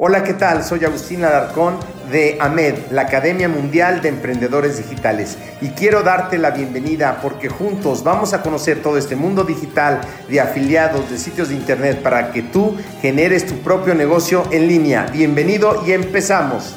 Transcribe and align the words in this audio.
Hola, 0.00 0.22
¿qué 0.22 0.34
tal? 0.34 0.62
Soy 0.62 0.84
Agustín 0.84 1.24
Alarcón 1.24 1.74
de 2.08 2.38
AMED, 2.40 2.92
la 2.92 3.02
Academia 3.02 3.48
Mundial 3.48 4.00
de 4.00 4.10
Emprendedores 4.10 4.76
Digitales. 4.76 5.36
Y 5.60 5.70
quiero 5.70 6.04
darte 6.04 6.38
la 6.38 6.52
bienvenida 6.52 7.18
porque 7.20 7.48
juntos 7.48 8.04
vamos 8.04 8.32
a 8.32 8.40
conocer 8.40 8.80
todo 8.80 8.96
este 8.96 9.16
mundo 9.16 9.42
digital 9.42 10.00
de 10.28 10.40
afiliados, 10.40 11.10
de 11.10 11.18
sitios 11.18 11.48
de 11.48 11.56
internet 11.56 12.00
para 12.00 12.30
que 12.30 12.42
tú 12.42 12.76
generes 13.02 13.44
tu 13.44 13.56
propio 13.56 13.92
negocio 13.92 14.44
en 14.52 14.68
línea. 14.68 15.06
Bienvenido 15.12 15.82
y 15.84 15.90
empezamos. 15.90 16.76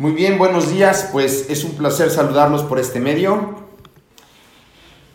Muy 0.00 0.12
bien, 0.12 0.38
buenos 0.38 0.72
días. 0.72 1.10
Pues 1.12 1.50
es 1.50 1.62
un 1.62 1.72
placer 1.72 2.08
saludarlos 2.08 2.62
por 2.62 2.78
este 2.78 3.00
medio. 3.00 3.54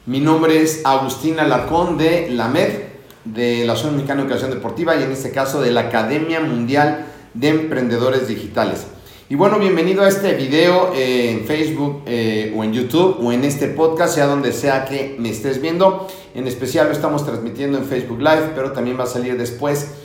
Mi 0.06 0.20
nombre 0.20 0.62
es 0.62 0.86
Agustín 0.86 1.40
Alarcón 1.40 1.98
de 1.98 2.30
la 2.30 2.50
MED, 2.50 2.84
de 3.24 3.66
la 3.66 3.74
Asociación 3.74 3.96
Mexicana 3.96 4.22
de 4.22 4.28
Educación 4.28 4.52
Deportiva 4.52 4.96
y 4.96 5.02
en 5.02 5.12
este 5.12 5.32
caso 5.32 5.60
de 5.60 5.72
la 5.72 5.82
Academia 5.82 6.40
Mundial 6.40 7.08
de 7.34 7.48
Emprendedores 7.48 8.28
Digitales. 8.28 8.86
Y 9.28 9.34
bueno, 9.34 9.58
bienvenido 9.58 10.04
a 10.04 10.08
este 10.08 10.36
video 10.36 10.94
eh, 10.94 11.32
en 11.32 11.46
Facebook 11.46 12.04
eh, 12.06 12.54
o 12.56 12.64
en 12.64 12.72
YouTube 12.72 13.18
o 13.26 13.32
en 13.32 13.44
este 13.44 13.70
podcast, 13.70 14.14
sea 14.14 14.28
donde 14.28 14.54
sea 14.54 14.86
que 14.86 15.16
me 15.18 15.32
estés 15.32 15.62
viendo. 15.62 16.08
En 16.36 16.46
especial 16.46 16.86
lo 16.86 16.94
estamos 16.94 17.26
transmitiendo 17.26 17.80
en 17.80 17.86
Facebook 17.86 18.20
Live, 18.20 18.52
pero 18.54 18.72
también 18.72 19.00
va 19.00 19.06
a 19.06 19.08
salir 19.08 19.36
después 19.36 19.96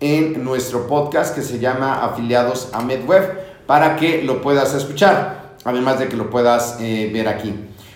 en 0.00 0.42
nuestro 0.42 0.86
podcast 0.86 1.34
que 1.34 1.42
se 1.42 1.58
llama 1.58 2.02
Afiliados 2.02 2.70
a 2.72 2.80
MedWeb 2.80 3.49
para 3.70 3.94
que 3.94 4.24
lo 4.24 4.42
puedas 4.42 4.74
escuchar, 4.74 5.54
además 5.62 6.00
de 6.00 6.08
que 6.08 6.16
lo 6.16 6.28
puedas 6.28 6.78
eh, 6.80 7.08
ver 7.12 7.28
aquí. 7.28 7.54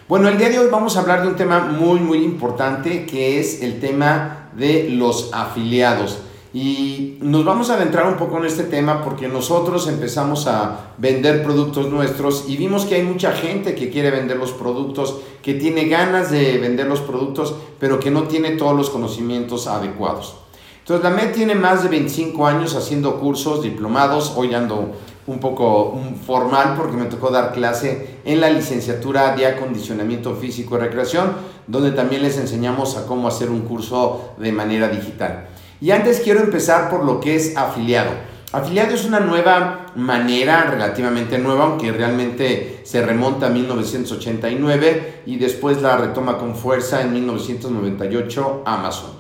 Bueno, 0.09 0.29
el 0.29 0.39
día 0.39 0.49
de 0.49 0.61
hoy 0.61 0.69
vamos 0.71 0.97
a 0.97 1.01
hablar 1.01 1.23
de 1.23 1.27
un 1.27 1.35
tema 1.35 1.59
muy, 1.59 1.99
muy 1.99 2.19
importante 2.19 3.05
que 3.07 3.41
es 3.41 3.61
el 3.61 3.81
tema 3.81 4.51
de 4.55 4.89
los 4.91 5.31
afiliados. 5.33 6.19
Y 6.53 7.19
nos 7.23 7.45
vamos 7.45 7.71
a 7.71 7.75
adentrar 7.75 8.07
un 8.07 8.15
poco 8.15 8.39
en 8.39 8.45
este 8.45 8.63
tema 8.63 9.03
porque 9.03 9.27
nosotros 9.27 9.89
empezamos 9.89 10.47
a 10.47 10.93
vender 10.99 11.43
productos 11.43 11.91
nuestros 11.91 12.45
y 12.47 12.57
vimos 12.57 12.85
que 12.85 12.95
hay 12.95 13.03
mucha 13.03 13.33
gente 13.33 13.75
que 13.75 13.91
quiere 13.91 14.13
vender 14.13 14.37
los 14.37 14.53
productos, 14.53 15.23
que 15.43 15.55
tiene 15.55 15.87
ganas 15.87 16.31
de 16.31 16.57
vender 16.59 16.87
los 16.87 17.01
productos, 17.01 17.53
pero 17.81 17.99
que 17.99 18.13
no 18.13 18.29
tiene 18.29 18.51
todos 18.53 18.77
los 18.77 18.91
conocimientos 18.91 19.67
adecuados. 19.67 20.37
Entonces, 20.85 21.03
la 21.03 21.17
MED 21.17 21.33
tiene 21.33 21.55
más 21.55 21.83
de 21.83 21.89
25 21.89 22.47
años 22.47 22.77
haciendo 22.77 23.19
cursos, 23.19 23.63
diplomados, 23.63 24.35
hoy 24.37 24.55
ando 24.55 24.93
un 25.27 25.39
poco 25.39 25.99
formal 26.27 26.75
porque 26.77 26.97
me 26.97 27.07
tocó 27.07 27.31
dar 27.31 27.53
clase 27.53 28.19
en 28.25 28.41
la 28.41 28.51
licenciatura 28.51 29.35
de 29.35 29.47
acondicionamiento 29.47 30.35
físico 30.35 30.77
y 30.77 30.81
recreación, 30.81 31.33
donde 31.67 31.93
también 31.93 32.23
les 32.23 32.37
enseñamos 32.39 32.97
a 32.97 33.07
cómo 33.07 33.29
hacer 33.29 33.51
un 33.51 33.63
curso 33.63 34.35
de 34.39 34.53
manera 34.53 34.89
digital. 34.89 35.49
Y 35.81 35.91
antes 35.91 36.21
quiero 36.21 36.41
empezar 36.41 36.91
por 36.91 37.05
lo 37.05 37.21
que 37.21 37.37
es 37.37 37.57
afiliado. 37.57 38.11
Afiliado 38.53 38.95
es 38.95 39.05
una 39.05 39.19
nueva 39.19 39.87
manera, 39.97 40.71
relativamente 40.71 41.39
nueva, 41.39 41.65
aunque 41.65 41.91
realmente 41.91 42.83
se 42.85 43.05
remonta 43.05 43.47
a 43.47 43.51
1989 43.51 45.23
y 45.27 45.37
después 45.37 45.83
la 45.83 45.97
retoma 45.97 46.39
con 46.39 46.55
fuerza 46.55 47.03
en 47.03 47.13
1998 47.15 48.63
Amazon. 48.65 49.11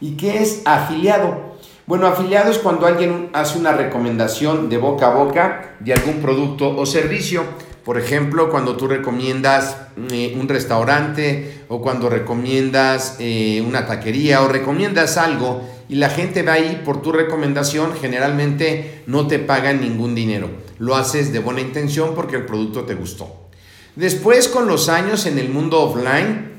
¿Y 0.00 0.16
qué 0.16 0.42
es 0.42 0.60
afiliado? 0.66 1.53
Bueno, 1.86 2.06
afiliado 2.06 2.50
es 2.50 2.56
cuando 2.56 2.86
alguien 2.86 3.28
hace 3.34 3.58
una 3.58 3.72
recomendación 3.72 4.70
de 4.70 4.78
boca 4.78 5.08
a 5.08 5.14
boca 5.14 5.74
de 5.80 5.92
algún 5.92 6.22
producto 6.22 6.74
o 6.74 6.86
servicio. 6.86 7.44
Por 7.84 7.98
ejemplo, 7.98 8.48
cuando 8.48 8.74
tú 8.74 8.88
recomiendas 8.88 9.76
eh, 10.10 10.34
un 10.40 10.48
restaurante 10.48 11.66
o 11.68 11.82
cuando 11.82 12.08
recomiendas 12.08 13.16
eh, 13.18 13.62
una 13.68 13.86
taquería 13.86 14.40
o 14.40 14.48
recomiendas 14.48 15.18
algo 15.18 15.60
y 15.86 15.96
la 15.96 16.08
gente 16.08 16.42
va 16.42 16.54
ahí 16.54 16.80
por 16.86 17.02
tu 17.02 17.12
recomendación, 17.12 17.92
generalmente 18.00 19.02
no 19.06 19.26
te 19.26 19.38
pagan 19.38 19.82
ningún 19.82 20.14
dinero. 20.14 20.48
Lo 20.78 20.96
haces 20.96 21.34
de 21.34 21.40
buena 21.40 21.60
intención 21.60 22.14
porque 22.14 22.36
el 22.36 22.46
producto 22.46 22.84
te 22.84 22.94
gustó. 22.94 23.50
Después, 23.94 24.48
con 24.48 24.66
los 24.68 24.88
años 24.88 25.26
en 25.26 25.38
el 25.38 25.50
mundo 25.50 25.82
offline, 25.82 26.53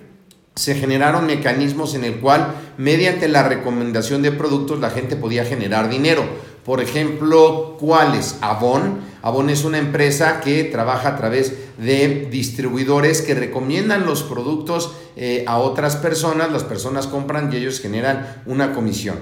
se 0.56 0.76
generaron 0.76 1.26
mecanismos 1.26 1.96
en 1.96 2.06
el 2.06 2.22
cual 2.22 2.56
mediante 2.78 3.28
la 3.28 3.44
recomendación 3.44 4.22
de 4.22 4.32
productos 4.32 4.80
la 4.80 4.90
gente 4.90 5.18
podía 5.18 5.44
generar 5.44 5.90
dinero. 5.90 6.24
Por 6.64 6.82
ejemplo, 6.82 7.76
¿cuáles? 7.78 8.38
Avon. 8.40 9.00
Avon 9.22 9.50
es 9.50 9.66
una 9.66 9.80
empresa 9.80 10.40
que 10.40 10.64
trabaja 10.64 11.10
a 11.10 11.18
través 11.18 11.54
de 11.78 12.30
distribuidores 12.32 13.22
que 13.22 13.36
recomiendan 13.36 14.06
los 14.06 14.24
productos 14.24 14.94
eh, 15.18 15.44
a 15.46 15.58
otras 15.58 15.98
personas, 15.98 16.52
las 16.52 16.64
personas 16.64 17.08
compran 17.08 17.52
y 17.52 17.58
ellos 17.58 17.82
generan 17.82 18.42
una 18.46 18.74
comisión. 18.74 19.18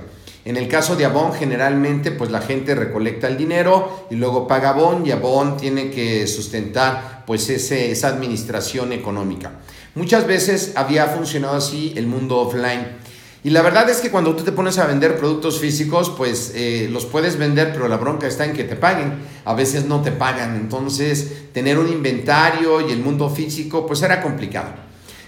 En 0.45 0.55
el 0.55 0.67
caso 0.67 0.95
de 0.95 1.05
Avon, 1.05 1.33
generalmente, 1.33 2.11
pues 2.11 2.29
la 2.29 2.41
gente 2.41 2.75
recolecta 2.75 3.27
el 3.27 3.37
dinero 3.37 4.05
y 4.11 4.15
luego 4.15 4.47
paga 4.47 4.69
Avon 4.69 5.05
y 5.05 5.11
Avon 5.11 5.57
tiene 5.57 5.89
que 5.89 6.27
sustentar 6.27 7.23
pues 7.25 7.49
esa 7.49 8.07
administración 8.07 8.93
económica. 8.93 9.51
Muchas 9.95 10.25
veces 10.25 10.73
había 10.75 11.05
funcionado 11.05 11.55
así 11.55 11.93
el 11.95 12.07
mundo 12.07 12.39
offline. 12.39 13.03
Y 13.43 13.51
la 13.51 13.61
verdad 13.61 13.89
es 13.89 13.97
que 13.97 14.09
cuando 14.09 14.35
tú 14.35 14.43
te 14.43 14.51
pones 14.51 14.79
a 14.79 14.87
vender 14.87 15.17
productos 15.17 15.59
físicos, 15.59 16.09
pues 16.17 16.53
eh, 16.55 16.87
los 16.91 17.05
puedes 17.05 17.37
vender, 17.37 17.71
pero 17.73 17.87
la 17.87 17.97
bronca 17.97 18.25
está 18.25 18.45
en 18.45 18.53
que 18.53 18.63
te 18.63 18.75
paguen. 18.75 19.15
A 19.45 19.53
veces 19.53 19.85
no 19.85 20.01
te 20.01 20.11
pagan. 20.11 20.55
Entonces, 20.55 21.51
tener 21.51 21.77
un 21.77 21.89
inventario 21.89 22.87
y 22.87 22.91
el 22.91 22.99
mundo 23.01 23.29
físico, 23.29 23.85
pues 23.85 24.01
era 24.01 24.21
complicado. 24.21 24.69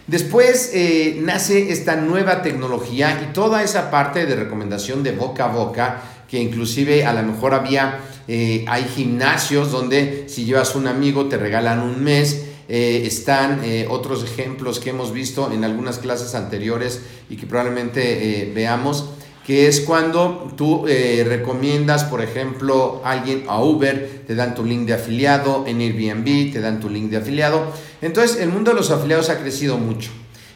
Después 0.08 0.72
eh, 0.74 1.20
nace 1.22 1.72
esta 1.72 1.96
nueva 1.98 2.42
tecnología 2.42 3.22
y 3.22 3.34
toda 3.34 3.64
esa 3.64 3.92
parte 3.92 4.26
de 4.26 4.36
recomendación 4.36 5.04
de 5.04 5.12
boca 5.12 5.46
a 5.46 5.50
boca, 5.50 6.02
que 6.30 6.40
inclusive 6.40 7.06
a 7.06 7.14
lo 7.14 7.22
mejor 7.24 7.54
había, 7.54 8.00
eh, 8.28 8.66
hay 8.68 8.86
gimnasios 8.86 9.72
donde 9.72 10.26
si 10.28 10.46
llevas 10.46 10.76
un 10.76 10.88
amigo 10.88 11.26
te 11.26 11.38
regalan 11.38 11.82
un 11.82 12.04
mes 12.04 12.45
eh, 12.68 13.04
están 13.06 13.62
eh, 13.64 13.86
otros 13.90 14.24
ejemplos 14.24 14.80
que 14.80 14.90
hemos 14.90 15.14
visto 15.14 15.52
en 15.52 15.64
algunas 15.64 16.00
clases 16.00 16.34
anteriores 16.36 17.02
y 17.30 17.38
que 17.38 17.46
probablemente 17.46 18.42
eh, 18.42 18.52
veamos, 18.54 19.10
que 19.46 19.68
es 19.68 19.82
cuando 19.82 20.52
tú 20.58 20.88
recomiendas, 20.88 22.04
por 22.06 22.24
ejemplo, 22.24 23.02
a 23.06 23.12
alguien 23.12 23.44
a 23.48 23.62
Uber, 23.62 24.24
te 24.26 24.34
dan 24.34 24.56
tu 24.56 24.66
link 24.66 24.88
de 24.88 24.96
afiliado, 24.96 25.66
en 25.68 25.82
Airbnb 25.82 26.52
te 26.52 26.62
dan 26.62 26.80
tu 26.80 26.90
link 26.90 27.12
de 27.12 27.18
afiliado. 27.18 27.72
Entonces, 28.02 28.42
el 28.42 28.50
mundo 28.50 28.72
de 28.72 28.78
los 28.78 28.90
afiliados 28.90 29.30
ha 29.30 29.40
crecido 29.40 29.78
mucho. 29.78 30.10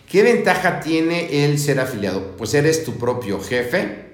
¿Qué 0.10 0.24
ventaja 0.24 0.80
tiene 0.80 1.46
el 1.46 1.60
ser 1.60 1.80
afiliado? 1.80 2.36
Pues 2.36 2.56
eres 2.56 2.84
tu 2.84 2.94
propio 2.94 3.40
jefe, 3.40 4.09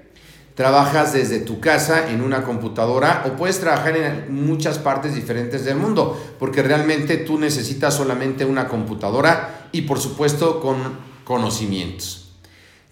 trabajas 0.56 1.12
desde 1.12 1.40
tu 1.40 1.60
casa 1.60 2.10
en 2.10 2.22
una 2.22 2.42
computadora 2.42 3.24
o 3.26 3.36
puedes 3.36 3.60
trabajar 3.60 3.94
en 3.96 4.34
muchas 4.34 4.78
partes 4.78 5.14
diferentes 5.14 5.66
del 5.66 5.76
mundo, 5.76 6.18
porque 6.38 6.62
realmente 6.62 7.18
tú 7.18 7.38
necesitas 7.38 7.94
solamente 7.94 8.46
una 8.46 8.66
computadora 8.66 9.68
y 9.70 9.82
por 9.82 10.00
supuesto 10.00 10.58
con 10.60 10.98
conocimientos. 11.24 12.30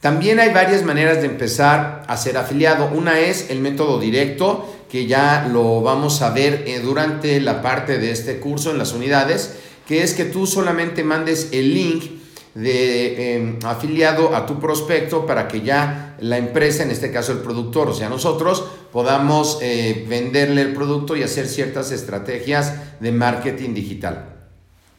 También 0.00 0.40
hay 0.40 0.52
varias 0.52 0.84
maneras 0.84 1.22
de 1.22 1.26
empezar 1.26 2.02
a 2.06 2.16
ser 2.18 2.36
afiliado. 2.36 2.90
Una 2.92 3.20
es 3.20 3.48
el 3.48 3.60
método 3.60 3.98
directo, 3.98 4.68
que 4.90 5.06
ya 5.06 5.48
lo 5.50 5.80
vamos 5.80 6.20
a 6.20 6.28
ver 6.28 6.64
eh, 6.66 6.80
durante 6.80 7.40
la 7.40 7.62
parte 7.62 7.96
de 7.96 8.10
este 8.10 8.38
curso 8.40 8.70
en 8.72 8.76
las 8.76 8.92
unidades, 8.92 9.54
que 9.88 10.02
es 10.02 10.12
que 10.12 10.26
tú 10.26 10.46
solamente 10.46 11.02
mandes 11.02 11.48
el 11.52 11.72
link 11.72 12.04
de 12.54 13.36
em, 13.36 13.58
afiliado 13.64 14.34
a 14.34 14.46
tu 14.46 14.60
prospecto 14.60 15.26
para 15.26 15.48
que 15.48 15.60
ya 15.62 16.16
la 16.20 16.38
empresa, 16.38 16.82
en 16.82 16.90
este 16.90 17.10
caso 17.10 17.32
el 17.32 17.38
productor, 17.38 17.88
o 17.88 17.94
sea 17.94 18.08
nosotros, 18.08 18.64
podamos 18.92 19.58
eh, 19.60 20.06
venderle 20.08 20.62
el 20.62 20.72
producto 20.72 21.16
y 21.16 21.22
hacer 21.22 21.48
ciertas 21.48 21.90
estrategias 21.90 23.00
de 23.00 23.12
marketing 23.12 23.74
digital. 23.74 24.30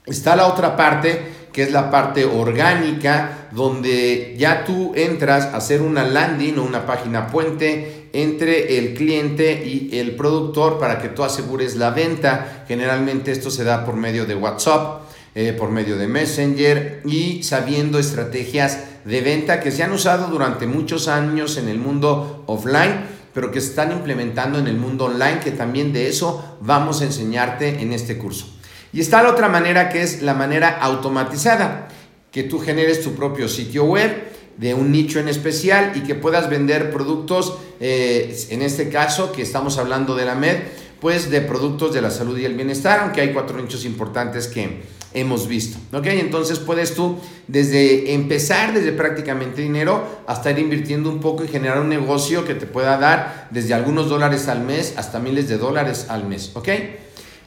Está 0.06 0.36
la 0.36 0.48
otra 0.48 0.76
parte 0.76 1.46
que 1.56 1.64
es 1.64 1.72
la 1.72 1.90
parte 1.90 2.26
orgánica, 2.26 3.48
donde 3.52 4.36
ya 4.38 4.66
tú 4.66 4.92
entras 4.94 5.46
a 5.46 5.58
hacer 5.58 5.82
una 5.82 6.04
landing 6.04 6.60
o 6.60 6.64
una 6.64 6.86
página 6.86 7.28
puente 7.28 8.10
entre 8.12 8.78
el 8.78 8.94
cliente 8.94 9.64
y 9.66 9.98
el 9.98 10.18
productor 10.18 10.78
para 10.78 11.00
que 11.00 11.08
tú 11.08 11.24
asegures 11.24 11.78
la 11.78 11.92
venta. 11.92 12.66
Generalmente 12.68 13.32
esto 13.32 13.50
se 13.50 13.64
da 13.64 13.86
por 13.86 13.96
medio 13.96 14.26
de 14.26 14.36
WhatsApp 14.36 15.05
eh, 15.38 15.52
por 15.52 15.70
medio 15.70 15.98
de 15.98 16.08
Messenger 16.08 17.02
y 17.04 17.44
sabiendo 17.44 18.00
estrategias 18.00 18.80
de 19.04 19.20
venta 19.20 19.60
que 19.60 19.70
se 19.70 19.84
han 19.84 19.92
usado 19.92 20.28
durante 20.30 20.66
muchos 20.66 21.10
años 21.10 21.58
en 21.58 21.68
el 21.68 21.78
mundo 21.78 22.46
offline, 22.48 23.06
pero 23.34 23.52
que 23.52 23.60
se 23.60 23.68
están 23.68 23.92
implementando 23.92 24.58
en 24.58 24.68
el 24.68 24.78
mundo 24.78 25.06
online, 25.06 25.42
que 25.44 25.52
también 25.52 25.92
de 25.92 26.08
eso 26.08 26.58
vamos 26.62 27.02
a 27.02 27.04
enseñarte 27.04 27.82
en 27.82 27.92
este 27.92 28.18
curso. 28.18 28.48
Y 28.94 29.02
está 29.02 29.22
la 29.22 29.32
otra 29.32 29.50
manera 29.50 29.90
que 29.90 30.04
es 30.04 30.22
la 30.22 30.34
manera 30.34 30.70
automatizada, 30.80 31.90
que 32.32 32.44
tú 32.44 32.60
generes 32.60 33.04
tu 33.04 33.14
propio 33.14 33.50
sitio 33.50 33.84
web 33.84 34.32
de 34.56 34.74
un 34.74 34.90
nicho 34.90 35.20
en 35.20 35.28
especial 35.28 35.92
y 35.96 36.04
que 36.04 36.16
puedas 36.16 36.50
vender 36.50 36.92
productos, 36.92 37.58
eh, 37.82 38.34
en 38.52 38.62
este 38.62 38.88
caso 38.88 39.34
que 39.34 39.42
estamos 39.42 39.78
hablando 39.78 40.16
de 40.16 40.24
la 40.24 40.36
MED, 40.36 40.60
pues 41.02 41.30
de 41.30 41.42
productos 41.42 41.94
de 41.94 42.02
la 42.02 42.10
salud 42.10 42.38
y 42.38 42.46
el 42.46 42.54
bienestar, 42.54 43.02
aunque 43.02 43.20
hay 43.20 43.34
cuatro 43.34 43.62
nichos 43.62 43.84
importantes 43.84 44.48
que 44.48 44.82
hemos 45.16 45.48
visto. 45.48 45.80
¿Ok? 45.92 46.06
Entonces 46.08 46.60
puedes 46.60 46.94
tú 46.94 47.18
desde 47.48 48.14
empezar 48.14 48.74
desde 48.74 48.92
prácticamente 48.92 49.62
dinero 49.62 50.04
hasta 50.28 50.52
ir 50.52 50.60
invirtiendo 50.60 51.10
un 51.10 51.20
poco 51.20 51.44
y 51.44 51.48
generar 51.48 51.80
un 51.80 51.90
negocio 51.90 52.46
que 52.46 52.54
te 52.54 52.68
pueda 52.68 52.98
dar 52.98 53.48
desde 53.50 53.74
algunos 53.74 54.10
dólares 54.10 54.48
al 54.48 54.62
mes 54.62 54.94
hasta 54.98 55.20
miles 55.20 55.48
de 55.50 55.58
dólares 55.58 56.08
al 56.10 56.28
mes. 56.28 56.52
¿Ok? 56.54 56.70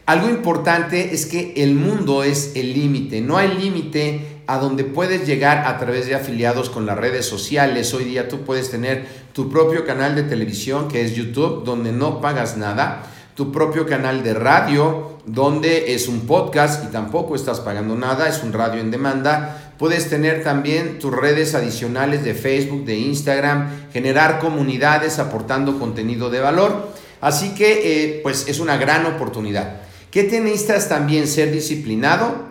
Algo 0.07 0.31
importante 0.31 1.15
es 1.15 1.27
que 1.27 1.53
el 1.59 1.75
mundo 1.75 2.25
es 2.25 2.53
el 2.57 2.73
límite, 2.73 3.21
no 3.21 3.37
hay 3.37 3.49
límite 3.49 4.39
a 4.47 4.57
donde 4.57 4.85
puedes 4.85 5.27
llegar 5.27 5.67
a 5.67 5.77
través 5.77 6.07
de 6.07 6.15
afiliados 6.15 6.71
con 6.71 6.87
las 6.87 6.97
redes 6.97 7.27
sociales. 7.27 7.93
Hoy 7.93 8.05
día 8.05 8.27
tú 8.27 8.41
puedes 8.41 8.71
tener 8.71 9.05
tu 9.35 9.51
propio 9.51 9.85
canal 9.85 10.15
de 10.15 10.23
televisión 10.23 10.89
que 10.89 11.03
es 11.03 11.15
YouTube, 11.15 11.63
donde 11.65 11.93
no 11.93 12.23
pagas 12.23 12.57
nada, 12.57 13.03
tu 13.35 13.53
propio 13.53 13.85
canal 13.85 14.23
de 14.23 14.33
radio, 14.33 15.18
donde 15.29 15.95
es 15.95 16.09
un 16.09 16.21
podcast 16.21 16.85
y 16.85 16.89
tampoco 16.89 17.37
estás 17.37 17.61
pagando 17.61 17.95
nada, 17.95 18.29
es 18.29 18.43
un 18.43 18.53
radio 18.53 18.81
en 18.81 18.91
demanda. 18.91 19.75
Puedes 19.79 20.09
tener 20.09 20.43
también 20.43 20.99
tus 20.99 21.15
redes 21.15 21.55
adicionales 21.55 22.25
de 22.25 22.35
Facebook, 22.35 22.85
de 22.85 22.97
Instagram, 22.97 23.91
generar 23.93 24.39
comunidades 24.39 25.19
aportando 25.19 25.79
contenido 25.79 26.31
de 26.31 26.41
valor. 26.41 26.89
Así 27.21 27.51
que 27.51 28.17
eh, 28.17 28.21
pues 28.23 28.49
es 28.49 28.59
una 28.59 28.77
gran 28.79 29.05
oportunidad. 29.07 29.83
¿Qué 30.11 30.25
te 30.25 30.41
necesitas 30.41 30.89
también? 30.89 31.29
Ser 31.29 31.53
disciplinado, 31.53 32.47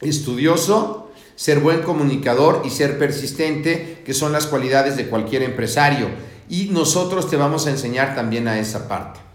estudioso, 0.00 1.10
ser 1.34 1.60
buen 1.60 1.82
comunicador 1.82 2.62
y 2.64 2.70
ser 2.70 2.98
persistente, 2.98 4.02
que 4.06 4.14
son 4.14 4.32
las 4.32 4.46
cualidades 4.46 4.96
de 4.96 5.08
cualquier 5.08 5.42
empresario. 5.42 6.08
Y 6.48 6.66
nosotros 6.66 7.28
te 7.28 7.36
vamos 7.36 7.66
a 7.66 7.70
enseñar 7.70 8.14
también 8.14 8.48
a 8.48 8.58
esa 8.58 8.88
parte. 8.88 9.25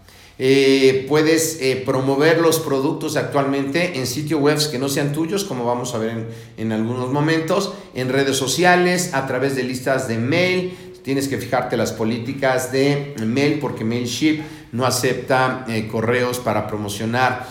Eh, 0.44 1.06
puedes 1.08 1.58
eh, 1.60 1.80
promover 1.86 2.40
los 2.40 2.58
productos 2.58 3.14
actualmente 3.14 4.00
en 4.00 4.08
sitios 4.08 4.40
web 4.40 4.58
que 4.72 4.76
no 4.76 4.88
sean 4.88 5.12
tuyos, 5.12 5.44
como 5.44 5.64
vamos 5.64 5.94
a 5.94 5.98
ver 5.98 6.10
en, 6.10 6.26
en, 6.56 6.72
algunos 6.72 7.12
momentos, 7.12 7.72
en 7.94 8.08
redes 8.08 8.38
sociales, 8.38 9.14
a 9.14 9.28
través 9.28 9.54
de 9.54 9.62
listas 9.62 10.08
de 10.08 10.18
mail. 10.18 10.76
Tienes 11.04 11.28
que 11.28 11.38
fijarte 11.38 11.76
las 11.76 11.92
políticas 11.92 12.72
de 12.72 13.14
mail 13.24 13.60
porque 13.60 13.84
Mailship 13.84 14.42
no 14.72 14.84
acepta 14.84 15.64
eh, 15.68 15.86
correos 15.86 16.40
para 16.40 16.66
promocionar 16.66 17.46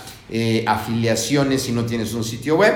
afiliaciones 0.66 1.62
si 1.62 1.72
no 1.72 1.86
tienes 1.86 2.14
un 2.14 2.26
sitio 2.26 2.58
web. 2.58 2.74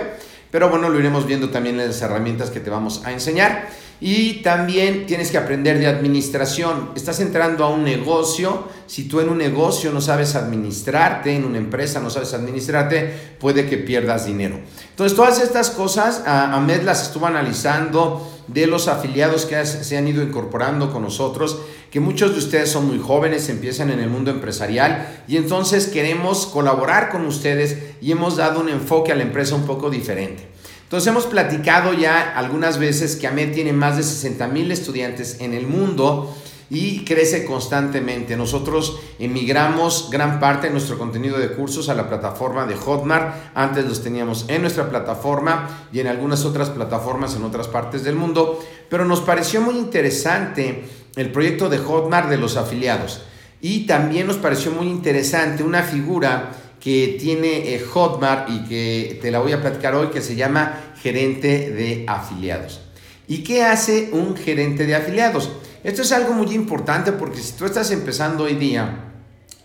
Pero 0.50 0.70
bueno, 0.70 0.88
lo 0.88 0.98
iremos 0.98 1.28
viendo 1.28 1.50
también 1.50 1.78
en 1.78 1.88
las 1.88 2.02
herramientas 2.02 2.52
que 2.52 2.62
te 2.62 2.70
vamos 2.70 3.02
a 3.04 3.12
enseñar. 3.12 3.68
Y 4.02 4.42
también 4.42 5.06
tienes 5.06 5.32
que 5.32 5.38
aprender 5.38 5.80
de 5.80 5.88
administración. 5.88 6.92
Estás 6.96 7.20
entrando 7.22 7.64
a 7.64 7.70
un 7.70 7.84
negocio. 7.84 8.68
Si 8.88 9.08
tú 9.08 9.22
en 9.22 9.30
un 9.30 9.38
negocio 9.38 9.92
no 9.92 10.02
sabes 10.02 10.36
administrarte, 10.36 11.34
en 11.34 11.46
una 11.46 11.58
empresa 11.58 12.00
no 12.02 12.10
sabes 12.10 12.34
administrarte, 12.34 13.14
puede 13.40 13.68
que 13.68 13.78
pierdas 13.78 14.26
dinero. 14.26 14.60
Entonces, 14.90 15.16
todas 15.16 15.42
estas 15.42 15.70
cosas, 15.70 16.24
Ahmed 16.26 16.84
las 16.84 17.04
estuvo 17.04 17.26
analizando 17.26 18.32
de 18.48 18.68
los 18.68 18.88
afiliados 18.88 19.46
que 19.46 19.66
se 19.66 19.98
han 19.98 20.08
ido 20.08 20.22
incorporando 20.22 20.92
con 20.92 21.02
nosotros, 21.02 21.60
que 21.90 22.00
muchos 22.00 22.34
de 22.34 22.40
ustedes 22.40 22.70
son 22.70 22.88
muy 22.88 23.00
jóvenes, 23.00 23.50
empiezan 23.50 23.90
en 23.90 24.00
el 24.00 24.10
mundo 24.10 24.30
empresarial 24.30 25.24
y 25.28 25.38
entonces 25.38 25.88
queremos 25.88 26.46
colaborar 26.46 27.10
con 27.10 27.26
ustedes 27.26 27.78
y 28.02 28.12
hemos 28.12 28.38
dado 28.38 28.60
un 28.60 28.70
enfoque 28.70 29.12
a 29.12 29.16
la 29.16 29.24
empresa 29.24 29.56
un 29.56 29.66
poco 29.66 29.90
diferente. 29.90 30.55
Entonces 30.86 31.08
hemos 31.08 31.26
platicado 31.26 31.94
ya 31.94 32.38
algunas 32.38 32.78
veces 32.78 33.16
que 33.16 33.26
AMED 33.26 33.54
tiene 33.54 33.74
más 33.74 33.98
de 33.98 34.04
60 34.04 34.48
mil 34.50 34.72
estudiantes 34.72 35.38
en 35.40 35.56
el 35.56 35.66
mundo 35.66 36.32
y 36.70 37.04
crece 37.06 37.44
constantemente. 37.44 38.38
Nosotros 38.38 39.00
emigramos 39.18 40.10
gran 40.12 40.40
parte 40.40 40.68
de 40.68 40.74
nuestro 40.74 41.00
contenido 41.00 41.40
de 41.40 41.50
cursos 41.50 41.90
a 41.90 41.96
la 41.96 42.08
plataforma 42.08 42.68
de 42.68 42.76
Hotmart. 42.76 43.36
Antes 43.56 43.86
los 43.86 44.04
teníamos 44.04 44.46
en 44.48 44.62
nuestra 44.62 44.88
plataforma 44.88 45.88
y 45.92 46.02
en 46.02 46.08
algunas 46.08 46.46
otras 46.46 46.70
plataformas 46.70 47.36
en 47.36 47.44
otras 47.44 47.68
partes 47.68 48.04
del 48.04 48.16
mundo, 48.16 48.64
pero 48.88 49.06
nos 49.06 49.22
pareció 49.22 49.62
muy 49.62 49.78
interesante 49.78 50.86
el 51.16 51.32
proyecto 51.32 51.68
de 51.68 51.80
Hotmart 51.80 52.30
de 52.30 52.38
los 52.38 52.58
afiliados. 52.58 53.22
Y 53.60 53.88
también 53.88 54.28
nos 54.28 54.38
pareció 54.38 54.72
muy 54.72 54.88
interesante 54.88 55.64
una 55.64 55.82
figura 55.82 56.52
que 56.86 57.18
tiene 57.20 57.74
eh, 57.74 57.80
Hotmart 57.80 58.48
y 58.48 58.64
que 58.66 59.18
te 59.20 59.32
la 59.32 59.40
voy 59.40 59.54
a 59.54 59.60
platicar 59.60 59.96
hoy, 59.96 60.10
que 60.10 60.22
se 60.22 60.36
llama 60.36 60.94
gerente 61.02 61.72
de 61.72 62.06
afiliados. 62.08 62.80
¿Y 63.28 63.44
qué 63.44 63.64
hace 63.64 64.10
un 64.12 64.38
gerente 64.38 64.86
de 64.86 64.94
afiliados? 64.94 65.50
Esto 65.84 66.04
es 66.04 66.12
algo 66.12 66.34
muy 66.34 66.54
importante 66.54 67.12
porque 67.12 67.40
si 67.40 67.54
tú 67.54 67.66
estás 67.66 67.90
empezando 67.90 68.44
hoy 68.44 68.54
día, 68.54 69.00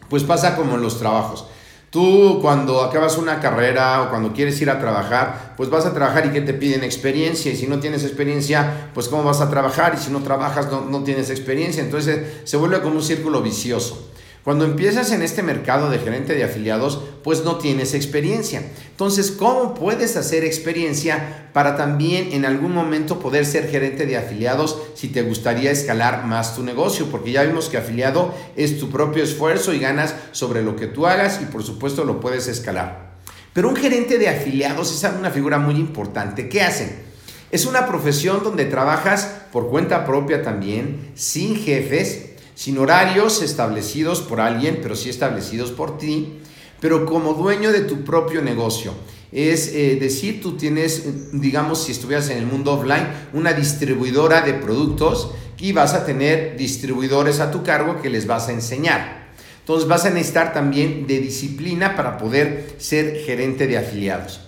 pues 0.09 0.25
pasa 0.25 0.57
como 0.57 0.77
en 0.77 0.81
los 0.81 0.99
trabajos. 0.99 1.45
Tú 1.91 2.39
cuando 2.41 2.83
acabas 2.83 3.19
una 3.19 3.39
carrera 3.39 4.01
o 4.01 4.09
cuando 4.09 4.33
quieres 4.33 4.59
ir 4.63 4.71
a 4.71 4.81
trabajar, 4.81 5.53
pues 5.59 5.69
vas 5.69 5.85
a 5.85 5.93
trabajar 5.93 6.25
y 6.25 6.31
que 6.31 6.41
te 6.41 6.55
piden 6.55 6.85
experiencia 6.85 7.53
y 7.53 7.57
si 7.57 7.67
no 7.67 7.81
tienes 7.81 8.03
experiencia, 8.03 8.89
pues 8.95 9.09
cómo 9.09 9.25
vas 9.25 9.43
a 9.43 9.51
trabajar 9.51 9.95
y 9.95 10.03
si 10.03 10.11
no 10.11 10.23
trabajas 10.23 10.71
no, 10.73 10.87
no 10.87 11.05
tienes 11.05 11.29
experiencia. 11.29 11.83
Entonces 11.83 12.41
se 12.45 12.57
vuelve 12.57 12.81
como 12.81 12.95
un 12.95 13.03
círculo 13.03 13.43
vicioso. 13.43 14.11
Cuando 14.45 14.65
empiezas 14.65 15.13
en 15.13 15.21
este 15.21 15.43
mercado 15.43 15.91
de 15.91 15.99
gerente 15.99 16.35
de 16.35 16.45
afiliados, 16.45 17.03
pues 17.23 17.45
no 17.45 17.57
tienes 17.59 17.95
experiencia. 17.95 18.63
Entonces, 18.91 19.31
¿cómo 19.31 19.75
puedes 19.75 20.17
hacer 20.17 20.45
experiencia 20.45 21.51
para 21.53 21.77
también 21.77 22.33
en 22.33 22.45
algún 22.45 22.73
momento 22.73 23.19
poder 23.19 23.47
ser 23.47 23.69
gerente 23.69 24.07
de 24.07 24.17
afiliados 24.17 24.79
si 24.95 25.09
te 25.09 25.23
gustaría 25.23 25.71
escalar 25.71 26.27
más 26.27 26.55
tu 26.55 26.63
negocio? 26.63 27.07
Porque 27.11 27.33
ya 27.33 27.43
vimos 27.43 27.69
que 27.69 27.77
afiliado 27.77 28.35
es 28.57 28.79
tu 28.79 28.91
propio 28.91 29.23
esfuerzo 29.23 29.73
y 29.73 29.79
ganas 29.79 30.15
sobre 30.33 30.63
lo 30.63 30.77
que 30.77 30.87
tú 30.87 31.07
hagas 31.07 31.41
y 31.43 31.47
por 31.47 31.63
supuesto 31.63 32.05
lo 32.05 32.21
puedes 32.21 32.49
escalar. 32.49 33.11
Pero 33.53 33.69
un 33.69 33.77
gerente 33.77 34.19
de 34.19 34.29
afiliados 34.29 34.93
es 34.93 35.11
una 35.19 35.31
figura 35.31 35.59
muy 35.59 35.75
importante. 35.75 36.49
¿Qué 36.49 36.63
hacen? 36.63 37.11
Es 37.51 37.67
una 37.67 37.87
profesión 37.87 38.45
donde 38.45 38.65
trabajas 38.65 39.29
por 39.53 39.69
cuenta 39.71 40.07
propia 40.07 40.43
también, 40.43 41.11
sin 41.17 41.57
jefes, 41.57 42.27
sin 42.55 42.79
horarios 42.79 43.43
establecidos 43.43 44.21
por 44.21 44.41
alguien, 44.41 44.79
pero 44.83 44.95
sí 44.95 45.11
establecidos 45.11 45.73
por 45.73 45.99
ti, 45.99 46.41
pero 46.81 47.07
como 47.07 47.35
dueño 47.35 47.73
de 47.73 47.81
tu 47.81 48.05
propio 48.05 48.43
negocio. 48.43 48.95
Es 49.33 49.69
eh, 49.69 49.97
decir, 50.01 50.41
tú 50.43 50.57
tienes, 50.57 51.05
digamos, 51.33 51.85
si 51.85 51.93
estuvieras 51.93 52.31
en 52.31 52.39
el 52.39 52.47
mundo 52.47 52.73
offline, 52.73 53.07
una 53.33 53.53
distribuidora 53.53 54.41
de 54.41 54.55
productos 54.55 55.31
y 55.59 55.73
vas 55.73 55.95
a 55.95 56.05
tener 56.05 56.57
distribuidores 56.57 57.39
a 57.39 57.51
tu 57.51 57.63
cargo 57.63 58.01
que 58.01 58.11
les 58.11 58.27
vas 58.27 58.49
a 58.49 58.53
enseñar. 58.53 59.31
Entonces 59.61 59.89
vas 59.89 60.05
a 60.05 60.11
necesitar 60.11 60.53
también 60.53 61.07
de 61.07 61.21
disciplina 61.21 61.95
para 61.95 62.19
poder 62.19 62.75
ser 62.79 63.21
gerente 63.25 63.67
de 63.67 63.79
afiliados. 63.79 64.41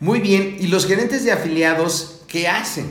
Muy 0.00 0.20
bien, 0.20 0.56
¿y 0.60 0.66
los 0.66 0.86
gerentes 0.86 1.24
de 1.24 1.32
afiliados 1.32 2.20
qué 2.28 2.48
hacen? 2.48 2.86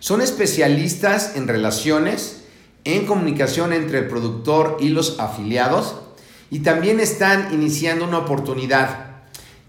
Son 0.00 0.20
especialistas 0.20 1.36
en 1.36 1.46
relaciones, 1.46 2.42
en 2.84 3.06
comunicación 3.06 3.72
entre 3.72 4.00
el 4.00 4.08
productor 4.08 4.78
y 4.80 4.88
los 4.88 5.20
afiliados 5.20 6.01
y 6.52 6.58
también 6.58 7.00
están 7.00 7.48
iniciando 7.54 8.04
una 8.04 8.18
oportunidad. 8.18 9.06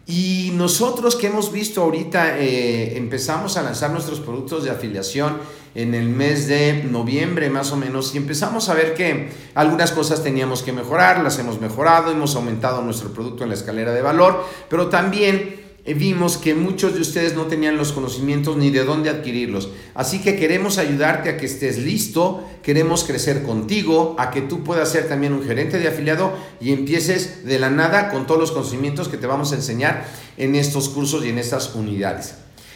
Y 0.05 0.51
nosotros 0.55 1.15
que 1.15 1.27
hemos 1.27 1.49
visto 1.49 1.81
ahorita, 1.81 2.37
eh, 2.37 2.97
empezamos 2.97 3.55
a 3.55 3.63
lanzar 3.63 3.89
nuestros 3.91 4.19
productos 4.19 4.65
de 4.65 4.71
afiliación 4.71 5.37
en 5.75 5.95
el 5.95 6.09
mes 6.09 6.49
de 6.49 6.83
noviembre 6.83 7.49
más 7.49 7.71
o 7.71 7.77
menos 7.77 8.13
y 8.13 8.17
empezamos 8.17 8.67
a 8.67 8.73
ver 8.73 8.95
que 8.95 9.31
algunas 9.55 9.93
cosas 9.93 10.23
teníamos 10.23 10.61
que 10.61 10.73
mejorar, 10.73 11.23
las 11.23 11.39
hemos 11.39 11.61
mejorado, 11.61 12.11
hemos 12.11 12.35
aumentado 12.35 12.81
nuestro 12.81 13.13
producto 13.13 13.43
en 13.43 13.49
la 13.51 13.55
escalera 13.55 13.93
de 13.93 14.01
valor, 14.01 14.43
pero 14.69 14.87
también 14.87 15.62
vimos 15.85 16.37
que 16.37 16.55
muchos 16.55 16.93
de 16.93 17.01
ustedes 17.01 17.35
no 17.35 17.47
tenían 17.47 17.75
los 17.75 17.91
conocimientos 17.91 18.55
ni 18.55 18.69
de 18.69 18.85
dónde 18.85 19.09
adquirirlos. 19.09 19.69
Así 19.93 20.19
que 20.19 20.37
queremos 20.37 20.77
ayudarte 20.77 21.29
a 21.29 21.37
que 21.37 21.45
estés 21.45 21.77
listo, 21.77 22.47
queremos 22.63 23.03
crecer 23.03 23.43
contigo, 23.43 24.15
a 24.17 24.31
que 24.31 24.41
tú 24.41 24.63
puedas 24.63 24.89
ser 24.89 25.09
también 25.09 25.33
un 25.33 25.43
gerente 25.43 25.79
de 25.79 25.89
afiliado 25.89 26.33
y 26.61 26.71
empieces 26.71 27.43
de 27.43 27.59
la 27.59 27.69
nada 27.69 28.09
con 28.09 28.25
todos 28.25 28.39
los 28.39 28.51
conocimientos 28.51 29.09
que 29.09 29.17
te 29.17 29.27
vamos 29.27 29.51
a 29.51 29.55
enseñar 29.55 30.05
en 30.37 30.55
estos 30.55 30.87
cursos 30.87 31.25
y 31.25 31.29
en 31.29 31.37
estas 31.37 31.75
unidades. 31.75 32.35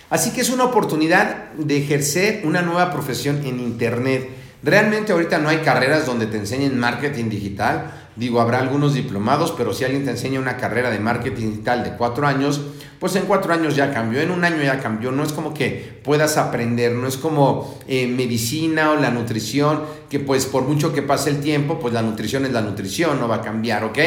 Así 0.09 0.31
que 0.31 0.41
es 0.41 0.49
una 0.49 0.65
oportunidad 0.65 1.51
de 1.53 1.77
ejercer 1.77 2.41
una 2.45 2.61
nueva 2.61 2.91
profesión 2.91 3.45
en 3.45 3.59
Internet. 3.59 4.29
Realmente 4.63 5.11
ahorita 5.11 5.37
no 5.37 5.49
hay 5.49 5.57
carreras 5.57 6.05
donde 6.05 6.25
te 6.25 6.37
enseñen 6.37 6.79
marketing 6.79 7.29
digital. 7.29 7.91
Digo, 8.15 8.41
habrá 8.41 8.59
algunos 8.59 8.95
diplomados, 8.95 9.53
pero 9.55 9.73
si 9.73 9.83
alguien 9.83 10.03
te 10.03 10.11
enseña 10.11 10.39
una 10.39 10.57
carrera 10.57 10.89
de 10.89 10.99
marketing 10.99 11.51
digital 11.51 11.83
de 11.83 11.91
cuatro 11.91 12.25
años, 12.25 12.61
pues 12.99 13.15
en 13.15 13.25
cuatro 13.25 13.53
años 13.53 13.75
ya 13.75 13.93
cambió, 13.93 14.21
en 14.21 14.31
un 14.31 14.43
año 14.43 14.63
ya 14.63 14.79
cambió. 14.79 15.11
No 15.11 15.23
es 15.23 15.31
como 15.31 15.53
que 15.53 16.01
puedas 16.03 16.37
aprender, 16.37 16.93
no 16.93 17.07
es 17.07 17.17
como 17.17 17.77
eh, 17.87 18.07
medicina 18.07 18.91
o 18.91 18.95
la 18.95 19.11
nutrición, 19.11 19.83
que 20.09 20.19
pues 20.19 20.47
por 20.47 20.63
mucho 20.63 20.93
que 20.93 21.03
pase 21.03 21.29
el 21.29 21.39
tiempo, 21.41 21.79
pues 21.79 21.93
la 21.93 22.01
nutrición 22.01 22.45
es 22.45 22.51
la 22.51 22.61
nutrición, 22.61 23.19
no 23.19 23.27
va 23.27 23.35
a 23.35 23.41
cambiar, 23.41 23.83
¿ok? 23.83 23.99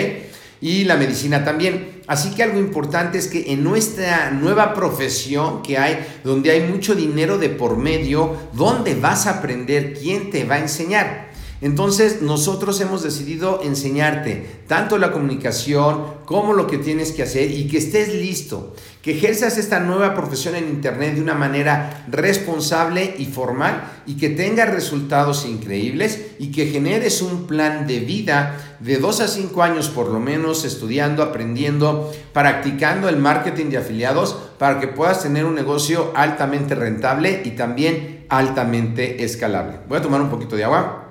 Y 0.60 0.84
la 0.84 0.96
medicina 0.96 1.44
también. 1.44 2.00
Así 2.06 2.34
que 2.34 2.42
algo 2.42 2.58
importante 2.58 3.18
es 3.18 3.28
que 3.28 3.52
en 3.52 3.62
nuestra 3.62 4.30
nueva 4.30 4.74
profesión 4.74 5.62
que 5.62 5.78
hay, 5.78 6.04
donde 6.24 6.50
hay 6.50 6.62
mucho 6.62 6.94
dinero 6.94 7.38
de 7.38 7.50
por 7.50 7.76
medio, 7.76 8.36
¿dónde 8.52 8.94
vas 8.94 9.26
a 9.26 9.38
aprender? 9.38 9.94
¿Quién 9.94 10.30
te 10.30 10.44
va 10.44 10.56
a 10.56 10.60
enseñar? 10.60 11.29
Entonces 11.62 12.22
nosotros 12.22 12.80
hemos 12.80 13.02
decidido 13.02 13.60
enseñarte 13.62 14.62
tanto 14.66 14.96
la 14.96 15.12
comunicación 15.12 16.20
como 16.24 16.54
lo 16.54 16.66
que 16.66 16.78
tienes 16.78 17.12
que 17.12 17.22
hacer 17.22 17.50
y 17.50 17.68
que 17.68 17.76
estés 17.76 18.14
listo, 18.14 18.74
que 19.02 19.18
ejerzas 19.18 19.58
esta 19.58 19.80
nueva 19.80 20.14
profesión 20.14 20.54
en 20.54 20.68
Internet 20.68 21.16
de 21.16 21.22
una 21.22 21.34
manera 21.34 22.04
responsable 22.08 23.14
y 23.18 23.26
formal 23.26 23.82
y 24.06 24.16
que 24.16 24.30
tengas 24.30 24.70
resultados 24.70 25.44
increíbles 25.44 26.28
y 26.38 26.50
que 26.50 26.66
generes 26.66 27.20
un 27.20 27.46
plan 27.46 27.86
de 27.86 28.00
vida 28.00 28.76
de 28.80 28.96
dos 28.96 29.20
a 29.20 29.28
cinco 29.28 29.62
años 29.62 29.88
por 29.88 30.08
lo 30.08 30.18
menos 30.18 30.64
estudiando, 30.64 31.22
aprendiendo, 31.22 32.10
practicando 32.32 33.08
el 33.10 33.16
marketing 33.16 33.66
de 33.66 33.78
afiliados 33.78 34.34
para 34.58 34.80
que 34.80 34.88
puedas 34.88 35.22
tener 35.22 35.44
un 35.44 35.54
negocio 35.54 36.12
altamente 36.14 36.74
rentable 36.74 37.42
y 37.44 37.50
también 37.50 38.24
altamente 38.30 39.24
escalable. 39.24 39.80
Voy 39.88 39.98
a 39.98 40.02
tomar 40.02 40.22
un 40.22 40.30
poquito 40.30 40.56
de 40.56 40.64
agua. 40.64 41.09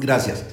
Gracias. 0.00 0.44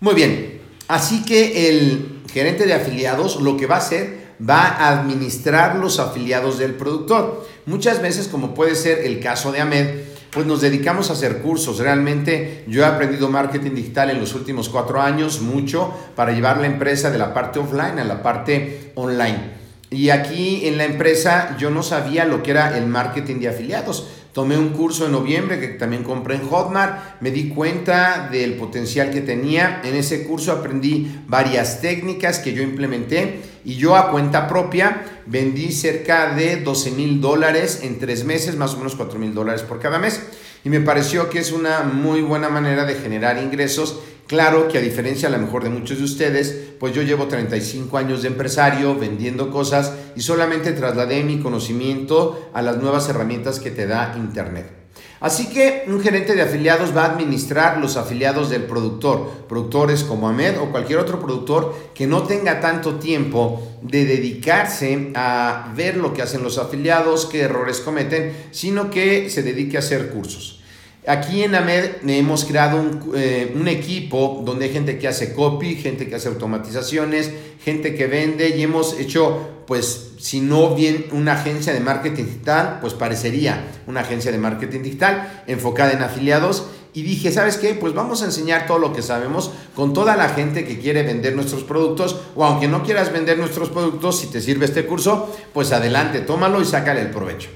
Muy 0.00 0.14
bien. 0.14 0.60
Así 0.88 1.24
que 1.24 1.68
el 1.68 2.22
gerente 2.30 2.66
de 2.66 2.74
afiliados 2.74 3.40
lo 3.40 3.56
que 3.56 3.66
va 3.66 3.76
a 3.76 3.78
hacer 3.78 4.26
va 4.46 4.66
a 4.66 5.00
administrar 5.00 5.76
los 5.76 5.98
afiliados 5.98 6.58
del 6.58 6.74
productor. 6.74 7.46
Muchas 7.64 8.02
veces, 8.02 8.28
como 8.28 8.54
puede 8.54 8.74
ser 8.74 8.98
el 8.98 9.20
caso 9.20 9.50
de 9.52 9.60
Ahmed, 9.60 9.86
pues 10.30 10.46
nos 10.46 10.60
dedicamos 10.60 11.08
a 11.08 11.14
hacer 11.14 11.38
cursos. 11.38 11.78
Realmente 11.78 12.64
yo 12.68 12.82
he 12.82 12.84
aprendido 12.84 13.30
marketing 13.30 13.70
digital 13.74 14.10
en 14.10 14.20
los 14.20 14.34
últimos 14.34 14.68
cuatro 14.68 15.00
años, 15.00 15.40
mucho, 15.40 15.94
para 16.14 16.32
llevar 16.32 16.58
la 16.58 16.66
empresa 16.66 17.10
de 17.10 17.18
la 17.18 17.32
parte 17.32 17.58
offline 17.58 17.98
a 17.98 18.04
la 18.04 18.22
parte 18.22 18.92
online. 18.96 19.56
Y 19.88 20.10
aquí 20.10 20.66
en 20.66 20.76
la 20.76 20.84
empresa 20.84 21.56
yo 21.58 21.70
no 21.70 21.82
sabía 21.82 22.24
lo 22.24 22.42
que 22.42 22.50
era 22.50 22.76
el 22.76 22.86
marketing 22.86 23.36
de 23.36 23.48
afiliados. 23.48 24.08
Tomé 24.36 24.58
un 24.58 24.68
curso 24.68 25.06
en 25.06 25.12
noviembre 25.12 25.58
que 25.58 25.68
también 25.68 26.04
compré 26.04 26.34
en 26.34 26.46
Hotmart, 26.46 27.22
me 27.22 27.30
di 27.30 27.48
cuenta 27.48 28.28
del 28.30 28.56
potencial 28.56 29.10
que 29.10 29.22
tenía. 29.22 29.80
En 29.82 29.94
ese 29.94 30.24
curso 30.24 30.52
aprendí 30.52 31.10
varias 31.26 31.80
técnicas 31.80 32.38
que 32.38 32.52
yo 32.52 32.62
implementé 32.62 33.40
y 33.64 33.76
yo 33.76 33.96
a 33.96 34.10
cuenta 34.10 34.46
propia 34.46 35.06
vendí 35.24 35.72
cerca 35.72 36.34
de 36.34 36.56
12 36.56 36.90
mil 36.90 37.22
dólares 37.22 37.80
en 37.82 37.98
tres 37.98 38.26
meses, 38.26 38.56
más 38.56 38.74
o 38.74 38.76
menos 38.76 38.94
4 38.94 39.18
mil 39.18 39.32
dólares 39.32 39.62
por 39.62 39.80
cada 39.80 39.98
mes. 39.98 40.20
Y 40.64 40.70
me 40.70 40.80
pareció 40.80 41.30
que 41.30 41.38
es 41.38 41.52
una 41.52 41.82
muy 41.82 42.22
buena 42.22 42.48
manera 42.48 42.84
de 42.84 42.94
generar 42.94 43.38
ingresos 43.38 44.00
Claro 44.26 44.66
que 44.66 44.78
a 44.78 44.80
diferencia 44.80 45.28
a 45.28 45.30
lo 45.30 45.38
mejor 45.38 45.62
de 45.62 45.70
muchos 45.70 45.98
de 45.98 46.04
ustedes, 46.04 46.72
pues 46.80 46.92
yo 46.92 47.02
llevo 47.02 47.26
35 47.26 47.96
años 47.96 48.22
de 48.22 48.28
empresario 48.28 48.96
vendiendo 48.96 49.52
cosas 49.52 49.92
y 50.16 50.22
solamente 50.22 50.72
trasladé 50.72 51.22
mi 51.22 51.38
conocimiento 51.38 52.50
a 52.52 52.60
las 52.60 52.78
nuevas 52.78 53.08
herramientas 53.08 53.60
que 53.60 53.70
te 53.70 53.86
da 53.86 54.14
Internet. 54.16 54.85
Así 55.20 55.48
que 55.48 55.84
un 55.86 56.00
gerente 56.00 56.34
de 56.34 56.42
afiliados 56.42 56.94
va 56.94 57.04
a 57.04 57.12
administrar 57.12 57.78
los 57.78 57.96
afiliados 57.96 58.50
del 58.50 58.64
productor, 58.64 59.30
productores 59.48 60.04
como 60.04 60.28
Ahmed 60.28 60.58
o 60.60 60.70
cualquier 60.70 60.98
otro 60.98 61.18
productor 61.18 61.74
que 61.94 62.06
no 62.06 62.24
tenga 62.24 62.60
tanto 62.60 62.96
tiempo 62.96 63.62
de 63.80 64.04
dedicarse 64.04 65.12
a 65.14 65.72
ver 65.74 65.96
lo 65.96 66.12
que 66.12 66.22
hacen 66.22 66.42
los 66.42 66.58
afiliados, 66.58 67.26
qué 67.26 67.42
errores 67.42 67.80
cometen, 67.80 68.32
sino 68.50 68.90
que 68.90 69.30
se 69.30 69.42
dedique 69.42 69.76
a 69.76 69.80
hacer 69.80 70.10
cursos. 70.10 70.55
Aquí 71.06 71.44
en 71.44 71.54
AMED 71.54 72.08
hemos 72.08 72.44
creado 72.44 72.82
eh, 73.14 73.52
un, 73.54 73.68
equipo 73.68 74.42
donde 74.44 74.64
hay 74.64 74.72
gente 74.72 74.98
que 74.98 75.06
hace 75.06 75.34
copy, 75.34 75.76
gente 75.76 76.08
que 76.08 76.16
hace 76.16 76.26
automatizaciones, 76.26 77.30
gente 77.62 77.94
que 77.94 78.08
vende 78.08 78.56
y 78.56 78.62
hemos 78.64 78.98
hecho, 78.98 79.62
pues, 79.68 80.14
si 80.18 80.40
no 80.40 80.74
bien 80.74 81.06
una 81.12 81.34
agencia 81.34 81.72
de 81.72 81.78
marketing 81.78 82.24
digital, 82.24 82.78
pues 82.80 82.92
parecería 82.94 83.68
una 83.86 84.00
agencia 84.00 84.32
de 84.32 84.38
marketing 84.38 84.82
digital 84.82 85.44
enfocada 85.46 85.92
en 85.92 86.02
afiliados. 86.02 86.66
Y 86.92 87.02
dije, 87.02 87.30
¿sabes 87.30 87.56
qué? 87.58 87.74
Pues 87.74 87.94
vamos 87.94 88.22
a 88.22 88.24
enseñar 88.24 88.66
todo 88.66 88.80
lo 88.80 88.92
que 88.92 89.02
sabemos 89.02 89.52
con 89.76 89.92
toda 89.92 90.16
la 90.16 90.30
gente 90.30 90.64
que 90.64 90.80
quiere 90.80 91.04
vender 91.04 91.36
nuestros 91.36 91.62
productos 91.62 92.16
o 92.34 92.44
aunque 92.44 92.66
no 92.66 92.82
quieras 92.82 93.12
vender 93.12 93.38
nuestros 93.38 93.68
productos, 93.68 94.18
si 94.18 94.26
te 94.26 94.40
sirve 94.40 94.64
este 94.64 94.86
curso, 94.86 95.32
pues 95.54 95.70
adelante, 95.70 96.22
tómalo 96.22 96.60
y 96.60 96.64
sácale 96.64 97.02
el 97.02 97.10
provecho. 97.10 97.50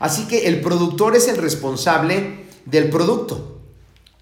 Así 0.00 0.26
que 0.26 0.48
el 0.48 0.60
productor 0.60 1.14
es 1.14 1.28
el 1.28 1.36
responsable 1.36 2.47
del 2.70 2.90
producto, 2.90 3.54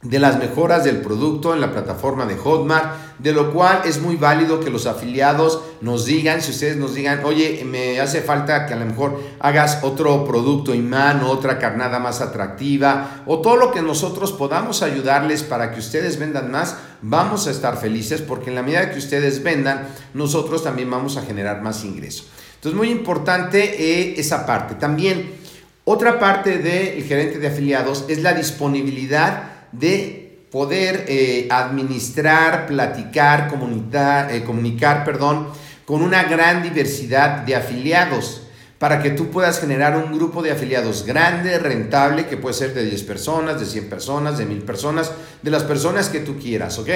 de 0.02 0.18
las 0.20 0.38
mejoras 0.38 0.84
del 0.84 1.00
producto 1.00 1.52
en 1.52 1.60
la 1.60 1.72
plataforma 1.72 2.26
de 2.26 2.36
Hotmart, 2.36 3.18
de 3.18 3.32
lo 3.32 3.52
cual 3.52 3.82
es 3.86 4.00
muy 4.00 4.16
válido 4.16 4.60
que 4.60 4.70
los 4.70 4.86
afiliados 4.86 5.62
nos 5.80 6.04
digan, 6.04 6.42
si 6.42 6.52
ustedes 6.52 6.76
nos 6.76 6.94
digan, 6.94 7.24
oye, 7.24 7.64
me 7.64 7.98
hace 7.98 8.20
falta 8.20 8.66
que 8.66 8.74
a 8.74 8.76
lo 8.76 8.84
mejor 8.84 9.20
hagas 9.40 9.80
otro 9.82 10.24
producto 10.24 10.74
imán, 10.74 11.22
otra 11.24 11.58
carnada 11.58 11.98
más 11.98 12.20
atractiva, 12.20 13.22
o 13.26 13.40
todo 13.40 13.56
lo 13.56 13.72
que 13.72 13.82
nosotros 13.82 14.32
podamos 14.32 14.82
ayudarles 14.82 15.42
para 15.42 15.72
que 15.72 15.80
ustedes 15.80 16.18
vendan 16.18 16.52
más, 16.52 16.76
vamos 17.02 17.46
a 17.46 17.50
estar 17.50 17.76
felices 17.78 18.22
porque 18.22 18.50
en 18.50 18.56
la 18.56 18.62
medida 18.62 18.90
que 18.90 18.98
ustedes 18.98 19.42
vendan, 19.42 19.88
nosotros 20.14 20.62
también 20.62 20.90
vamos 20.90 21.16
a 21.16 21.22
generar 21.22 21.62
más 21.62 21.84
ingresos. 21.84 22.28
Entonces, 22.56 22.76
muy 22.76 22.90
importante 22.90 23.60
eh, 23.62 24.14
esa 24.18 24.46
parte. 24.46 24.74
También, 24.74 25.45
otra 25.88 26.18
parte 26.18 26.58
del 26.58 27.04
gerente 27.04 27.38
de 27.38 27.46
afiliados 27.46 28.06
es 28.08 28.20
la 28.20 28.34
disponibilidad 28.34 29.68
de 29.70 30.40
poder 30.50 31.04
eh, 31.06 31.46
administrar, 31.48 32.66
platicar, 32.66 33.46
comunicar, 33.46 34.32
eh, 34.32 34.42
comunicar 34.42 35.04
perdón, 35.04 35.46
con 35.84 36.02
una 36.02 36.24
gran 36.24 36.64
diversidad 36.64 37.42
de 37.42 37.54
afiliados 37.54 38.42
para 38.80 39.00
que 39.00 39.10
tú 39.10 39.30
puedas 39.30 39.60
generar 39.60 39.96
un 39.96 40.12
grupo 40.12 40.42
de 40.42 40.50
afiliados 40.50 41.06
grande, 41.06 41.56
rentable, 41.60 42.26
que 42.26 42.36
puede 42.36 42.56
ser 42.56 42.74
de 42.74 42.84
10 42.84 43.04
personas, 43.04 43.60
de 43.60 43.66
100 43.66 43.88
personas, 43.88 44.38
de 44.38 44.44
1000 44.44 44.62
personas, 44.62 45.12
de 45.40 45.50
las 45.52 45.62
personas 45.62 46.08
que 46.08 46.18
tú 46.18 46.36
quieras, 46.36 46.80
¿ok? 46.80 46.88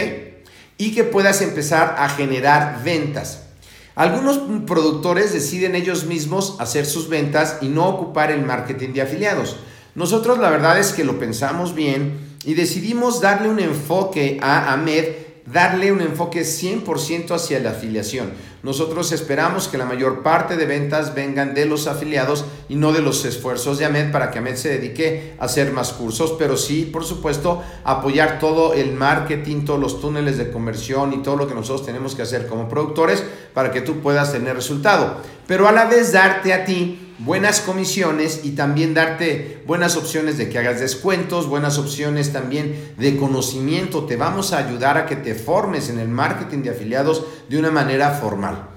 Y 0.79 0.97
que 0.97 1.05
puedas 1.05 1.43
empezar 1.43 1.95
a 1.97 2.09
generar 2.09 2.83
ventas. 2.83 3.50
Algunos 4.01 4.41
productores 4.67 5.35
deciden 5.35 5.75
ellos 5.75 6.07
mismos 6.07 6.57
hacer 6.59 6.87
sus 6.87 7.11
ventas 7.11 7.59
y 7.61 7.69
no 7.69 7.87
ocupar 7.87 8.31
el 8.31 8.43
marketing 8.43 8.95
de 8.95 9.03
afiliados. 9.03 9.57
Nosotros 9.95 10.39
la 10.39 10.49
verdad 10.49 10.79
es 10.79 10.95
que 10.95 11.05
lo 11.05 11.19
pensamos 11.19 11.75
bien 11.75 12.19
y 12.47 12.55
decidimos 12.55 13.21
darle 13.21 13.51
un 13.51 13.61
enfoque 13.61 14.39
a 14.41 14.73
Ahmed, 14.73 15.05
darle 15.45 15.93
un 15.93 16.01
enfoque 16.01 16.45
100% 16.45 17.33
hacia 17.33 17.61
la 17.61 17.73
afiliación. 17.73 18.31
Nosotros 18.63 19.11
esperamos 19.13 19.69
que 19.69 19.79
la 19.79 19.87
mayor 19.87 20.23
parte 20.23 20.57
de 20.57 20.67
ventas 20.67 21.15
vengan 21.15 21.55
de 21.55 21.65
los 21.65 21.87
afiliados 21.87 22.45
y 22.69 22.75
no 22.75 22.93
de 22.93 23.01
los 23.01 23.25
esfuerzos 23.25 23.79
de 23.79 23.87
Ahmed 23.87 24.13
para 24.13 24.31
que 24.31 24.39
Ahmed 24.39 24.57
se 24.57 24.69
dedique 24.69 25.35
a 25.39 25.47
hacer 25.47 25.73
más 25.73 25.93
cursos, 25.93 26.35
pero 26.39 26.59
sí, 26.59 26.85
por 26.85 27.05
supuesto, 27.05 27.63
apoyar 27.85 28.39
todo 28.39 28.75
el 28.75 28.93
marketing, 28.93 29.65
todos 29.65 29.81
los 29.81 30.01
túneles 30.01 30.37
de 30.37 30.51
conversión 30.51 31.15
y 31.15 31.23
todo 31.23 31.37
lo 31.37 31.49
que 31.49 31.55
nosotros 31.55 31.87
tenemos 31.87 32.15
que 32.15 32.23
hacer 32.23 32.47
como 32.47 32.69
productores 32.69 33.25
para 33.55 33.71
que 33.71 33.81
tú 33.81 34.01
puedas 34.01 34.33
tener 34.33 34.55
resultado. 34.55 35.17
Pero 35.47 35.67
a 35.67 35.73
la 35.73 35.87
vez 35.87 36.13
darte 36.13 36.53
a 36.53 36.65
ti 36.65 37.10
buenas 37.25 37.61
comisiones 37.61 38.41
y 38.45 38.53
también 38.53 38.95
darte 38.95 39.63
buenas 39.67 39.97
opciones 39.97 40.39
de 40.39 40.49
que 40.49 40.59
hagas 40.59 40.81
descuentos, 40.81 41.47
buenas 41.47 41.79
opciones 41.79 42.33
también 42.33 42.95
de 42.99 43.17
conocimiento. 43.17 44.05
Te 44.07 44.17
vamos 44.17 44.53
a 44.53 44.59
ayudar 44.59 44.97
a 44.97 45.07
que 45.07 45.17
te 45.17 45.35
formes 45.35 45.91
en 45.91 45.99
el 45.99 46.09
marketing 46.09 46.63
de 46.63 46.71
afiliados 46.71 47.25
de 47.49 47.59
una 47.59 47.71
manera 47.71 48.11
formal. 48.13 48.69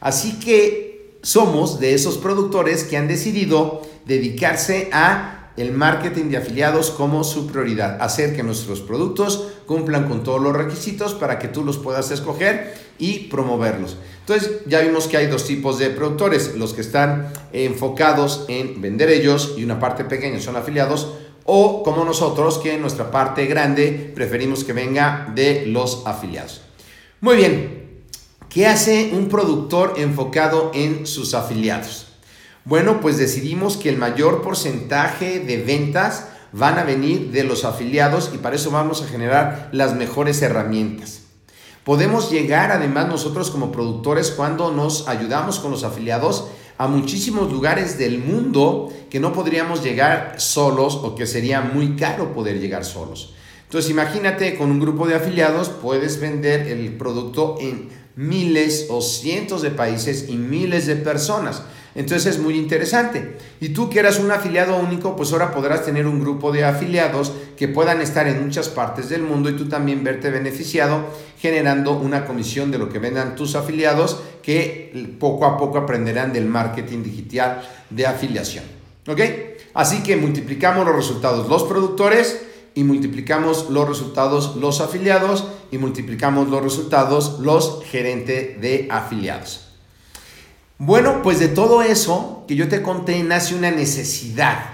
Así 0.00 0.38
que 0.40 1.18
somos 1.22 1.80
de 1.80 1.94
esos 1.94 2.18
productores 2.18 2.84
que 2.84 2.96
han 2.96 3.08
decidido 3.08 3.82
dedicarse 4.06 4.90
a 4.92 5.52
el 5.56 5.72
marketing 5.72 6.30
de 6.30 6.38
afiliados 6.38 6.90
como 6.90 7.22
su 7.22 7.46
prioridad, 7.46 8.02
hacer 8.02 8.34
que 8.34 8.42
nuestros 8.42 8.80
productos 8.80 9.46
cumplan 9.66 10.08
con 10.08 10.24
todos 10.24 10.42
los 10.42 10.54
requisitos 10.54 11.14
para 11.14 11.38
que 11.38 11.46
tú 11.46 11.64
los 11.64 11.78
puedas 11.78 12.10
escoger 12.10 12.74
y 12.98 13.28
promoverlos. 13.28 13.96
Entonces 14.20 14.62
ya 14.66 14.80
vimos 14.80 15.06
que 15.06 15.18
hay 15.18 15.26
dos 15.26 15.44
tipos 15.44 15.78
de 15.78 15.90
productores, 15.90 16.54
los 16.56 16.72
que 16.72 16.80
están 16.80 17.30
enfocados 17.52 18.46
en 18.48 18.80
vender 18.80 19.10
ellos 19.10 19.54
y 19.58 19.64
una 19.64 19.78
parte 19.78 20.04
pequeña 20.04 20.40
son 20.40 20.56
afiliados, 20.56 21.14
o 21.44 21.82
como 21.82 22.04
nosotros 22.04 22.58
que 22.58 22.78
nuestra 22.78 23.10
parte 23.10 23.44
grande 23.46 24.12
preferimos 24.14 24.64
que 24.64 24.72
venga 24.72 25.30
de 25.34 25.66
los 25.66 26.02
afiliados. 26.06 26.62
Muy 27.20 27.36
bien, 27.36 28.02
¿qué 28.48 28.66
hace 28.66 29.10
un 29.12 29.28
productor 29.28 29.94
enfocado 29.98 30.70
en 30.74 31.06
sus 31.06 31.34
afiliados? 31.34 32.06
Bueno, 32.64 33.00
pues 33.02 33.18
decidimos 33.18 33.76
que 33.76 33.90
el 33.90 33.98
mayor 33.98 34.40
porcentaje 34.40 35.38
de 35.40 35.58
ventas 35.58 36.28
van 36.52 36.78
a 36.78 36.84
venir 36.84 37.30
de 37.30 37.44
los 37.44 37.66
afiliados 37.66 38.30
y 38.32 38.38
para 38.38 38.56
eso 38.56 38.70
vamos 38.70 39.02
a 39.02 39.06
generar 39.06 39.68
las 39.72 39.94
mejores 39.94 40.40
herramientas. 40.40 41.23
Podemos 41.84 42.30
llegar 42.30 42.72
además 42.72 43.08
nosotros 43.08 43.50
como 43.50 43.70
productores 43.70 44.30
cuando 44.30 44.72
nos 44.72 45.06
ayudamos 45.06 45.58
con 45.58 45.70
los 45.70 45.84
afiliados 45.84 46.46
a 46.78 46.88
muchísimos 46.88 47.52
lugares 47.52 47.98
del 47.98 48.18
mundo 48.18 48.90
que 49.10 49.20
no 49.20 49.34
podríamos 49.34 49.84
llegar 49.84 50.36
solos 50.38 50.96
o 50.96 51.14
que 51.14 51.26
sería 51.26 51.60
muy 51.60 51.94
caro 51.94 52.32
poder 52.32 52.58
llegar 52.58 52.86
solos. 52.86 53.34
Entonces 53.64 53.90
imagínate, 53.90 54.56
con 54.56 54.70
un 54.70 54.80
grupo 54.80 55.06
de 55.06 55.14
afiliados 55.14 55.68
puedes 55.68 56.20
vender 56.20 56.68
el 56.68 56.96
producto 56.96 57.56
en 57.60 57.90
miles 58.16 58.86
o 58.88 59.02
cientos 59.02 59.60
de 59.60 59.70
países 59.70 60.28
y 60.28 60.36
miles 60.36 60.86
de 60.86 60.96
personas. 60.96 61.64
Entonces 61.94 62.34
es 62.34 62.38
muy 62.40 62.56
interesante. 62.56 63.36
Y 63.60 63.68
tú 63.68 63.88
que 63.88 64.00
eras 64.00 64.18
un 64.18 64.30
afiliado 64.30 64.76
único, 64.76 65.14
pues 65.14 65.32
ahora 65.32 65.52
podrás 65.52 65.84
tener 65.84 66.06
un 66.06 66.20
grupo 66.20 66.50
de 66.50 66.64
afiliados 66.64 67.32
que 67.56 67.68
puedan 67.68 68.00
estar 68.00 68.26
en 68.26 68.44
muchas 68.44 68.68
partes 68.68 69.08
del 69.08 69.22
mundo 69.22 69.48
y 69.48 69.56
tú 69.56 69.68
también 69.68 70.02
verte 70.02 70.30
beneficiado 70.30 71.06
generando 71.38 71.92
una 71.92 72.24
comisión 72.24 72.70
de 72.70 72.78
lo 72.78 72.88
que 72.88 72.98
vendan 72.98 73.36
tus 73.36 73.54
afiliados 73.54 74.20
que 74.42 75.16
poco 75.20 75.46
a 75.46 75.56
poco 75.56 75.78
aprenderán 75.78 76.32
del 76.32 76.46
marketing 76.46 77.02
digital 77.02 77.62
de 77.90 78.06
afiliación. 78.06 78.64
¿Ok? 79.06 79.20
Así 79.74 80.02
que 80.02 80.16
multiplicamos 80.16 80.86
los 80.86 80.96
resultados 80.96 81.48
los 81.48 81.64
productores 81.64 82.40
y 82.74 82.82
multiplicamos 82.82 83.70
los 83.70 83.88
resultados 83.88 84.56
los 84.56 84.80
afiliados 84.80 85.44
y 85.70 85.78
multiplicamos 85.78 86.48
los 86.48 86.62
resultados 86.62 87.38
los 87.40 87.84
gerentes 87.84 88.60
de 88.60 88.88
afiliados. 88.90 89.73
Bueno, 90.86 91.22
pues 91.22 91.38
de 91.38 91.48
todo 91.48 91.80
eso 91.80 92.44
que 92.46 92.56
yo 92.56 92.68
te 92.68 92.82
conté 92.82 93.22
nace 93.22 93.54
una 93.54 93.70
necesidad. 93.70 94.66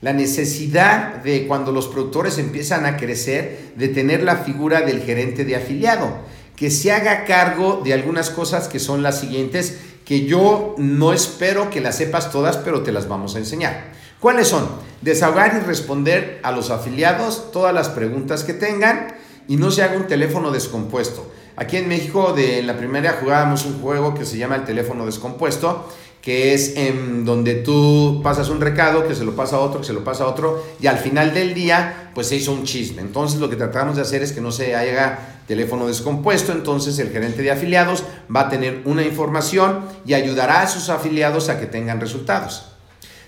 La 0.00 0.12
necesidad 0.12 1.16
de 1.16 1.48
cuando 1.48 1.72
los 1.72 1.88
productores 1.88 2.38
empiezan 2.38 2.86
a 2.86 2.96
crecer, 2.96 3.72
de 3.74 3.88
tener 3.88 4.22
la 4.22 4.36
figura 4.36 4.82
del 4.82 5.02
gerente 5.02 5.44
de 5.44 5.56
afiliado, 5.56 6.16
que 6.54 6.70
se 6.70 6.92
haga 6.92 7.24
cargo 7.24 7.80
de 7.84 7.92
algunas 7.92 8.30
cosas 8.30 8.68
que 8.68 8.78
son 8.78 9.02
las 9.02 9.18
siguientes, 9.18 9.80
que 10.04 10.26
yo 10.26 10.76
no 10.78 11.12
espero 11.12 11.70
que 11.70 11.80
las 11.80 11.96
sepas 11.96 12.30
todas, 12.30 12.56
pero 12.58 12.84
te 12.84 12.92
las 12.92 13.08
vamos 13.08 13.34
a 13.34 13.38
enseñar. 13.38 13.90
¿Cuáles 14.20 14.46
son? 14.46 14.68
Desahogar 15.02 15.58
y 15.60 15.66
responder 15.66 16.38
a 16.44 16.52
los 16.52 16.70
afiliados 16.70 17.50
todas 17.50 17.74
las 17.74 17.88
preguntas 17.88 18.44
que 18.44 18.54
tengan 18.54 19.08
y 19.48 19.56
no 19.56 19.72
se 19.72 19.82
haga 19.82 19.96
un 19.96 20.06
teléfono 20.06 20.52
descompuesto. 20.52 21.28
Aquí 21.60 21.76
en 21.76 21.88
México 21.88 22.34
de 22.34 22.62
la 22.62 22.76
primera 22.76 23.18
jugábamos 23.20 23.66
un 23.66 23.82
juego 23.82 24.14
que 24.14 24.24
se 24.24 24.38
llama 24.38 24.54
el 24.54 24.64
teléfono 24.64 25.04
descompuesto, 25.04 25.88
que 26.22 26.54
es 26.54 26.76
en 26.76 27.24
donde 27.24 27.56
tú 27.56 28.20
pasas 28.22 28.48
un 28.48 28.60
recado, 28.60 29.08
que 29.08 29.16
se 29.16 29.24
lo 29.24 29.34
pasa 29.34 29.56
a 29.56 29.58
otro, 29.58 29.80
que 29.80 29.86
se 29.88 29.92
lo 29.92 30.04
pasa 30.04 30.22
a 30.22 30.28
otro, 30.28 30.64
y 30.80 30.86
al 30.86 30.98
final 30.98 31.34
del 31.34 31.54
día, 31.54 32.12
pues 32.14 32.28
se 32.28 32.36
hizo 32.36 32.52
un 32.52 32.62
chisme. 32.62 33.02
Entonces 33.02 33.40
lo 33.40 33.50
que 33.50 33.56
tratamos 33.56 33.96
de 33.96 34.02
hacer 34.02 34.22
es 34.22 34.30
que 34.30 34.40
no 34.40 34.52
se 34.52 34.76
haga 34.76 35.40
teléfono 35.48 35.88
descompuesto, 35.88 36.52
entonces 36.52 36.96
el 37.00 37.10
gerente 37.10 37.42
de 37.42 37.50
afiliados 37.50 38.04
va 38.34 38.42
a 38.42 38.48
tener 38.48 38.82
una 38.84 39.02
información 39.02 39.80
y 40.06 40.14
ayudará 40.14 40.62
a 40.62 40.68
sus 40.68 40.90
afiliados 40.90 41.48
a 41.48 41.58
que 41.58 41.66
tengan 41.66 42.00
resultados. 42.00 42.66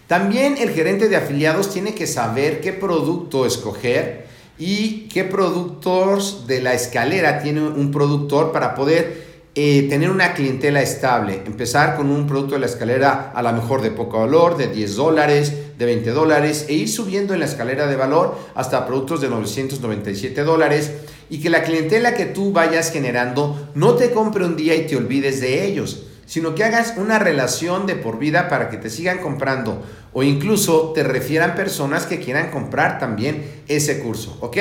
También 0.06 0.56
el 0.56 0.70
gerente 0.70 1.08
de 1.08 1.16
afiliados 1.16 1.72
tiene 1.72 1.96
que 1.96 2.06
saber 2.06 2.60
qué 2.60 2.72
producto 2.72 3.44
escoger 3.44 4.29
y 4.60 5.08
qué 5.08 5.24
productos 5.24 6.46
de 6.46 6.60
la 6.60 6.74
escalera 6.74 7.42
tiene 7.42 7.62
un 7.62 7.90
productor 7.90 8.52
para 8.52 8.74
poder 8.74 9.24
eh, 9.54 9.86
tener 9.88 10.10
una 10.10 10.34
clientela 10.34 10.82
estable. 10.82 11.42
Empezar 11.46 11.96
con 11.96 12.10
un 12.10 12.26
producto 12.26 12.54
de 12.54 12.60
la 12.60 12.66
escalera 12.66 13.32
a 13.34 13.42
lo 13.42 13.52
mejor 13.54 13.80
de 13.80 13.90
poco 13.90 14.20
valor, 14.20 14.58
de 14.58 14.68
10 14.68 14.96
dólares, 14.96 15.54
de 15.78 15.84
20 15.86 16.10
dólares, 16.10 16.66
e 16.68 16.74
ir 16.74 16.90
subiendo 16.90 17.32
en 17.32 17.40
la 17.40 17.46
escalera 17.46 17.86
de 17.86 17.96
valor 17.96 18.36
hasta 18.54 18.86
productos 18.86 19.22
de 19.22 19.30
997 19.30 20.42
dólares 20.44 20.92
y 21.30 21.40
que 21.40 21.48
la 21.48 21.62
clientela 21.62 22.14
que 22.14 22.26
tú 22.26 22.52
vayas 22.52 22.92
generando 22.92 23.70
no 23.74 23.94
te 23.94 24.10
compre 24.10 24.44
un 24.44 24.56
día 24.56 24.74
y 24.74 24.86
te 24.86 24.96
olvides 24.96 25.40
de 25.40 25.64
ellos 25.64 26.02
sino 26.30 26.54
que 26.54 26.62
hagas 26.62 26.94
una 26.96 27.18
relación 27.18 27.86
de 27.86 27.96
por 27.96 28.20
vida 28.20 28.48
para 28.48 28.70
que 28.70 28.76
te 28.76 28.88
sigan 28.88 29.18
comprando 29.18 29.84
o 30.12 30.22
incluso 30.22 30.92
te 30.92 31.02
refieran 31.02 31.56
personas 31.56 32.06
que 32.06 32.20
quieran 32.20 32.52
comprar 32.52 33.00
también 33.00 33.44
ese 33.66 33.98
curso, 33.98 34.38
¿ok? 34.40 34.56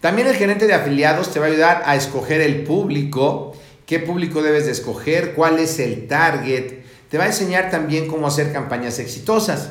También 0.00 0.26
el 0.26 0.34
gerente 0.34 0.66
de 0.66 0.74
afiliados 0.74 1.32
te 1.32 1.38
va 1.38 1.46
a 1.46 1.48
ayudar 1.48 1.82
a 1.86 1.94
escoger 1.94 2.40
el 2.40 2.64
público, 2.64 3.52
qué 3.86 4.00
público 4.00 4.42
debes 4.42 4.66
de 4.66 4.72
escoger, 4.72 5.34
cuál 5.34 5.60
es 5.60 5.78
el 5.78 6.08
target, 6.08 6.80
te 7.08 7.18
va 7.18 7.22
a 7.22 7.28
enseñar 7.28 7.70
también 7.70 8.08
cómo 8.08 8.26
hacer 8.26 8.52
campañas 8.52 8.98
exitosas. 8.98 9.70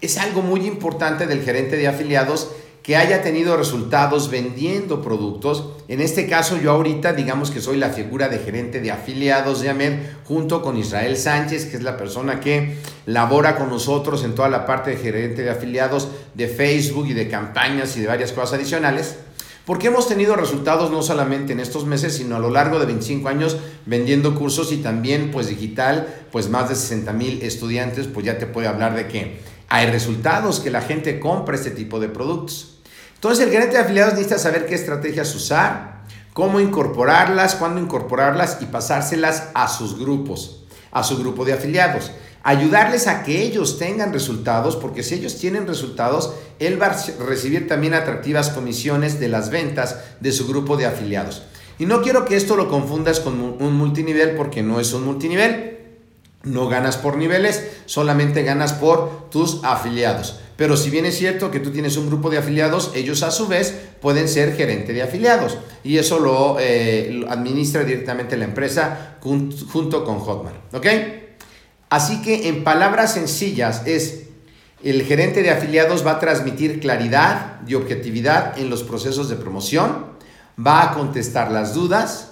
Es 0.00 0.18
algo 0.18 0.40
muy 0.40 0.68
importante 0.68 1.26
del 1.26 1.42
gerente 1.42 1.78
de 1.78 1.88
afiliados 1.88 2.48
que 2.82 2.96
haya 2.96 3.22
tenido 3.22 3.56
resultados 3.56 4.30
vendiendo 4.30 5.02
productos. 5.02 5.70
En 5.88 6.00
este 6.00 6.26
caso 6.26 6.58
yo 6.58 6.72
ahorita 6.72 7.12
digamos 7.12 7.50
que 7.50 7.60
soy 7.60 7.76
la 7.76 7.90
figura 7.90 8.28
de 8.28 8.38
gerente 8.38 8.80
de 8.80 8.90
afiliados 8.90 9.60
de 9.60 9.70
AMED 9.70 9.98
junto 10.24 10.62
con 10.62 10.76
Israel 10.76 11.16
Sánchez, 11.16 11.66
que 11.66 11.76
es 11.76 11.82
la 11.82 11.96
persona 11.96 12.40
que 12.40 12.76
labora 13.06 13.56
con 13.56 13.68
nosotros 13.68 14.24
en 14.24 14.34
toda 14.34 14.48
la 14.48 14.66
parte 14.66 14.90
de 14.90 14.96
gerente 14.96 15.42
de 15.42 15.50
afiliados 15.50 16.08
de 16.34 16.48
Facebook 16.48 17.06
y 17.08 17.14
de 17.14 17.28
campañas 17.28 17.96
y 17.96 18.00
de 18.00 18.06
varias 18.06 18.32
cosas 18.32 18.54
adicionales. 18.54 19.16
Porque 19.66 19.88
hemos 19.88 20.08
tenido 20.08 20.34
resultados 20.36 20.90
no 20.90 21.02
solamente 21.02 21.52
en 21.52 21.60
estos 21.60 21.84
meses, 21.84 22.16
sino 22.16 22.34
a 22.34 22.40
lo 22.40 22.50
largo 22.50 22.80
de 22.80 22.86
25 22.86 23.28
años 23.28 23.58
vendiendo 23.86 24.34
cursos 24.34 24.72
y 24.72 24.78
también 24.78 25.30
pues 25.30 25.48
digital, 25.48 26.08
pues 26.32 26.48
más 26.48 26.70
de 26.70 26.74
60 26.74 27.12
mil 27.12 27.42
estudiantes, 27.42 28.06
pues 28.08 28.26
ya 28.26 28.38
te 28.38 28.46
puede 28.46 28.66
hablar 28.66 28.96
de 28.96 29.06
que 29.06 29.38
hay 29.70 29.86
resultados 29.86 30.58
que 30.58 30.70
la 30.70 30.82
gente 30.82 31.20
compra 31.20 31.54
este 31.54 31.70
tipo 31.70 32.00
de 32.00 32.08
productos. 32.08 32.80
Entonces 33.14 33.46
el 33.46 33.52
gerente 33.52 33.76
de 33.76 33.82
afiliados 33.82 34.14
necesita 34.14 34.38
saber 34.38 34.66
qué 34.66 34.74
estrategias 34.74 35.32
usar, 35.34 36.02
cómo 36.32 36.58
incorporarlas, 36.58 37.54
cuándo 37.54 37.80
incorporarlas 37.80 38.58
y 38.60 38.66
pasárselas 38.66 39.50
a 39.54 39.68
sus 39.68 39.96
grupos, 39.96 40.64
a 40.90 41.04
su 41.04 41.18
grupo 41.18 41.44
de 41.44 41.52
afiliados. 41.52 42.10
Ayudarles 42.42 43.06
a 43.06 43.22
que 43.22 43.42
ellos 43.42 43.78
tengan 43.78 44.12
resultados, 44.12 44.74
porque 44.74 45.04
si 45.04 45.14
ellos 45.14 45.38
tienen 45.38 45.68
resultados, 45.68 46.34
él 46.58 46.80
va 46.82 46.86
a 46.86 47.24
recibir 47.24 47.68
también 47.68 47.94
atractivas 47.94 48.48
comisiones 48.48 49.20
de 49.20 49.28
las 49.28 49.50
ventas 49.50 49.98
de 50.18 50.32
su 50.32 50.48
grupo 50.48 50.76
de 50.76 50.86
afiliados. 50.86 51.42
Y 51.78 51.86
no 51.86 52.02
quiero 52.02 52.24
que 52.24 52.36
esto 52.36 52.56
lo 52.56 52.68
confundas 52.68 53.20
con 53.20 53.40
un 53.40 53.74
multinivel 53.74 54.34
porque 54.34 54.64
no 54.64 54.80
es 54.80 54.92
un 54.94 55.04
multinivel. 55.04 55.79
No 56.42 56.68
ganas 56.68 56.96
por 56.96 57.16
niveles, 57.16 57.66
solamente 57.86 58.42
ganas 58.42 58.72
por 58.72 59.28
tus 59.30 59.60
afiliados. 59.62 60.40
Pero 60.56 60.76
si 60.76 60.90
bien 60.90 61.06
es 61.06 61.16
cierto 61.16 61.50
que 61.50 61.60
tú 61.60 61.70
tienes 61.70 61.96
un 61.96 62.08
grupo 62.08 62.28
de 62.28 62.38
afiliados, 62.38 62.92
ellos 62.94 63.22
a 63.22 63.30
su 63.30 63.48
vez 63.48 63.74
pueden 64.00 64.28
ser 64.28 64.54
gerente 64.54 64.92
de 64.92 65.02
afiliados. 65.02 65.56
Y 65.84 65.98
eso 65.98 66.18
lo, 66.18 66.58
eh, 66.60 67.24
administra 67.28 67.84
directamente 67.84 68.36
la 68.36 68.44
empresa 68.44 69.16
junto 69.20 70.04
con 70.04 70.18
Hotmart. 70.18 70.74
¿Ok? 70.74 70.86
Así 71.90 72.22
que 72.22 72.48
en 72.48 72.62
palabras 72.62 73.14
sencillas 73.14 73.82
es, 73.86 74.24
el 74.82 75.02
gerente 75.02 75.42
de 75.42 75.50
afiliados 75.50 76.06
va 76.06 76.12
a 76.12 76.20
transmitir 76.20 76.78
claridad 76.78 77.60
y 77.66 77.74
objetividad 77.74 78.58
en 78.58 78.70
los 78.70 78.82
procesos 78.82 79.28
de 79.28 79.36
promoción, 79.36 80.06
va 80.58 80.82
a 80.82 80.94
contestar 80.94 81.50
las 81.50 81.74
dudas, 81.74 82.29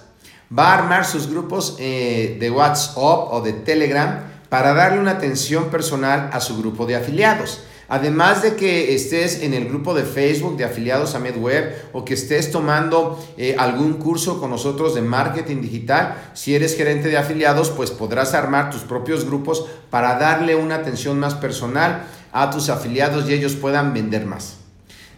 va 0.57 0.71
a 0.71 0.77
armar 0.79 1.05
sus 1.05 1.29
grupos 1.29 1.75
eh, 1.79 2.37
de 2.39 2.49
WhatsApp 2.49 2.95
o 2.97 3.41
de 3.41 3.53
Telegram 3.53 4.21
para 4.49 4.73
darle 4.73 4.99
una 4.99 5.11
atención 5.11 5.65
personal 5.65 6.29
a 6.33 6.39
su 6.39 6.57
grupo 6.57 6.85
de 6.85 6.95
afiliados. 6.95 7.61
Además 7.91 8.43
de 8.43 8.55
que 8.55 8.93
estés 8.93 9.41
en 9.41 9.55
el 9.55 9.67
grupo 9.67 9.95
de 9.95 10.03
Facebook 10.03 10.57
de 10.57 10.63
afiliados 10.63 11.15
a 11.15 11.19
MedWeb 11.19 11.73
o 11.91 12.05
que 12.05 12.13
estés 12.13 12.51
tomando 12.51 13.19
eh, 13.35 13.55
algún 13.57 13.93
curso 13.93 14.39
con 14.39 14.51
nosotros 14.51 14.93
de 14.93 15.01
marketing 15.01 15.61
digital, 15.61 16.15
si 16.35 16.53
eres 16.53 16.77
gerente 16.77 17.09
de 17.09 17.17
afiliados, 17.17 17.71
pues 17.71 17.89
podrás 17.89 18.35
armar 18.35 18.69
tus 18.69 18.81
propios 18.81 19.25
grupos 19.25 19.65
para 19.89 20.19
darle 20.19 20.55
una 20.55 20.75
atención 20.75 21.19
más 21.19 21.33
personal 21.33 22.03
a 22.31 22.51
tus 22.51 22.69
afiliados 22.69 23.27
y 23.27 23.33
ellos 23.33 23.55
puedan 23.55 23.91
vender 23.91 24.27
más. 24.27 24.57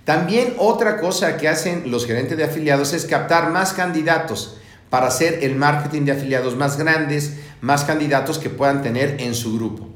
También 0.06 0.56
otra 0.58 1.02
cosa 1.02 1.36
que 1.36 1.50
hacen 1.50 1.92
los 1.92 2.06
gerentes 2.06 2.38
de 2.38 2.46
afiliados 2.46 2.94
es 2.94 3.06
captar 3.06 3.52
más 3.52 3.74
candidatos 3.74 4.61
para 4.92 5.08
hacer 5.08 5.40
el 5.42 5.56
marketing 5.56 6.02
de 6.02 6.12
afiliados 6.12 6.58
más 6.58 6.78
grandes, 6.78 7.38
más 7.62 7.86
candidatos 7.86 8.38
que 8.38 8.50
puedan 8.50 8.84
tener 8.84 9.22
en 9.22 9.34
su 9.34 9.56
grupo. 9.56 9.88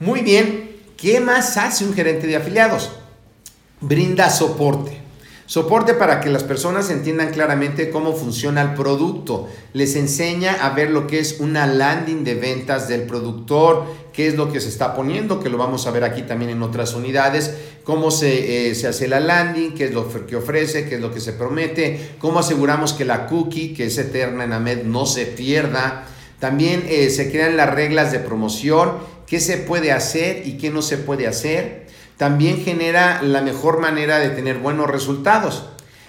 Muy 0.00 0.20
bien, 0.20 0.76
¿qué 0.96 1.20
más 1.20 1.56
hace 1.56 1.84
un 1.84 1.94
gerente 1.94 2.26
de 2.26 2.34
afiliados? 2.34 2.90
Brinda 3.80 4.28
soporte. 4.28 5.00
Soporte 5.46 5.94
para 5.94 6.20
que 6.20 6.28
las 6.28 6.42
personas 6.42 6.90
entiendan 6.90 7.30
claramente 7.30 7.88
cómo 7.88 8.14
funciona 8.14 8.62
el 8.62 8.74
producto. 8.74 9.48
Les 9.72 9.94
enseña 9.94 10.54
a 10.54 10.70
ver 10.70 10.90
lo 10.90 11.06
que 11.06 11.20
es 11.20 11.38
una 11.38 11.68
landing 11.68 12.24
de 12.24 12.34
ventas 12.34 12.88
del 12.88 13.02
productor, 13.02 13.86
qué 14.16 14.26
es 14.26 14.34
lo 14.34 14.50
que 14.50 14.60
se 14.60 14.70
está 14.70 14.94
poniendo, 14.94 15.38
que 15.40 15.50
lo 15.50 15.58
vamos 15.58 15.86
a 15.86 15.90
ver 15.90 16.02
aquí 16.02 16.22
también 16.22 16.50
en 16.50 16.62
otras 16.62 16.94
unidades, 16.94 17.54
cómo 17.84 18.10
se, 18.10 18.70
eh, 18.70 18.74
se 18.74 18.88
hace 18.88 19.06
la 19.06 19.20
landing, 19.20 19.74
qué 19.74 19.84
es 19.84 19.94
lo 19.94 20.08
que 20.26 20.36
ofrece, 20.36 20.88
qué 20.88 20.94
es 20.94 21.00
lo 21.00 21.12
que 21.12 21.20
se 21.20 21.34
promete, 21.34 22.14
cómo 22.18 22.38
aseguramos 22.38 22.94
que 22.94 23.04
la 23.04 23.26
cookie, 23.26 23.74
que 23.74 23.86
es 23.86 23.98
eterna 23.98 24.44
en 24.44 24.54
AMED, 24.54 24.84
no 24.84 25.04
se 25.04 25.26
pierda. 25.26 26.06
También 26.40 26.84
eh, 26.88 27.10
se 27.10 27.30
crean 27.30 27.56
las 27.56 27.72
reglas 27.72 28.10
de 28.10 28.18
promoción, 28.18 28.92
qué 29.26 29.38
se 29.38 29.58
puede 29.58 29.92
hacer 29.92 30.46
y 30.46 30.56
qué 30.56 30.70
no 30.70 30.80
se 30.80 30.96
puede 30.96 31.26
hacer 31.26 31.86
también 32.16 32.62
genera 32.62 33.22
la 33.22 33.42
mejor 33.42 33.80
manera 33.80 34.18
de 34.18 34.30
tener 34.30 34.58
buenos 34.58 34.88
resultados. 34.88 35.66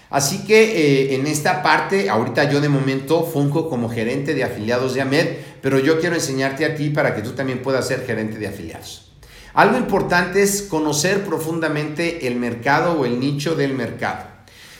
Así 0.09 0.45
que 0.45 1.11
eh, 1.11 1.15
en 1.15 1.27
esta 1.27 1.61
parte, 1.61 2.09
ahorita 2.09 2.49
yo 2.49 2.61
de 2.61 2.69
momento 2.69 3.23
funjo 3.23 3.69
como 3.69 3.89
gerente 3.89 4.33
de 4.33 4.43
afiliados 4.43 4.93
de 4.93 5.01
AMED, 5.01 5.27
pero 5.61 5.79
yo 5.79 5.99
quiero 5.99 6.15
enseñarte 6.15 6.65
a 6.65 6.75
ti 6.75 6.89
para 6.89 7.13
que 7.13 7.21
tú 7.21 7.31
también 7.31 7.61
puedas 7.61 7.87
ser 7.87 8.05
gerente 8.05 8.37
de 8.37 8.47
afiliados. 8.47 9.11
Algo 9.53 9.77
importante 9.77 10.43
es 10.43 10.61
conocer 10.61 11.23
profundamente 11.25 12.27
el 12.27 12.35
mercado 12.35 12.99
o 12.99 13.05
el 13.05 13.19
nicho 13.19 13.55
del 13.55 13.73
mercado. 13.73 14.37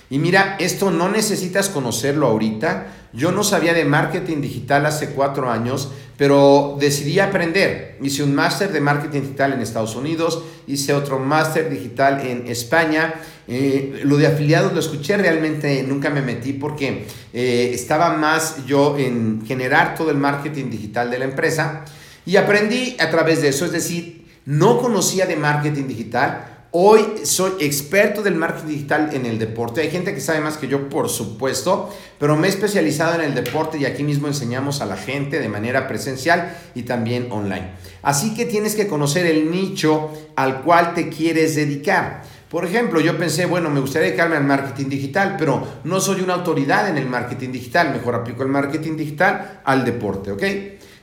Y 0.10 0.20
mira, 0.20 0.56
esto 0.60 0.92
no 0.92 1.10
necesitas 1.10 1.68
conocerlo 1.68 2.28
ahorita. 2.28 2.88
Yo 3.12 3.32
no 3.32 3.44
sabía 3.44 3.74
de 3.74 3.84
marketing 3.84 4.40
digital 4.40 4.86
hace 4.86 5.10
cuatro 5.10 5.50
años, 5.50 5.92
pero 6.16 6.78
decidí 6.80 7.20
aprender. 7.20 7.98
Hice 8.02 8.24
un 8.24 8.34
máster 8.34 8.72
de 8.72 8.80
marketing 8.80 9.22
digital 9.22 9.54
en 9.54 9.62
Estados 9.62 9.96
Unidos, 9.96 10.44
hice 10.68 10.94
otro 10.94 11.20
máster 11.20 11.70
digital 11.70 12.26
en 12.26 12.48
España. 12.48 13.16
Eh, 13.48 14.02
lo 14.04 14.18
de 14.18 14.28
afiliados 14.28 14.74
lo 14.74 14.80
escuché 14.80 15.16
realmente, 15.18 15.84
nunca 15.84 16.10
me 16.10 16.22
metí 16.22 16.54
porque 16.54 17.06
eh, 17.34 17.72
estaba 17.74 18.18
más 18.18 18.66
yo 18.66 18.98
en 18.98 19.46
generar 19.46 19.96
todo 19.96 20.12
el 20.12 20.18
marketing 20.18 20.70
digital 20.70 21.10
de 21.10 21.20
la 21.20 21.26
empresa 21.26 21.86
y 22.26 22.36
aprendí 22.36 22.98
a 23.00 23.10
través 23.10 23.42
de 23.42 23.50
eso. 23.50 23.66
Es 23.66 23.72
decir, 23.72 24.26
no 24.46 24.82
conocía 24.82 25.26
de 25.26 25.36
marketing 25.36 25.88
digital 25.88 26.58
Hoy 26.72 27.02
soy 27.24 27.54
experto 27.62 28.22
del 28.22 28.36
marketing 28.36 28.68
digital 28.68 29.10
en 29.14 29.26
el 29.26 29.40
deporte. 29.40 29.80
Hay 29.82 29.90
gente 29.90 30.14
que 30.14 30.20
sabe 30.20 30.42
más 30.42 30.58
que 30.58 30.68
yo, 30.68 30.90
por 30.90 31.08
supuesto, 31.08 31.90
pero 32.20 32.36
me 32.36 32.48
he 32.48 32.50
especializado 32.50 33.16
en 33.16 33.22
el 33.22 33.34
deporte 33.34 33.78
y 33.78 33.86
aquí 33.86 34.04
mismo 34.04 34.28
enseñamos 34.28 34.82
a 34.82 34.86
la 34.86 34.98
gente 34.98 35.40
de 35.40 35.48
manera 35.48 35.88
presencial 35.88 36.58
y 36.76 36.84
también 36.84 37.32
online. 37.32 37.72
Así 38.02 38.36
que 38.36 38.46
tienes 38.46 38.76
que 38.76 38.88
conocer 38.88 39.26
el 39.26 39.50
nicho 39.50 40.12
al 40.36 40.62
cual 40.62 40.94
te 40.94 41.08
quieres 41.08 41.56
dedicar. 41.56 42.24
Por 42.58 42.66
ejemplo, 42.66 43.00
yo 43.00 43.16
pensé, 43.20 43.46
bueno, 43.46 43.70
me 43.70 43.80
gustaría 43.80 44.08
dedicarme 44.08 44.36
al 44.36 44.44
marketing 44.44 44.90
digital, 44.90 45.36
pero 45.38 45.64
no 45.84 46.00
soy 46.00 46.22
una 46.22 46.34
autoridad 46.34 46.90
en 46.90 46.98
el 46.98 47.06
marketing 47.06 47.52
digital. 47.52 47.92
Mejor 47.92 48.16
aplico 48.16 48.42
el 48.42 48.50
marketing 48.50 48.98
digital 48.98 49.62
al 49.64 49.86
deporte, 49.86 50.32
¿ok? 50.32 50.42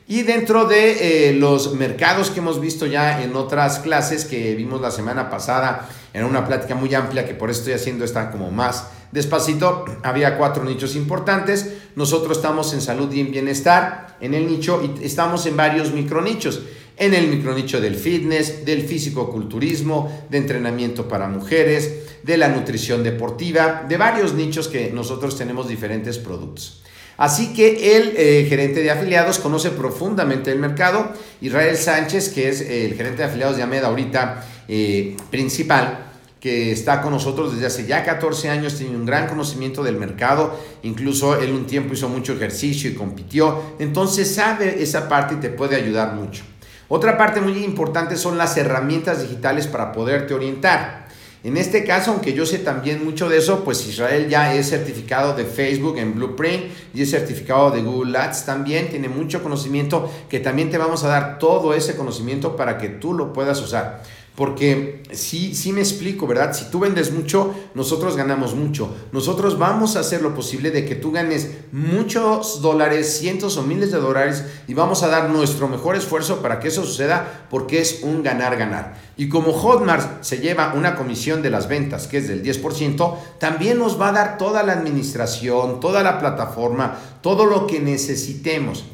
Y 0.09 0.23
dentro 0.23 0.65
de 0.65 1.29
eh, 1.29 1.33
los 1.35 1.75
mercados 1.75 2.31
que 2.31 2.41
hemos 2.41 2.61
visto 2.61 2.87
ya 2.87 3.23
en 3.23 3.37
otras 3.37 3.79
clases 3.79 4.25
que 4.25 4.57
vimos 4.57 4.81
la 4.81 4.91
semana 4.91 5.31
pasada, 5.31 5.89
en 6.13 6.25
una 6.25 6.45
plática 6.45 6.75
muy 6.75 6.93
amplia 6.93 7.25
que 7.25 7.35
por 7.35 7.51
eso 7.51 7.61
estoy 7.61 7.75
haciendo 7.75 8.05
esta 8.05 8.33
como 8.33 8.51
más 8.51 8.89
despacito, 9.13 9.85
había 10.03 10.37
cuatro 10.37 10.65
nichos 10.65 10.97
importantes. 10.97 11.73
Nosotros 11.95 12.37
estamos 12.37 12.75
en 12.75 12.81
salud 12.81 13.13
y 13.13 13.21
en 13.21 13.31
bienestar 13.31 14.17
en 14.21 14.35
el 14.35 14.49
nicho 14.49 14.83
y 14.83 15.05
estamos 15.05 15.47
en 15.47 15.57
varios 15.57 15.93
micronichos. 15.93 16.63
En 16.97 17.13
el 17.13 17.27
micronicho 17.27 17.81
del 17.81 17.97
fitness, 17.97 18.65
del 18.65 18.83
físico-culturismo, 18.83 20.27
de 20.31 20.39
entrenamiento 20.39 21.09
para 21.09 21.29
mujeres, 21.29 21.93
de 22.23 22.37
la 22.37 22.49
nutrición 22.49 23.03
deportiva, 23.03 23.85
de 23.89 23.97
varios 23.97 24.35
nichos 24.35 24.69
que 24.69 24.91
nosotros 24.91 25.37
tenemos 25.37 25.69
diferentes 25.69 26.19
productos. 26.19 26.83
Así 27.17 27.53
que 27.53 27.97
el 27.97 28.15
eh, 28.17 28.47
gerente 28.49 28.83
de 28.83 28.91
afiliados 28.91 29.39
conoce 29.39 29.71
profundamente 29.71 30.51
el 30.51 30.59
mercado. 30.59 31.13
Israel 31.41 31.77
Sánchez, 31.77 32.31
que 32.31 32.49
es 32.49 32.61
el 32.61 32.95
gerente 32.95 33.19
de 33.19 33.25
afiliados 33.25 33.57
de 33.57 33.63
AMED 33.63 33.85
ahorita 33.85 34.45
eh, 34.69 35.17
principal, 35.31 36.13
que 36.41 36.73
está 36.73 37.01
con 37.01 37.13
nosotros 37.13 37.55
desde 37.55 37.67
hace 37.67 37.87
ya 37.87 38.05
14 38.05 38.51
años, 38.51 38.77
tiene 38.77 38.97
un 38.97 39.07
gran 39.07 39.29
conocimiento 39.29 39.83
del 39.83 39.97
mercado, 39.97 40.59
incluso 40.83 41.41
él 41.41 41.53
un 41.53 41.67
tiempo 41.67 41.95
hizo 41.95 42.09
mucho 42.09 42.35
ejercicio 42.35 42.91
y 42.91 42.95
compitió, 42.95 43.63
entonces 43.79 44.35
sabe 44.35 44.83
esa 44.83 45.09
parte 45.09 45.35
y 45.35 45.37
te 45.39 45.49
puede 45.49 45.77
ayudar 45.77 46.15
mucho. 46.15 46.45
Otra 46.89 47.17
parte 47.17 47.41
muy 47.41 47.65
importante 47.65 48.17
son 48.17 48.37
las 48.37 48.57
herramientas 48.57 49.23
digitales 49.23 49.67
para 49.67 49.93
poderte 49.93 50.35
orientar. 50.35 51.05
En 51.45 51.59
este 51.59 51.85
caso, 51.85 52.11
aunque 52.11 52.33
yo 52.33 52.47
sé 52.47 52.59
también 52.59 53.05
mucho 53.05 53.29
de 53.29 53.37
eso, 53.37 53.65
pues 53.65 53.87
Israel 53.87 54.29
ya 54.31 54.55
es 54.55 54.71
certificado 54.71 55.35
de 55.35 55.45
Facebook 55.45 55.99
en 55.99 56.15
Blueprint 56.15 56.65
y 56.95 57.03
es 57.03 57.11
certificado 57.11 57.71
de 57.71 57.83
Google 57.83 58.17
Ads 58.17 58.47
también, 58.47 58.89
tiene 58.89 59.11
mucho 59.11 59.43
conocimiento 59.43 60.11
que 60.31 60.41
también 60.41 60.71
te 60.71 60.79
vamos 60.79 61.05
a 61.05 61.09
dar 61.09 61.39
todo 61.39 61.75
ese 61.75 61.97
conocimiento 61.97 62.57
para 62.57 62.79
que 62.79 62.89
tú 62.89 63.13
lo 63.13 63.35
puedas 63.35 63.61
usar. 63.61 64.03
Porque 64.35 65.05
sí, 65.13 65.55
sí 65.55 65.73
me 65.73 65.81
explico, 65.81 66.27
¿verdad? 66.27 66.53
Si 66.55 66.65
tú 66.65 66.81
vendes 66.81 67.13
mucho, 67.13 67.55
nosotros 67.75 68.17
ganamos 68.17 68.57
mucho. 68.57 68.93
Nosotros 69.13 69.59
vamos 69.61 69.95
a 69.95 70.01
hacer 70.01 70.23
lo 70.23 70.35
posible 70.35 70.73
de 70.73 70.85
que 70.85 70.97
tú 70.97 71.13
ganes 71.13 71.51
muchos 71.71 72.61
dólares, 72.61 73.17
cientos 73.17 73.57
o 73.59 73.63
miles 73.63 73.93
de 73.93 73.99
dólares 73.99 74.45
y 74.67 74.75
vamos 74.75 75.05
a 75.05 75.09
dar 75.09 75.31
nuestro 75.31 75.69
mejor 75.69 75.95
esfuerzo 75.95 76.43
para 76.43 76.59
que 76.59 76.67
eso 76.67 76.85
suceda 76.85 77.47
porque 77.49 77.81
es 77.81 78.01
un 78.03 78.25
ganar-ganar. 78.25 78.97
Y 79.17 79.29
como 79.29 79.53
Hotmart 79.53 80.25
se 80.25 80.39
lleva 80.39 80.75
una 80.75 80.97
comisión 80.97 81.41
de 81.41 81.51
las 81.51 81.69
ventas 81.69 82.09
que 82.09 82.19
es 82.19 82.27
del 82.27 82.43
10%, 82.43 83.17
también 83.39 83.79
nos 83.79 84.01
va 84.01 84.09
a 84.09 84.13
dar 84.13 84.37
toda 84.37 84.65
la 84.65 84.73
administración, 84.73 85.79
toda 85.79 86.03
la 86.03 86.19
plataforma, 86.19 86.99
todo 87.21 87.47
lo 87.47 87.69
que 87.69 87.79
necesitemos. 87.79 88.85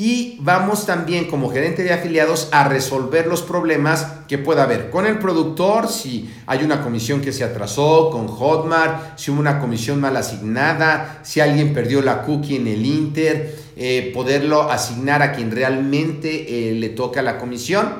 Y 0.00 0.36
vamos 0.38 0.86
también 0.86 1.24
como 1.24 1.50
gerente 1.50 1.82
de 1.82 1.92
afiliados 1.92 2.50
a 2.52 2.68
resolver 2.68 3.26
los 3.26 3.42
problemas 3.42 4.06
que 4.28 4.38
pueda 4.38 4.62
haber 4.62 4.90
con 4.90 5.06
el 5.06 5.18
productor, 5.18 5.88
si 5.88 6.32
hay 6.46 6.62
una 6.62 6.84
comisión 6.84 7.20
que 7.20 7.32
se 7.32 7.42
atrasó, 7.42 8.08
con 8.10 8.28
Hotmart, 8.28 9.18
si 9.18 9.32
hubo 9.32 9.40
una 9.40 9.58
comisión 9.58 10.00
mal 10.00 10.16
asignada, 10.16 11.18
si 11.24 11.40
alguien 11.40 11.74
perdió 11.74 12.00
la 12.00 12.22
cookie 12.22 12.54
en 12.54 12.68
el 12.68 12.86
Inter, 12.86 13.58
eh, 13.76 14.12
poderlo 14.14 14.70
asignar 14.70 15.20
a 15.20 15.32
quien 15.32 15.50
realmente 15.50 16.68
eh, 16.70 16.74
le 16.74 16.90
toca 16.90 17.20
la 17.20 17.36
comisión. 17.36 17.94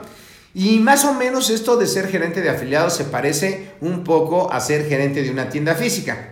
Y 0.54 0.78
más 0.78 1.04
o 1.04 1.14
menos 1.14 1.50
esto 1.50 1.76
de 1.76 1.88
ser 1.88 2.06
gerente 2.06 2.42
de 2.42 2.50
afiliados 2.50 2.92
se 2.92 3.06
parece 3.06 3.72
un 3.80 4.04
poco 4.04 4.52
a 4.52 4.60
ser 4.60 4.88
gerente 4.88 5.24
de 5.24 5.32
una 5.32 5.48
tienda 5.48 5.74
física. 5.74 6.30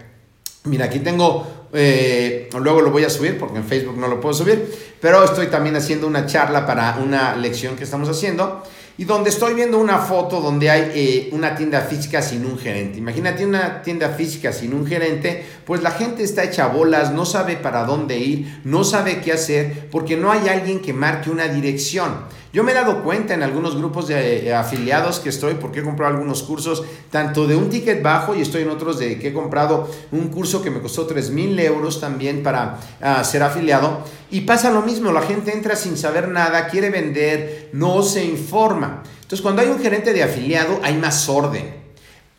Mira, 0.62 0.84
aquí 0.84 1.00
tengo 1.00 1.44
eh, 1.72 2.48
luego 2.58 2.80
lo 2.80 2.90
voy 2.90 3.04
a 3.04 3.10
subir 3.10 3.38
porque 3.38 3.58
en 3.58 3.64
Facebook 3.64 3.98
no 3.98 4.08
lo 4.08 4.20
puedo 4.20 4.34
subir, 4.34 4.72
pero 5.00 5.24
estoy 5.24 5.48
también 5.48 5.76
haciendo 5.76 6.06
una 6.06 6.26
charla 6.26 6.66
para 6.66 6.98
una 7.02 7.36
lección 7.36 7.76
que 7.76 7.84
estamos 7.84 8.08
haciendo 8.08 8.62
y 8.98 9.04
donde 9.04 9.28
estoy 9.28 9.54
viendo 9.54 9.78
una 9.78 9.98
foto 9.98 10.40
donde 10.40 10.70
hay 10.70 10.92
eh, 10.94 11.28
una 11.32 11.54
tienda 11.54 11.82
física 11.82 12.22
sin 12.22 12.46
un 12.46 12.58
gerente. 12.58 12.98
Imagínate 12.98 13.44
una 13.44 13.82
tienda 13.82 14.08
física 14.10 14.52
sin 14.52 14.72
un 14.72 14.86
gerente, 14.86 15.44
pues 15.66 15.82
la 15.82 15.90
gente 15.90 16.22
está 16.22 16.44
hecha 16.44 16.68
bolas, 16.68 17.12
no 17.12 17.26
sabe 17.26 17.56
para 17.56 17.84
dónde 17.84 18.18
ir, 18.18 18.60
no 18.64 18.84
sabe 18.84 19.20
qué 19.20 19.32
hacer, 19.32 19.88
porque 19.90 20.16
no 20.16 20.32
hay 20.32 20.48
alguien 20.48 20.80
que 20.80 20.94
marque 20.94 21.30
una 21.30 21.48
dirección. 21.48 22.24
Yo 22.52 22.64
me 22.64 22.72
he 22.72 22.74
dado 22.74 23.02
cuenta 23.02 23.34
en 23.34 23.42
algunos 23.42 23.76
grupos 23.76 24.08
de 24.08 24.48
eh, 24.48 24.54
afiliados 24.54 25.20
que 25.20 25.28
estoy, 25.28 25.54
porque 25.54 25.80
he 25.80 25.82
comprado 25.82 26.14
algunos 26.14 26.42
cursos, 26.42 26.84
tanto 27.10 27.46
de 27.46 27.56
un 27.56 27.68
ticket 27.68 28.02
bajo 28.02 28.34
y 28.34 28.40
estoy 28.40 28.62
en 28.62 28.70
otros 28.70 28.98
de 28.98 29.18
que 29.18 29.28
he 29.28 29.32
comprado 29.32 29.90
un 30.12 30.28
curso 30.28 30.62
que 30.62 30.70
me 30.70 30.80
costó 30.80 31.06
3 31.06 31.30
mil 31.30 31.58
euros 31.58 32.00
también 32.00 32.42
para 32.42 32.78
ah, 33.02 33.22
ser 33.24 33.42
afiliado. 33.42 34.02
Y 34.30 34.42
pasa 34.42 34.70
lo 34.70 34.82
mismo, 34.82 35.12
la 35.12 35.22
gente 35.22 35.52
entra 35.52 35.76
sin 35.76 35.96
saber 35.96 36.28
nada, 36.28 36.68
quiere 36.68 36.90
vender, 36.90 37.70
no 37.72 38.02
se 38.02 38.24
informa. 38.24 39.02
Entonces 39.16 39.42
cuando 39.42 39.62
hay 39.62 39.68
un 39.68 39.80
gerente 39.80 40.12
de 40.12 40.22
afiliado 40.22 40.80
hay 40.82 40.96
más 40.96 41.28
orden. 41.28 41.86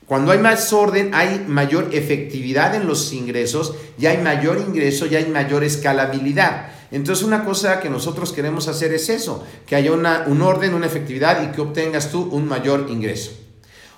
Cuando 0.08 0.32
hay 0.32 0.40
más 0.40 0.72
orden, 0.72 1.14
hay 1.14 1.44
mayor 1.50 1.90
efectividad 1.92 2.74
en 2.76 2.88
los 2.88 3.12
ingresos, 3.12 3.76
y 4.00 4.06
hay 4.06 4.20
mayor 4.20 4.58
ingreso, 4.58 5.06
y 5.06 5.18
hay 5.18 5.26
mayor 5.26 5.66
escalabilidad. 5.66 6.70
Entonces 6.92 7.26
una 7.26 7.44
cosa 7.44 7.80
que 7.80 7.90
nosotros 7.90 8.32
queremos 8.32 8.68
hacer 8.68 8.94
es 8.94 9.10
eso, 9.10 9.44
que 9.66 9.76
haya 9.76 9.92
una, 9.92 10.24
un 10.28 10.42
orden, 10.42 10.74
una 10.74 10.86
efectividad 10.86 11.44
y 11.44 11.54
que 11.54 11.62
obtengas 11.62 12.12
tú 12.12 12.30
un 12.32 12.48
mayor 12.48 12.88
ingreso. 12.90 13.32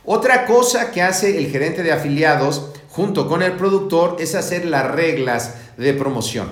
Otra 0.06 0.46
cosa 0.46 0.92
que 0.92 1.02
hace 1.02 1.38
el 1.38 1.52
gerente 1.52 1.84
de 1.84 1.92
afiliados 1.92 2.70
junto 2.90 3.28
con 3.28 3.44
el 3.44 3.54
productor 3.54 4.18
es 4.20 4.34
hacer 4.34 4.66
las 4.66 4.90
reglas 4.90 5.56
de 5.78 5.94
promoción. 5.94 6.48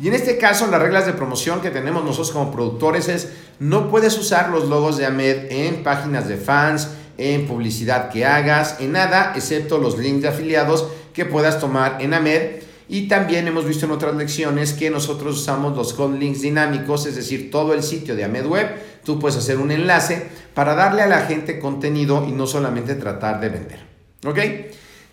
Y 0.00 0.08
en 0.08 0.14
este 0.14 0.38
caso, 0.38 0.66
las 0.66 0.80
reglas 0.82 1.06
de 1.06 1.12
promoción 1.12 1.60
que 1.60 1.70
tenemos 1.70 2.04
nosotros 2.04 2.32
como 2.32 2.50
productores 2.50 3.08
es 3.08 3.28
no 3.60 3.88
puedes 3.90 4.18
usar 4.18 4.48
los 4.48 4.68
logos 4.68 4.96
de 4.96 5.06
AMED 5.06 5.52
en 5.52 5.82
páginas 5.84 6.26
de 6.26 6.38
fans, 6.38 6.88
en 7.18 7.46
publicidad 7.46 8.10
que 8.10 8.24
hagas, 8.24 8.80
en 8.80 8.92
nada, 8.92 9.32
excepto 9.36 9.78
los 9.78 9.98
links 9.98 10.22
de 10.22 10.28
afiliados 10.28 10.88
que 11.12 11.24
puedas 11.24 11.60
tomar 11.60 11.98
en 12.00 12.14
AMED 12.14 12.61
y 12.88 13.08
también 13.08 13.46
hemos 13.48 13.64
visto 13.64 13.86
en 13.86 13.92
otras 13.92 14.14
lecciones 14.16 14.72
que 14.72 14.90
nosotros 14.90 15.40
usamos 15.40 15.76
los 15.76 15.94
hot 15.94 16.18
links 16.18 16.42
dinámicos, 16.42 17.06
es 17.06 17.16
decir, 17.16 17.50
todo 17.50 17.74
el 17.74 17.82
sitio 17.82 18.16
de 18.16 18.24
AmedWeb, 18.24 19.02
tú 19.04 19.18
puedes 19.18 19.36
hacer 19.36 19.58
un 19.58 19.70
enlace 19.70 20.26
para 20.54 20.74
darle 20.74 21.02
a 21.02 21.06
la 21.06 21.22
gente 21.22 21.58
contenido 21.58 22.26
y 22.28 22.32
no 22.32 22.46
solamente 22.46 22.94
tratar 22.94 23.40
de 23.40 23.48
vender. 23.48 23.78
¿Ok? 24.24 24.38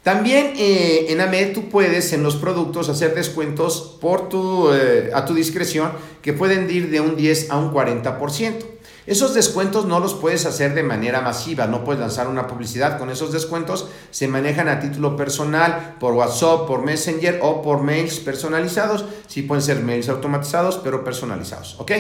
También 0.04 0.54
eh, 0.58 1.08
en 1.10 1.20
AMED 1.20 1.54
tú 1.54 1.70
puedes 1.70 2.14
en 2.14 2.24
los 2.24 2.38
productos 2.38 2.88
hacer 2.90 3.14
descuentos 3.16 3.98
por 4.00 4.30
tu, 4.30 4.72
eh, 4.72 5.12
a 5.14 5.26
tu 5.26 5.34
discreción 5.34 5.92
que 6.22 6.32
pueden 6.34 6.70
ir 6.70 6.90
de 6.90 7.02
un 7.02 7.16
10 7.16 7.52
a 7.52 7.58
un 7.58 7.74
40%. 7.74 8.79
Esos 9.10 9.34
descuentos 9.34 9.88
no 9.88 10.00
los 10.00 10.14
puedes 10.14 10.46
hacer 10.46 10.76
de 10.76 10.84
manera 10.84 11.22
masiva, 11.22 11.66
no 11.66 11.84
puedes 11.84 12.00
lanzar 12.00 12.28
una 12.28 12.46
publicidad 12.46 13.00
con 13.00 13.10
esos 13.10 13.34
descuentos, 13.34 13.90
se 14.12 14.28
manejan 14.28 14.68
a 14.68 14.80
título 14.80 15.16
personal, 15.16 15.96
por 16.00 16.14
WhatsApp, 16.14 16.68
por 16.68 16.84
Messenger 16.84 17.40
o 17.42 17.64
por 17.64 17.82
mails 17.82 18.20
personalizados. 18.20 19.06
Sí 19.26 19.42
pueden 19.42 19.64
ser 19.64 19.82
mails 19.82 20.10
automatizados, 20.10 20.78
pero 20.84 21.04
personalizados, 21.04 21.76
¿ok? 21.80 21.92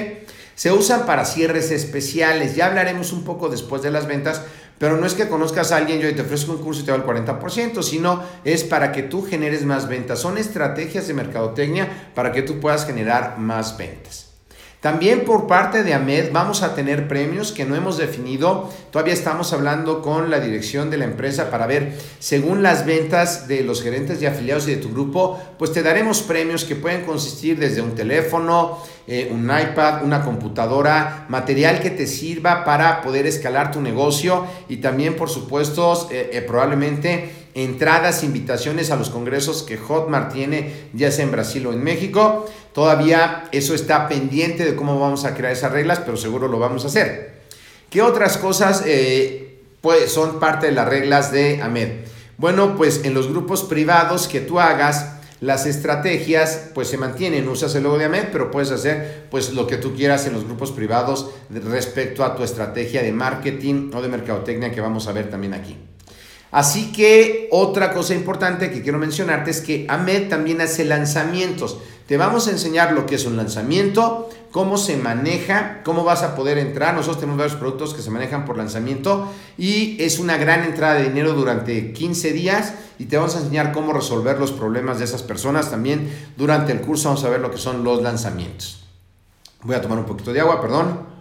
Se 0.53 0.71
usan 0.71 1.07
para 1.07 1.25
cierres 1.25 1.71
especiales, 1.71 2.55
ya 2.55 2.67
hablaremos 2.67 3.11
un 3.11 3.23
poco 3.23 3.49
después 3.49 3.81
de 3.81 3.89
las 3.89 4.05
ventas, 4.05 4.43
pero 4.77 4.95
no 4.97 5.07
es 5.07 5.15
que 5.15 5.27
conozcas 5.27 5.71
a 5.71 5.77
alguien 5.77 5.99
yo 5.99 6.13
te 6.13 6.21
ofrezco 6.21 6.51
un 6.51 6.59
curso 6.59 6.81
y 6.81 6.83
te 6.83 6.91
doy 6.91 7.01
el 7.01 7.07
40%, 7.07 7.81
sino 7.81 8.21
es 8.43 8.63
para 8.63 8.91
que 8.91 9.01
tú 9.01 9.25
generes 9.25 9.65
más 9.65 9.87
ventas. 9.87 10.19
Son 10.19 10.37
estrategias 10.37 11.07
de 11.07 11.15
mercadotecnia 11.15 12.11
para 12.13 12.31
que 12.31 12.43
tú 12.43 12.59
puedas 12.59 12.85
generar 12.85 13.39
más 13.39 13.79
ventas. 13.79 14.28
También 14.81 15.25
por 15.25 15.45
parte 15.45 15.83
de 15.83 15.93
AMED 15.93 16.31
vamos 16.31 16.63
a 16.63 16.73
tener 16.73 17.09
premios 17.09 17.51
que 17.51 17.65
no 17.65 17.75
hemos 17.75 17.97
definido. 17.97 18.69
Todavía 18.91 19.13
estamos 19.13 19.51
hablando 19.51 20.01
con 20.01 20.29
la 20.29 20.39
dirección 20.39 20.89
de 20.89 20.97
la 20.97 21.03
empresa 21.03 21.51
para 21.51 21.67
ver, 21.67 21.97
según 22.19 22.63
las 22.63 22.85
ventas 22.85 23.49
de 23.49 23.63
los 23.63 23.83
gerentes 23.83 24.21
de 24.21 24.27
afiliados 24.27 24.69
y 24.69 24.75
de 24.75 24.81
tu 24.81 24.89
grupo, 24.89 25.37
pues 25.57 25.73
te 25.73 25.83
daremos 25.83 26.21
premios 26.21 26.63
que 26.63 26.77
pueden 26.77 27.03
consistir 27.03 27.59
desde 27.59 27.81
un 27.81 27.93
teléfono, 27.93 28.77
eh, 29.05 29.29
un 29.29 29.45
iPad, 29.51 30.05
una 30.05 30.23
computadora, 30.23 31.25
material 31.27 31.81
que 31.81 31.89
te 31.89 32.07
sirva 32.07 32.63
para 32.63 33.01
poder 33.01 33.27
escalar 33.27 33.71
tu 33.71 33.81
negocio 33.81 34.45
y 34.69 34.77
también, 34.77 35.17
por 35.17 35.29
supuesto, 35.29 36.07
eh, 36.09 36.29
eh, 36.31 36.41
probablemente 36.41 37.48
entradas, 37.53 38.23
invitaciones 38.23 38.91
a 38.91 38.95
los 38.95 39.09
congresos 39.09 39.63
que 39.63 39.77
Hotmart 39.77 40.33
tiene, 40.33 40.87
ya 40.93 41.11
sea 41.11 41.25
en 41.25 41.31
Brasil 41.31 41.65
o 41.67 41.73
en 41.73 41.83
México. 41.83 42.45
Todavía 42.73 43.45
eso 43.51 43.73
está 43.73 44.07
pendiente 44.07 44.65
de 44.65 44.75
cómo 44.75 44.99
vamos 44.99 45.25
a 45.25 45.35
crear 45.35 45.53
esas 45.53 45.71
reglas, 45.71 45.99
pero 45.99 46.17
seguro 46.17 46.47
lo 46.47 46.59
vamos 46.59 46.83
a 46.85 46.87
hacer. 46.87 47.39
¿Qué 47.89 48.01
otras 48.01 48.37
cosas 48.37 48.83
pues, 49.81 50.11
son 50.11 50.39
parte 50.39 50.67
de 50.67 50.73
las 50.73 50.87
reglas 50.87 51.31
de 51.31 51.61
AMED? 51.61 51.89
Bueno, 52.37 52.75
pues 52.77 53.01
en 53.03 53.13
los 53.13 53.27
grupos 53.27 53.63
privados 53.63 54.27
que 54.27 54.39
tú 54.39 54.59
hagas, 54.59 55.19
las 55.41 55.65
estrategias 55.65 56.69
pues 56.73 56.89
se 56.89 56.97
mantienen, 56.97 57.47
usas 57.47 57.73
el 57.75 57.83
logo 57.83 57.97
de 57.97 58.05
AMED, 58.05 58.25
pero 58.31 58.51
puedes 58.51 58.71
hacer 58.71 59.25
pues 59.31 59.53
lo 59.53 59.67
que 59.67 59.77
tú 59.77 59.95
quieras 59.95 60.27
en 60.27 60.33
los 60.33 60.43
grupos 60.43 60.71
privados 60.71 61.31
respecto 61.49 62.23
a 62.23 62.35
tu 62.35 62.43
estrategia 62.43 63.01
de 63.01 63.11
marketing 63.11 63.91
o 63.93 64.01
de 64.01 64.09
mercadotecnia 64.09 64.71
que 64.71 64.81
vamos 64.81 65.07
a 65.07 65.13
ver 65.13 65.29
también 65.29 65.53
aquí. 65.53 65.77
Así 66.51 66.91
que 66.91 67.47
otra 67.51 67.93
cosa 67.93 68.15
importante 68.15 68.71
que 68.71 68.81
quiero 68.81 68.97
mencionarte 68.97 69.51
es 69.51 69.61
que 69.61 69.85
AMED 69.87 70.29
también 70.29 70.61
hace 70.61 70.83
lanzamientos. 70.83 71.77
Te 72.07 72.17
vamos 72.17 72.47
a 72.47 72.51
enseñar 72.51 72.93
lo 72.93 73.05
que 73.05 73.15
es 73.15 73.25
un 73.25 73.37
lanzamiento, 73.37 74.29
cómo 74.51 74.77
se 74.77 74.97
maneja, 74.97 75.81
cómo 75.83 76.03
vas 76.03 76.23
a 76.23 76.35
poder 76.35 76.57
entrar. 76.57 76.95
Nosotros 76.95 77.19
tenemos 77.19 77.37
varios 77.37 77.55
productos 77.55 77.93
que 77.93 78.01
se 78.01 78.09
manejan 78.09 78.45
por 78.45 78.57
lanzamiento 78.57 79.31
y 79.59 79.95
es 80.01 80.17
una 80.17 80.37
gran 80.37 80.63
entrada 80.63 80.95
de 80.95 81.09
dinero 81.09 81.33
durante 81.33 81.93
15 81.93 82.33
días 82.33 82.73
y 82.97 83.05
te 83.05 83.17
vamos 83.17 83.35
a 83.35 83.39
enseñar 83.39 83.71
cómo 83.71 83.93
resolver 83.93 84.39
los 84.39 84.51
problemas 84.51 84.97
de 84.97 85.05
esas 85.05 85.21
personas. 85.21 85.69
También 85.69 86.11
durante 86.35 86.71
el 86.71 86.81
curso 86.81 87.09
vamos 87.09 87.23
a 87.25 87.29
ver 87.29 87.41
lo 87.41 87.51
que 87.51 87.59
son 87.59 87.83
los 87.83 88.01
lanzamientos. 88.01 88.87
Voy 89.61 89.75
a 89.75 89.81
tomar 89.81 89.99
un 89.99 90.05
poquito 90.05 90.33
de 90.33 90.39
agua, 90.39 90.59
perdón. 90.61 91.18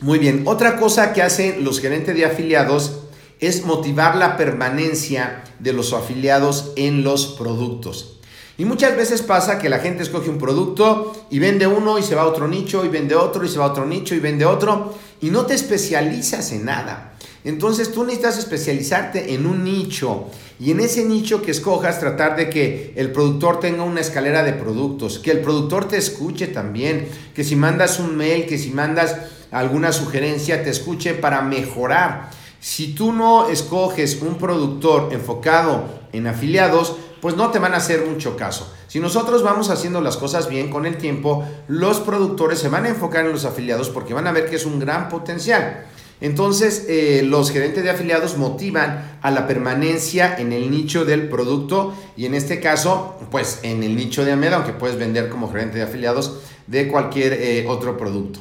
Muy 0.00 0.18
bien, 0.18 0.42
otra 0.44 0.76
cosa 0.76 1.14
que 1.14 1.22
hacen 1.22 1.64
los 1.64 1.80
gerentes 1.80 2.14
de 2.14 2.26
afiliados 2.26 2.98
es 3.40 3.64
motivar 3.64 4.14
la 4.16 4.36
permanencia 4.36 5.42
de 5.58 5.72
los 5.72 5.94
afiliados 5.94 6.72
en 6.76 7.02
los 7.02 7.28
productos. 7.28 8.18
Y 8.58 8.66
muchas 8.66 8.94
veces 8.94 9.22
pasa 9.22 9.58
que 9.58 9.70
la 9.70 9.78
gente 9.78 10.02
escoge 10.02 10.28
un 10.28 10.36
producto 10.36 11.26
y 11.30 11.38
vende 11.38 11.66
uno 11.66 11.98
y 11.98 12.02
se 12.02 12.14
va 12.14 12.22
a 12.22 12.26
otro 12.26 12.46
nicho 12.46 12.84
y 12.84 12.88
vende 12.88 13.14
otro 13.14 13.44
y 13.46 13.48
se 13.48 13.58
va 13.58 13.64
a 13.64 13.70
otro 13.70 13.86
nicho 13.86 14.14
y 14.14 14.20
vende 14.20 14.44
otro 14.44 14.94
y 15.22 15.30
no 15.30 15.46
te 15.46 15.54
especializas 15.54 16.52
en 16.52 16.66
nada. 16.66 17.14
Entonces 17.44 17.90
tú 17.90 18.04
necesitas 18.04 18.38
especializarte 18.38 19.32
en 19.32 19.46
un 19.46 19.64
nicho 19.64 20.26
y 20.60 20.72
en 20.72 20.80
ese 20.80 21.04
nicho 21.04 21.40
que 21.40 21.52
escojas 21.52 22.00
tratar 22.00 22.36
de 22.36 22.50
que 22.50 22.92
el 22.96 23.12
productor 23.12 23.60
tenga 23.60 23.82
una 23.82 24.00
escalera 24.00 24.42
de 24.42 24.52
productos, 24.52 25.18
que 25.18 25.30
el 25.30 25.40
productor 25.40 25.86
te 25.86 25.96
escuche 25.96 26.48
también, 26.48 27.08
que 27.34 27.44
si 27.44 27.56
mandas 27.56 27.98
un 27.98 28.16
mail, 28.16 28.46
que 28.46 28.58
si 28.58 28.70
mandas 28.70 29.16
alguna 29.58 29.92
sugerencia, 29.92 30.62
te 30.62 30.70
escuche 30.70 31.14
para 31.14 31.42
mejorar. 31.42 32.30
Si 32.60 32.94
tú 32.94 33.12
no 33.12 33.48
escoges 33.48 34.20
un 34.22 34.36
productor 34.36 35.12
enfocado 35.12 35.84
en 36.12 36.26
afiliados, 36.26 36.96
pues 37.20 37.36
no 37.36 37.50
te 37.50 37.58
van 37.58 37.74
a 37.74 37.78
hacer 37.78 38.04
mucho 38.06 38.36
caso. 38.36 38.72
Si 38.88 39.00
nosotros 39.00 39.42
vamos 39.42 39.70
haciendo 39.70 40.00
las 40.00 40.16
cosas 40.16 40.48
bien 40.48 40.70
con 40.70 40.86
el 40.86 40.96
tiempo, 40.96 41.44
los 41.68 42.00
productores 42.00 42.58
se 42.58 42.68
van 42.68 42.84
a 42.84 42.88
enfocar 42.88 43.26
en 43.26 43.32
los 43.32 43.44
afiliados 43.44 43.90
porque 43.90 44.14
van 44.14 44.26
a 44.26 44.32
ver 44.32 44.48
que 44.48 44.56
es 44.56 44.66
un 44.66 44.78
gran 44.78 45.08
potencial. 45.08 45.86
Entonces, 46.20 46.86
eh, 46.88 47.22
los 47.26 47.50
gerentes 47.50 47.84
de 47.84 47.90
afiliados 47.90 48.38
motivan 48.38 49.18
a 49.20 49.30
la 49.30 49.46
permanencia 49.46 50.36
en 50.38 50.52
el 50.52 50.70
nicho 50.70 51.04
del 51.04 51.28
producto 51.28 51.94
y 52.16 52.24
en 52.24 52.34
este 52.34 52.58
caso, 52.58 53.16
pues 53.30 53.60
en 53.62 53.82
el 53.82 53.96
nicho 53.96 54.24
de 54.24 54.32
AMED, 54.32 54.54
aunque 54.54 54.72
puedes 54.72 54.98
vender 54.98 55.28
como 55.28 55.50
gerente 55.50 55.76
de 55.76 55.84
afiliados 55.84 56.38
de 56.66 56.88
cualquier 56.88 57.34
eh, 57.34 57.66
otro 57.68 57.98
producto. 57.98 58.40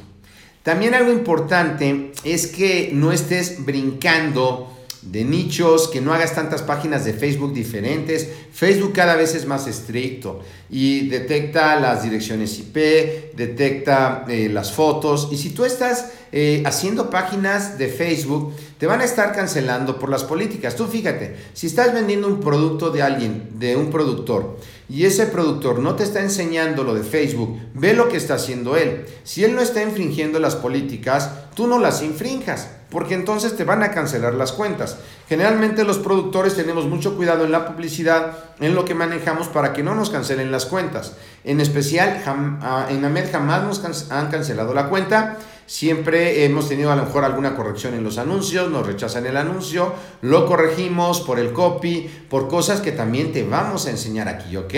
También 0.65 0.95
algo 0.95 1.11
importante 1.11 2.11
es 2.23 2.47
que 2.47 2.89
no 2.91 3.11
estés 3.11 3.63
brincando 3.63 4.75
de 5.03 5.23
nichos, 5.23 5.87
que 5.87 6.01
no 6.01 6.11
hagas 6.11 6.33
tantas 6.33 6.63
páginas 6.63 7.05
de 7.05 7.13
Facebook 7.13 7.53
diferentes. 7.53 8.27
Facebook 8.51 8.91
cada 8.91 9.15
vez 9.15 9.35
es 9.35 9.45
más 9.45 9.67
estricto 9.67 10.41
y 10.67 11.07
detecta 11.07 11.79
las 11.79 12.01
direcciones 12.01 12.57
IP, 12.57 13.35
detecta 13.35 14.25
eh, 14.27 14.49
las 14.51 14.71
fotos. 14.71 15.29
Y 15.31 15.37
si 15.37 15.51
tú 15.51 15.65
estás 15.65 16.13
eh, 16.31 16.63
haciendo 16.65 17.11
páginas 17.11 17.77
de 17.77 17.87
Facebook, 17.87 18.55
te 18.77 18.87
van 18.87 19.01
a 19.01 19.05
estar 19.05 19.33
cancelando 19.33 19.97
por 19.99 20.09
las 20.09 20.23
políticas. 20.23 20.75
Tú 20.75 20.85
fíjate, 20.85 21.35
si 21.53 21.67
estás 21.67 21.93
vendiendo 21.93 22.27
un 22.27 22.39
producto 22.39 22.89
de 22.89 23.01
alguien, 23.01 23.51
de 23.53 23.75
un 23.75 23.89
productor, 23.89 24.57
y 24.87 25.05
ese 25.05 25.25
productor 25.25 25.79
no 25.79 25.95
te 25.95 26.03
está 26.03 26.21
enseñando 26.21 26.83
lo 26.83 26.93
de 26.93 27.03
Facebook, 27.03 27.57
ve 27.73 27.93
lo 27.93 28.07
que 28.07 28.17
está 28.17 28.35
haciendo 28.35 28.75
él. 28.77 29.05
Si 29.23 29.43
él 29.43 29.55
no 29.55 29.61
está 29.61 29.81
infringiendo 29.81 30.39
las 30.39 30.55
políticas, 30.55 31.31
tú 31.55 31.65
no 31.65 31.79
las 31.79 32.03
infrinjas, 32.03 32.69
porque 32.91 33.15
entonces 33.15 33.55
te 33.57 33.63
van 33.63 33.81
a 33.81 33.91
cancelar 33.91 34.35
las 34.35 34.51
cuentas. 34.51 34.97
Generalmente 35.27 35.83
los 35.83 35.97
productores 35.97 36.55
tenemos 36.55 36.85
mucho 36.85 37.15
cuidado 37.15 37.45
en 37.45 37.51
la 37.51 37.65
publicidad, 37.65 38.37
en 38.59 38.75
lo 38.75 38.85
que 38.85 38.93
manejamos 38.93 39.47
para 39.47 39.73
que 39.73 39.81
no 39.81 39.95
nos 39.95 40.11
cancelen 40.11 40.51
las 40.51 40.65
cuentas. 40.65 41.13
En 41.43 41.61
especial, 41.61 42.21
ah, 42.27 42.87
en 42.89 43.03
AMED 43.03 43.31
jamás 43.31 43.63
nos 43.63 44.11
han 44.11 44.29
cancelado 44.29 44.73
la 44.73 44.87
cuenta 44.87 45.37
Siempre 45.67 46.45
hemos 46.45 46.69
tenido 46.69 46.91
a 46.91 46.95
lo 46.95 47.05
mejor 47.05 47.23
alguna 47.23 47.55
corrección 47.55 47.95
en 47.95 48.03
los 48.03 48.19
anuncios, 48.19 48.69
nos 48.69 48.85
rechazan 48.85 49.25
el 49.25 49.35
anuncio, 49.35 49.93
lo 50.21 50.45
corregimos 50.45 51.21
por 51.21 51.39
el 51.39 51.53
copy, 51.53 52.07
por 52.29 52.47
cosas 52.47 52.81
que 52.81 52.91
también 52.91 53.31
te 53.31 53.43
vamos 53.43 53.87
a 53.87 53.89
enseñar 53.89 54.27
aquí, 54.27 54.55
¿ok? 54.57 54.73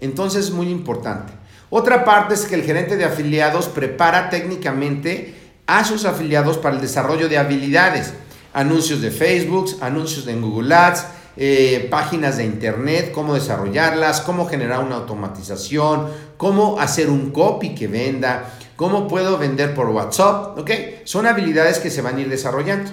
Entonces 0.00 0.46
es 0.46 0.50
muy 0.50 0.70
importante. 0.70 1.32
Otra 1.68 2.04
parte 2.04 2.34
es 2.34 2.46
que 2.46 2.54
el 2.54 2.62
gerente 2.62 2.96
de 2.96 3.04
afiliados 3.04 3.68
prepara 3.68 4.30
técnicamente 4.30 5.34
a 5.66 5.84
sus 5.84 6.06
afiliados 6.06 6.56
para 6.56 6.76
el 6.76 6.80
desarrollo 6.80 7.28
de 7.28 7.36
habilidades, 7.36 8.14
anuncios 8.54 9.02
de 9.02 9.10
Facebook, 9.10 9.76
anuncios 9.80 10.26
en 10.26 10.40
Google 10.40 10.74
Ads, 10.74 11.06
eh, 11.36 11.88
páginas 11.90 12.36
de 12.36 12.44
internet, 12.44 13.10
cómo 13.12 13.34
desarrollarlas, 13.34 14.20
cómo 14.20 14.46
generar 14.46 14.84
una 14.84 14.96
automatización, 14.96 16.08
cómo 16.36 16.78
hacer 16.78 17.10
un 17.10 17.30
copy 17.30 17.74
que 17.74 17.88
venda, 17.88 18.52
¿Cómo 18.76 19.06
puedo 19.06 19.38
vender 19.38 19.74
por 19.74 19.88
WhatsApp? 19.88 20.58
¿Ok? 20.58 20.70
Son 21.04 21.26
habilidades 21.26 21.78
que 21.78 21.90
se 21.90 22.02
van 22.02 22.16
a 22.16 22.20
ir 22.20 22.28
desarrollando. 22.28 22.90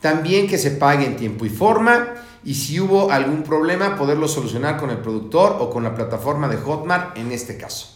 También 0.00 0.48
que 0.48 0.58
se 0.58 0.72
pague 0.72 1.06
en 1.06 1.16
tiempo 1.16 1.46
y 1.46 1.50
forma 1.50 2.14
y 2.44 2.54
si 2.54 2.78
hubo 2.78 3.10
algún 3.10 3.42
problema 3.42 3.96
poderlo 3.96 4.28
solucionar 4.28 4.76
con 4.76 4.90
el 4.90 4.98
productor 4.98 5.56
o 5.60 5.70
con 5.70 5.82
la 5.82 5.94
plataforma 5.94 6.48
de 6.48 6.56
Hotmart 6.56 7.16
en 7.16 7.32
este 7.32 7.56
caso. 7.56 7.88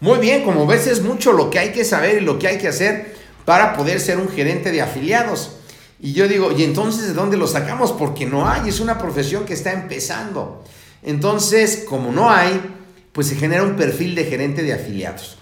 Muy 0.00 0.18
bien, 0.18 0.42
como 0.42 0.66
ves 0.66 0.86
es 0.86 1.02
mucho 1.02 1.32
lo 1.32 1.50
que 1.50 1.58
hay 1.58 1.72
que 1.72 1.84
saber 1.84 2.22
y 2.22 2.24
lo 2.24 2.38
que 2.38 2.48
hay 2.48 2.58
que 2.58 2.68
hacer 2.68 3.14
para 3.44 3.74
poder 3.76 4.00
ser 4.00 4.18
un 4.18 4.28
gerente 4.28 4.72
de 4.72 4.80
afiliados. 4.80 5.56
Y 6.00 6.12
yo 6.12 6.28
digo, 6.28 6.52
¿y 6.52 6.64
entonces 6.64 7.08
de 7.08 7.14
dónde 7.14 7.36
lo 7.36 7.46
sacamos? 7.46 7.92
Porque 7.92 8.26
no 8.26 8.48
hay, 8.48 8.68
es 8.68 8.80
una 8.80 8.98
profesión 8.98 9.44
que 9.44 9.54
está 9.54 9.72
empezando. 9.72 10.62
Entonces, 11.02 11.84
como 11.88 12.10
no 12.10 12.30
hay, 12.30 12.60
pues 13.12 13.28
se 13.28 13.36
genera 13.36 13.62
un 13.62 13.76
perfil 13.76 14.14
de 14.14 14.24
gerente 14.24 14.62
de 14.62 14.72
afiliados. 14.72 15.38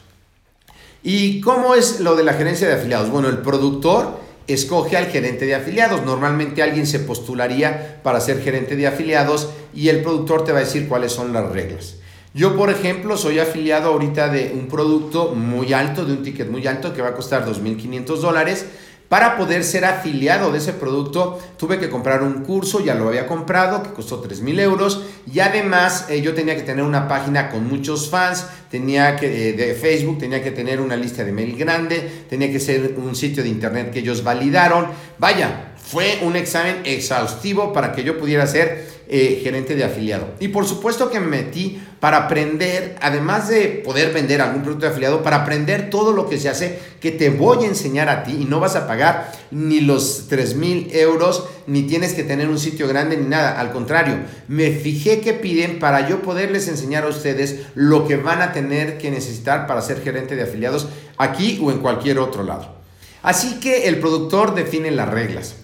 ¿Y 1.02 1.40
cómo 1.40 1.74
es 1.74 1.98
lo 2.00 2.14
de 2.14 2.22
la 2.22 2.34
gerencia 2.34 2.68
de 2.68 2.74
afiliados? 2.74 3.10
Bueno, 3.10 3.28
el 3.28 3.38
productor 3.38 4.20
escoge 4.46 4.96
al 4.96 5.06
gerente 5.06 5.46
de 5.46 5.56
afiliados. 5.56 6.04
Normalmente 6.04 6.62
alguien 6.62 6.86
se 6.86 7.00
postularía 7.00 8.00
para 8.04 8.20
ser 8.20 8.40
gerente 8.40 8.76
de 8.76 8.86
afiliados 8.86 9.50
y 9.74 9.88
el 9.88 10.02
productor 10.02 10.44
te 10.44 10.52
va 10.52 10.58
a 10.58 10.64
decir 10.64 10.88
cuáles 10.88 11.12
son 11.12 11.32
las 11.32 11.50
reglas. 11.50 11.96
Yo, 12.34 12.56
por 12.56 12.70
ejemplo, 12.70 13.16
soy 13.16 13.40
afiliado 13.40 13.90
ahorita 13.90 14.28
de 14.28 14.52
un 14.54 14.68
producto 14.68 15.34
muy 15.34 15.72
alto, 15.72 16.04
de 16.04 16.12
un 16.12 16.22
ticket 16.22 16.48
muy 16.48 16.66
alto 16.66 16.94
que 16.94 17.02
va 17.02 17.08
a 17.08 17.14
costar 17.14 17.46
2.500 17.46 18.04
dólares 18.18 18.66
para 19.12 19.36
poder 19.36 19.62
ser 19.62 19.84
afiliado 19.84 20.50
de 20.52 20.56
ese 20.56 20.72
producto, 20.72 21.38
tuve 21.58 21.78
que 21.78 21.90
comprar 21.90 22.22
un 22.22 22.44
curso, 22.44 22.82
ya 22.82 22.94
lo 22.94 23.08
había 23.08 23.26
comprado, 23.26 23.82
que 23.82 23.90
costó 23.90 24.20
3 24.20 24.40
mil 24.40 24.58
euros. 24.58 25.02
Y 25.30 25.40
además, 25.40 26.06
eh, 26.08 26.22
yo 26.22 26.32
tenía 26.32 26.56
que 26.56 26.62
tener 26.62 26.82
una 26.82 27.08
página 27.08 27.50
con 27.50 27.68
muchos 27.68 28.08
fans, 28.08 28.46
tenía 28.70 29.16
que, 29.16 29.50
eh, 29.50 29.52
de 29.52 29.74
Facebook, 29.74 30.16
tenía 30.18 30.42
que 30.42 30.50
tener 30.50 30.80
una 30.80 30.96
lista 30.96 31.24
de 31.24 31.32
mail 31.32 31.58
grande, 31.58 32.24
tenía 32.30 32.50
que 32.50 32.58
ser 32.58 32.94
un 32.96 33.14
sitio 33.14 33.42
de 33.42 33.50
internet 33.50 33.90
que 33.90 33.98
ellos 33.98 34.24
validaron. 34.24 34.86
Vaya, 35.18 35.71
fue 35.92 36.20
un 36.22 36.36
examen 36.36 36.80
exhaustivo 36.84 37.74
para 37.74 37.92
que 37.92 38.02
yo 38.02 38.18
pudiera 38.18 38.46
ser 38.46 38.88
eh, 39.08 39.40
gerente 39.44 39.74
de 39.74 39.84
afiliado. 39.84 40.26
Y 40.40 40.48
por 40.48 40.64
supuesto 40.64 41.10
que 41.10 41.20
me 41.20 41.26
metí 41.26 41.82
para 42.00 42.16
aprender, 42.16 42.96
además 43.02 43.50
de 43.50 43.82
poder 43.84 44.10
vender 44.10 44.40
algún 44.40 44.62
producto 44.62 44.86
de 44.86 44.92
afiliado, 44.92 45.22
para 45.22 45.42
aprender 45.42 45.90
todo 45.90 46.14
lo 46.14 46.30
que 46.30 46.38
se 46.38 46.48
hace, 46.48 46.78
que 46.98 47.10
te 47.10 47.28
voy 47.28 47.64
a 47.64 47.68
enseñar 47.68 48.08
a 48.08 48.24
ti 48.24 48.38
y 48.40 48.44
no 48.46 48.58
vas 48.58 48.74
a 48.74 48.86
pagar 48.86 49.32
ni 49.50 49.80
los 49.80 50.28
3 50.30 50.56
mil 50.56 50.88
euros, 50.92 51.44
ni 51.66 51.82
tienes 51.82 52.14
que 52.14 52.24
tener 52.24 52.48
un 52.48 52.58
sitio 52.58 52.88
grande, 52.88 53.18
ni 53.18 53.26
nada. 53.26 53.60
Al 53.60 53.70
contrario, 53.70 54.16
me 54.48 54.70
fijé 54.70 55.20
que 55.20 55.34
piden 55.34 55.78
para 55.78 56.08
yo 56.08 56.22
poderles 56.22 56.68
enseñar 56.68 57.04
a 57.04 57.08
ustedes 57.08 57.66
lo 57.74 58.08
que 58.08 58.16
van 58.16 58.40
a 58.40 58.52
tener 58.52 58.96
que 58.96 59.10
necesitar 59.10 59.66
para 59.66 59.82
ser 59.82 60.00
gerente 60.00 60.36
de 60.36 60.44
afiliados 60.44 60.88
aquí 61.18 61.60
o 61.62 61.70
en 61.70 61.80
cualquier 61.80 62.18
otro 62.18 62.44
lado. 62.44 62.76
Así 63.22 63.60
que 63.60 63.88
el 63.88 64.00
productor 64.00 64.54
define 64.54 64.90
las 64.90 65.10
reglas. 65.10 65.56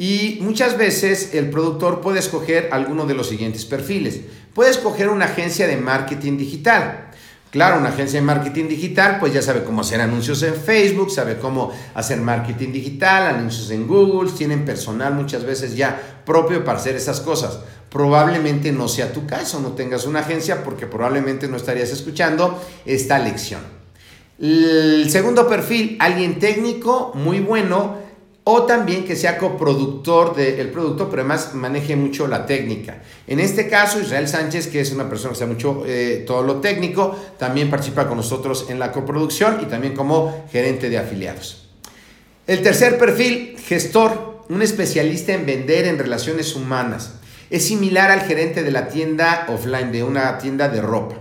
Y 0.00 0.38
muchas 0.40 0.78
veces 0.78 1.34
el 1.34 1.50
productor 1.50 2.00
puede 2.00 2.20
escoger 2.20 2.70
alguno 2.72 3.04
de 3.04 3.12
los 3.12 3.28
siguientes 3.28 3.66
perfiles. 3.66 4.22
Puede 4.54 4.70
escoger 4.70 5.10
una 5.10 5.26
agencia 5.26 5.66
de 5.66 5.76
marketing 5.76 6.38
digital. 6.38 7.10
Claro, 7.50 7.78
una 7.78 7.90
agencia 7.90 8.18
de 8.18 8.24
marketing 8.24 8.66
digital 8.66 9.18
pues 9.20 9.34
ya 9.34 9.42
sabe 9.42 9.62
cómo 9.62 9.82
hacer 9.82 10.00
anuncios 10.00 10.42
en 10.42 10.54
Facebook, 10.54 11.10
sabe 11.10 11.36
cómo 11.36 11.70
hacer 11.92 12.18
marketing 12.18 12.72
digital, 12.72 13.34
anuncios 13.34 13.70
en 13.72 13.86
Google, 13.86 14.32
tienen 14.32 14.64
personal 14.64 15.12
muchas 15.12 15.44
veces 15.44 15.76
ya 15.76 16.22
propio 16.24 16.64
para 16.64 16.78
hacer 16.78 16.96
esas 16.96 17.20
cosas. 17.20 17.58
Probablemente 17.90 18.72
no 18.72 18.88
sea 18.88 19.12
tu 19.12 19.26
caso, 19.26 19.60
no 19.60 19.72
tengas 19.72 20.06
una 20.06 20.20
agencia 20.20 20.64
porque 20.64 20.86
probablemente 20.86 21.46
no 21.46 21.58
estarías 21.58 21.90
escuchando 21.90 22.58
esta 22.86 23.18
lección. 23.18 23.60
El 24.40 25.10
segundo 25.10 25.46
perfil, 25.46 25.98
alguien 26.00 26.38
técnico 26.38 27.12
muy 27.14 27.40
bueno 27.40 28.08
o 28.44 28.62
también 28.62 29.04
que 29.04 29.16
sea 29.16 29.38
coproductor 29.38 30.34
del 30.34 30.70
producto, 30.70 31.10
pero 31.10 31.22
además 31.22 31.54
maneje 31.54 31.94
mucho 31.94 32.26
la 32.26 32.46
técnica. 32.46 33.02
En 33.26 33.38
este 33.38 33.68
caso, 33.68 34.00
Israel 34.00 34.28
Sánchez, 34.28 34.68
que 34.68 34.80
es 34.80 34.92
una 34.92 35.08
persona 35.08 35.32
que 35.32 35.38
sabe 35.38 35.52
mucho 35.52 35.82
eh, 35.86 36.24
todo 36.26 36.42
lo 36.42 36.56
técnico, 36.56 37.16
también 37.38 37.68
participa 37.68 38.08
con 38.08 38.16
nosotros 38.16 38.66
en 38.70 38.78
la 38.78 38.92
coproducción 38.92 39.58
y 39.62 39.66
también 39.66 39.94
como 39.94 40.46
gerente 40.50 40.88
de 40.88 40.98
afiliados. 40.98 41.68
El 42.46 42.62
tercer 42.62 42.98
perfil, 42.98 43.56
gestor, 43.58 44.44
un 44.48 44.62
especialista 44.62 45.32
en 45.32 45.46
vender 45.46 45.86
en 45.86 45.98
relaciones 45.98 46.56
humanas. 46.56 47.14
Es 47.50 47.66
similar 47.66 48.10
al 48.10 48.22
gerente 48.22 48.62
de 48.62 48.70
la 48.70 48.88
tienda 48.88 49.46
offline, 49.48 49.92
de 49.92 50.02
una 50.02 50.38
tienda 50.38 50.68
de 50.68 50.80
ropa. 50.80 51.16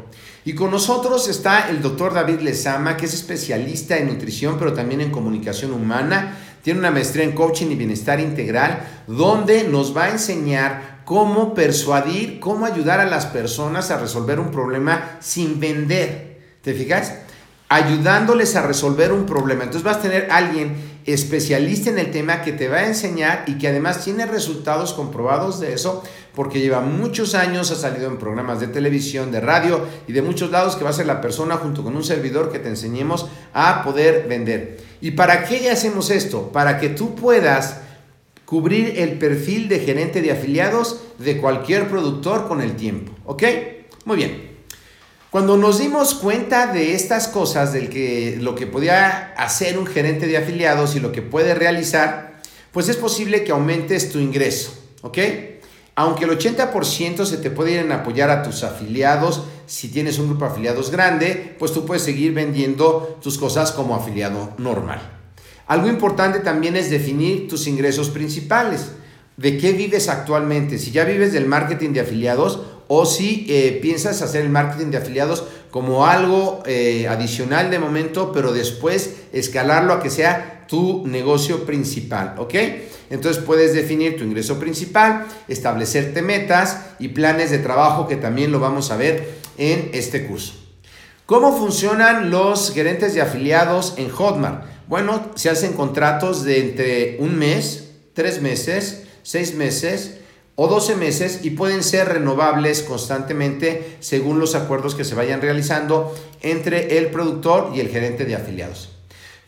Y 0.45 0.53
con 0.53 0.71
nosotros 0.71 1.27
está 1.27 1.69
el 1.69 1.81
doctor 1.81 2.13
David 2.13 2.39
Lezama, 2.39 2.97
que 2.97 3.05
es 3.05 3.13
especialista 3.13 3.97
en 3.97 4.07
nutrición, 4.07 4.57
pero 4.57 4.73
también 4.73 5.01
en 5.01 5.11
comunicación 5.11 5.73
humana 5.73 6.37
tiene 6.61 6.79
una 6.79 6.91
maestría 6.91 7.23
en 7.23 7.31
coaching 7.31 7.67
y 7.67 7.75
bienestar 7.75 8.19
integral, 8.19 9.03
donde 9.07 9.63
nos 9.63 9.95
va 9.95 10.05
a 10.05 10.11
enseñar 10.11 10.99
cómo 11.05 11.53
persuadir, 11.53 12.39
cómo 12.39 12.65
ayudar 12.65 12.99
a 12.99 13.05
las 13.05 13.25
personas 13.25 13.89
a 13.91 13.99
resolver 13.99 14.39
un 14.39 14.51
problema 14.51 15.17
sin 15.19 15.59
vender. 15.59 16.39
¿Te 16.61 16.73
fijas? 16.73 17.15
Ayudándoles 17.67 18.55
a 18.55 18.65
resolver 18.65 19.11
un 19.11 19.25
problema. 19.25 19.63
Entonces 19.63 19.83
vas 19.83 19.97
a 19.97 20.01
tener 20.01 20.27
alguien 20.29 20.75
especialista 21.05 21.89
en 21.89 21.97
el 21.97 22.11
tema 22.11 22.41
que 22.41 22.51
te 22.51 22.67
va 22.67 22.77
a 22.77 22.87
enseñar 22.87 23.43
y 23.47 23.57
que 23.57 23.67
además 23.67 24.03
tiene 24.03 24.25
resultados 24.25 24.93
comprobados 24.93 25.59
de 25.59 25.73
eso 25.73 26.03
porque 26.35 26.59
lleva 26.59 26.81
muchos 26.81 27.35
años, 27.35 27.71
ha 27.71 27.75
salido 27.75 28.07
en 28.07 28.17
programas 28.17 28.59
de 28.59 28.67
televisión, 28.67 29.31
de 29.31 29.41
radio 29.41 29.81
y 30.07 30.13
de 30.13 30.21
muchos 30.21 30.51
lados 30.51 30.75
que 30.75 30.83
va 30.83 30.91
a 30.91 30.93
ser 30.93 31.07
la 31.07 31.21
persona 31.21 31.57
junto 31.57 31.83
con 31.83 31.95
un 31.95 32.03
servidor 32.03 32.51
que 32.51 32.59
te 32.59 32.69
enseñemos 32.69 33.27
a 33.53 33.83
poder 33.83 34.27
vender. 34.27 34.88
¿Y 35.01 35.11
para 35.11 35.45
qué 35.45 35.69
hacemos 35.69 36.09
esto? 36.09 36.51
Para 36.51 36.79
que 36.79 36.89
tú 36.89 37.15
puedas 37.15 37.77
cubrir 38.45 38.95
el 38.97 39.19
perfil 39.19 39.69
de 39.69 39.79
gerente 39.79 40.21
de 40.21 40.31
afiliados 40.31 41.01
de 41.19 41.37
cualquier 41.37 41.87
productor 41.87 42.47
con 42.47 42.61
el 42.61 42.75
tiempo. 42.75 43.13
¿Ok? 43.25 43.43
Muy 44.05 44.17
bien. 44.17 44.49
Cuando 45.29 45.55
nos 45.57 45.77
dimos 45.77 46.15
cuenta 46.15 46.65
de 46.67 46.95
estas 46.95 47.27
cosas, 47.27 47.71
del 47.71 47.89
que 47.89 48.37
lo 48.41 48.55
que 48.55 48.65
podía 48.65 49.33
hacer 49.37 49.77
un 49.77 49.85
gerente 49.85 50.25
de 50.25 50.37
afiliados 50.37 50.95
y 50.95 50.99
lo 50.99 51.11
que 51.11 51.21
puede 51.21 51.53
realizar, 51.53 52.41
pues 52.71 52.89
es 52.89 52.97
posible 52.97 53.43
que 53.43 53.51
aumentes 53.51 54.11
tu 54.11 54.17
ingreso, 54.17 54.73
¿ok? 55.01 55.17
Aunque 55.99 56.23
el 56.23 56.31
80% 56.31 57.25
se 57.25 57.35
te 57.39 57.51
puede 57.51 57.73
ir 57.73 57.79
en 57.79 57.91
apoyar 57.91 58.29
a 58.29 58.41
tus 58.41 58.63
afiliados, 58.63 59.43
si 59.65 59.89
tienes 59.89 60.17
un 60.17 60.27
grupo 60.27 60.45
de 60.45 60.51
afiliados 60.51 60.91
grande, 60.91 61.57
pues 61.59 61.73
tú 61.73 61.85
puedes 61.85 62.03
seguir 62.03 62.33
vendiendo 62.33 63.19
tus 63.21 63.37
cosas 63.37 63.73
como 63.73 63.95
afiliado 63.95 64.53
normal. 64.57 65.01
Algo 65.67 65.89
importante 65.89 66.39
también 66.39 66.77
es 66.77 66.89
definir 66.89 67.49
tus 67.49 67.67
ingresos 67.67 68.09
principales. 68.11 68.93
¿De 69.35 69.57
qué 69.57 69.73
vives 69.73 70.07
actualmente? 70.07 70.79
Si 70.79 70.91
ya 70.91 71.03
vives 71.03 71.33
del 71.33 71.47
marketing 71.47 71.89
de 71.89 71.99
afiliados 71.99 72.61
o 72.87 73.05
si 73.05 73.45
eh, 73.49 73.77
piensas 73.81 74.21
hacer 74.21 74.45
el 74.45 74.49
marketing 74.49 74.91
de 74.91 74.99
afiliados 74.99 75.43
como 75.71 76.05
algo 76.05 76.63
eh, 76.65 77.07
adicional 77.07 77.69
de 77.69 77.79
momento, 77.79 78.31
pero 78.31 78.51
después 78.51 79.15
escalarlo 79.33 79.93
a 79.93 80.01
que 80.01 80.09
sea 80.09 80.65
tu 80.67 81.05
negocio 81.07 81.65
principal, 81.65 82.35
¿ok? 82.37 82.55
Entonces 83.09 83.43
puedes 83.43 83.73
definir 83.73 84.17
tu 84.17 84.23
ingreso 84.23 84.59
principal, 84.59 85.25
establecerte 85.47 86.21
metas 86.21 86.85
y 86.99 87.09
planes 87.09 87.49
de 87.49 87.59
trabajo 87.59 88.07
que 88.07 88.15
también 88.15 88.51
lo 88.51 88.59
vamos 88.59 88.91
a 88.91 88.97
ver 88.97 89.39
en 89.57 89.89
este 89.93 90.27
curso. 90.27 90.53
¿Cómo 91.25 91.57
funcionan 91.57 92.29
los 92.29 92.71
gerentes 92.71 93.13
de 93.13 93.21
afiliados 93.21 93.95
en 93.97 94.09
Hotmart? 94.09 94.65
Bueno, 94.87 95.31
se 95.35 95.49
hacen 95.49 95.73
contratos 95.73 96.43
de 96.43 96.59
entre 96.59 97.17
un 97.19 97.37
mes, 97.37 97.91
tres 98.13 98.41
meses, 98.41 99.03
seis 99.21 99.53
meses 99.53 100.18
o 100.61 100.67
12 100.67 100.97
meses 100.97 101.39
y 101.43 101.51
pueden 101.51 101.83
ser 101.83 102.09
renovables 102.09 102.83
constantemente 102.83 103.95
según 104.01 104.41
los 104.41 104.55
acuerdos 104.55 104.93
que 104.93 105.05
se 105.05 105.15
vayan 105.15 105.39
realizando 105.39 106.13
entre 106.41 106.97
el 106.97 107.11
productor 107.11 107.71
y 107.73 107.79
el 107.79 107.87
gerente 107.87 108.25
de 108.25 108.35
afiliados. 108.35 108.89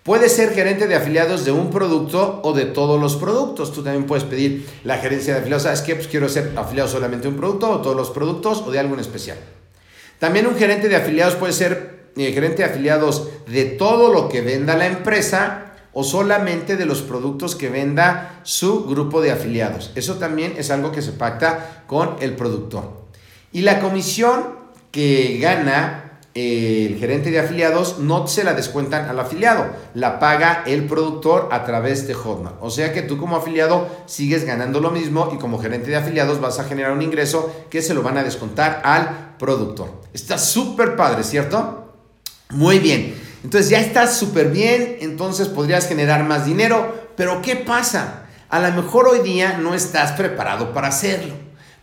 Puedes 0.03 0.31
ser 0.31 0.53
gerente 0.53 0.87
de 0.87 0.95
afiliados 0.95 1.43
de 1.43 1.51
un 1.51 1.69
producto 1.69 2.39
o 2.45 2.53
de 2.53 2.63
todos 2.63 2.97
los 2.97 3.17
productos. 3.17 3.73
Tú 3.73 3.83
también 3.83 4.05
puedes 4.05 4.23
pedir 4.23 4.65
la 4.85 4.99
gerencia 4.99 5.33
de 5.33 5.41
afiliados. 5.41 5.63
¿Sabes 5.63 5.81
qué? 5.81 5.95
Pues 5.95 6.07
quiero 6.07 6.29
ser 6.29 6.53
afiliado 6.55 6.87
solamente 6.87 7.23
de 7.23 7.33
un 7.33 7.39
producto 7.41 7.69
o 7.69 7.81
todos 7.81 7.97
los 7.97 8.09
productos 8.11 8.63
o 8.65 8.71
de 8.71 8.79
algo 8.79 8.93
en 8.93 9.01
especial. 9.01 9.37
También 10.17 10.47
un 10.47 10.55
gerente 10.55 10.87
de 10.87 10.95
afiliados 10.95 11.35
puede 11.35 11.51
ser 11.51 12.05
eh, 12.15 12.31
gerente 12.31 12.63
de 12.63 12.69
afiliados 12.69 13.27
de 13.47 13.65
todo 13.65 14.13
lo 14.13 14.29
que 14.29 14.39
venda 14.39 14.77
la 14.77 14.87
empresa 14.87 15.70
o 15.93 16.03
solamente 16.03 16.77
de 16.77 16.85
los 16.85 17.01
productos 17.01 17.55
que 17.55 17.69
venda 17.69 18.39
su 18.43 18.85
grupo 18.85 19.21
de 19.21 19.31
afiliados. 19.31 19.91
Eso 19.95 20.15
también 20.15 20.53
es 20.57 20.71
algo 20.71 20.91
que 20.91 21.01
se 21.01 21.11
pacta 21.11 21.83
con 21.87 22.15
el 22.19 22.35
productor. 22.35 23.01
Y 23.51 23.61
la 23.61 23.79
comisión 23.79 24.61
que 24.91 25.39
gana 25.41 26.11
el 26.33 26.97
gerente 26.97 27.29
de 27.29 27.39
afiliados 27.39 27.99
no 27.99 28.25
se 28.25 28.45
la 28.45 28.53
descuentan 28.53 29.09
al 29.09 29.19
afiliado, 29.19 29.65
la 29.93 30.17
paga 30.19 30.63
el 30.65 30.85
productor 30.85 31.49
a 31.51 31.65
través 31.65 32.07
de 32.07 32.13
Hotmart. 32.13 32.55
O 32.61 32.69
sea 32.69 32.93
que 32.93 33.01
tú 33.01 33.17
como 33.17 33.35
afiliado 33.35 33.87
sigues 34.05 34.45
ganando 34.45 34.79
lo 34.79 34.91
mismo 34.91 35.29
y 35.33 35.37
como 35.37 35.59
gerente 35.59 35.89
de 35.89 35.97
afiliados 35.97 36.39
vas 36.39 36.59
a 36.59 36.63
generar 36.63 36.93
un 36.93 37.01
ingreso 37.01 37.53
que 37.69 37.81
se 37.81 37.93
lo 37.93 38.01
van 38.01 38.17
a 38.17 38.23
descontar 38.23 38.81
al 38.85 39.35
productor. 39.37 40.01
Está 40.13 40.37
súper 40.37 40.95
padre, 40.95 41.23
¿cierto? 41.25 41.93
Muy 42.49 42.79
bien. 42.79 43.20
Entonces 43.43 43.69
ya 43.69 43.79
estás 43.79 44.17
súper 44.17 44.51
bien, 44.51 44.97
entonces 45.01 45.47
podrías 45.47 45.87
generar 45.87 46.23
más 46.23 46.45
dinero, 46.45 47.11
pero 47.15 47.41
¿qué 47.41 47.55
pasa? 47.55 48.25
A 48.49 48.59
lo 48.59 48.81
mejor 48.81 49.07
hoy 49.07 49.19
día 49.19 49.57
no 49.57 49.73
estás 49.73 50.11
preparado 50.13 50.73
para 50.73 50.89
hacerlo. 50.89 51.33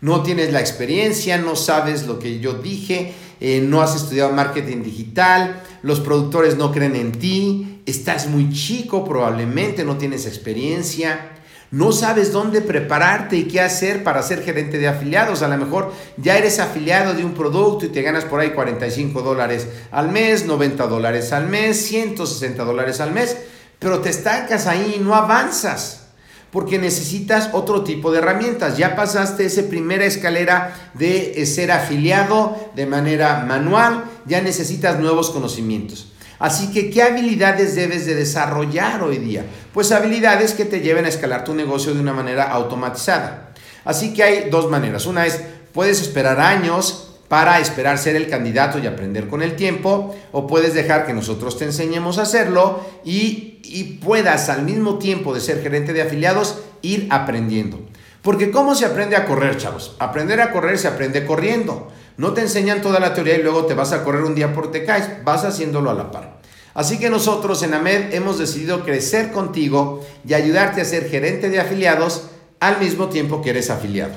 No 0.00 0.22
tienes 0.22 0.52
la 0.52 0.60
experiencia, 0.60 1.38
no 1.38 1.56
sabes 1.56 2.06
lo 2.06 2.18
que 2.18 2.38
yo 2.38 2.54
dije 2.54 3.14
eh, 3.40 3.60
no 3.60 3.82
has 3.82 3.94
estudiado 3.94 4.32
marketing 4.32 4.82
digital, 4.82 5.62
los 5.82 6.00
productores 6.00 6.56
no 6.56 6.72
creen 6.72 6.96
en 6.96 7.12
ti, 7.12 7.82
estás 7.86 8.26
muy 8.26 8.52
chico 8.52 9.04
probablemente, 9.04 9.84
no 9.84 9.96
tienes 9.96 10.26
experiencia, 10.26 11.37
no 11.70 11.92
sabes 11.92 12.32
dónde 12.32 12.62
prepararte 12.62 13.36
y 13.36 13.44
qué 13.44 13.60
hacer 13.60 14.02
para 14.02 14.22
ser 14.22 14.42
gerente 14.42 14.78
de 14.78 14.88
afiliados. 14.88 15.42
A 15.42 15.48
lo 15.48 15.58
mejor 15.58 15.92
ya 16.16 16.38
eres 16.38 16.58
afiliado 16.60 17.14
de 17.14 17.24
un 17.24 17.34
producto 17.34 17.84
y 17.84 17.90
te 17.90 18.02
ganas 18.02 18.24
por 18.24 18.40
ahí 18.40 18.50
45 18.50 19.20
dólares 19.22 19.66
al 19.90 20.10
mes, 20.10 20.46
90 20.46 20.86
dólares 20.86 21.32
al 21.32 21.46
mes, 21.46 21.76
160 21.86 22.64
dólares 22.64 23.00
al 23.00 23.12
mes, 23.12 23.36
pero 23.78 24.00
te 24.00 24.08
estancas 24.08 24.66
ahí 24.66 24.94
y 24.96 25.00
no 25.00 25.14
avanzas 25.14 26.06
porque 26.50 26.78
necesitas 26.78 27.50
otro 27.52 27.84
tipo 27.84 28.10
de 28.10 28.18
herramientas. 28.18 28.78
Ya 28.78 28.96
pasaste 28.96 29.44
esa 29.44 29.62
primera 29.68 30.06
escalera 30.06 30.90
de 30.94 31.44
ser 31.44 31.70
afiliado 31.70 32.70
de 32.74 32.86
manera 32.86 33.44
manual, 33.46 34.04
ya 34.26 34.40
necesitas 34.40 34.98
nuevos 34.98 35.30
conocimientos. 35.30 36.12
Así 36.38 36.70
que, 36.70 36.90
¿qué 36.90 37.02
habilidades 37.02 37.74
debes 37.74 38.06
de 38.06 38.14
desarrollar 38.14 39.02
hoy 39.02 39.18
día? 39.18 39.44
Pues 39.72 39.92
habilidades 39.92 40.54
que 40.54 40.64
te 40.64 40.80
lleven 40.80 41.04
a 41.04 41.08
escalar 41.08 41.44
tu 41.44 41.54
negocio 41.54 41.94
de 41.94 42.00
una 42.00 42.12
manera 42.12 42.44
automatizada. 42.44 43.52
Así 43.84 44.12
que 44.14 44.22
hay 44.22 44.50
dos 44.50 44.70
maneras. 44.70 45.06
Una 45.06 45.26
es, 45.26 45.40
puedes 45.72 46.00
esperar 46.00 46.40
años 46.40 47.16
para 47.28 47.58
esperar 47.58 47.98
ser 47.98 48.16
el 48.16 48.28
candidato 48.28 48.78
y 48.78 48.86
aprender 48.86 49.28
con 49.28 49.42
el 49.42 49.54
tiempo, 49.54 50.16
o 50.32 50.46
puedes 50.46 50.72
dejar 50.72 51.06
que 51.06 51.12
nosotros 51.12 51.58
te 51.58 51.66
enseñemos 51.66 52.18
a 52.18 52.22
hacerlo 52.22 52.80
y 53.04 53.48
y 53.68 53.84
puedas 53.84 54.48
al 54.48 54.62
mismo 54.62 54.98
tiempo 54.98 55.34
de 55.34 55.40
ser 55.40 55.62
gerente 55.62 55.92
de 55.92 56.02
afiliados 56.02 56.58
ir 56.82 57.06
aprendiendo. 57.10 57.80
Porque 58.22 58.50
¿cómo 58.50 58.74
se 58.74 58.84
aprende 58.84 59.16
a 59.16 59.26
correr, 59.26 59.56
chavos? 59.56 59.94
Aprender 59.98 60.40
a 60.40 60.50
correr 60.50 60.78
se 60.78 60.88
aprende 60.88 61.24
corriendo. 61.24 61.88
No 62.18 62.32
te 62.34 62.40
enseñan 62.40 62.82
toda 62.82 62.98
la 62.98 63.14
teoría 63.14 63.36
y 63.36 63.42
luego 63.42 63.64
te 63.64 63.74
vas 63.74 63.92
a 63.92 64.02
correr 64.02 64.24
un 64.24 64.34
día 64.34 64.52
por 64.52 64.72
te 64.72 64.84
caes, 64.84 65.24
vas 65.24 65.44
haciéndolo 65.44 65.88
a 65.88 65.94
la 65.94 66.10
par. 66.10 66.40
Así 66.74 66.98
que 66.98 67.10
nosotros 67.10 67.62
en 67.62 67.74
AMED 67.74 68.12
hemos 68.12 68.38
decidido 68.38 68.84
crecer 68.84 69.30
contigo 69.30 70.04
y 70.26 70.34
ayudarte 70.34 70.80
a 70.80 70.84
ser 70.84 71.08
gerente 71.08 71.48
de 71.48 71.60
afiliados 71.60 72.24
al 72.58 72.80
mismo 72.80 73.08
tiempo 73.08 73.40
que 73.40 73.50
eres 73.50 73.70
afiliado. 73.70 74.14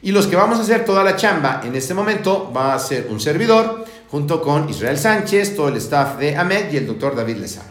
Y 0.00 0.12
los 0.12 0.26
que 0.26 0.36
vamos 0.36 0.58
a 0.58 0.62
hacer 0.62 0.86
toda 0.86 1.04
la 1.04 1.16
chamba 1.16 1.60
en 1.62 1.76
este 1.76 1.92
momento 1.92 2.50
va 2.56 2.74
a 2.74 2.78
ser 2.78 3.08
un 3.10 3.20
servidor 3.20 3.84
junto 4.10 4.40
con 4.40 4.70
Israel 4.70 4.98
Sánchez, 4.98 5.54
todo 5.54 5.68
el 5.68 5.76
staff 5.76 6.18
de 6.18 6.34
AMED 6.34 6.72
y 6.72 6.78
el 6.78 6.86
doctor 6.86 7.14
David 7.14 7.36
Lezama. 7.36 7.70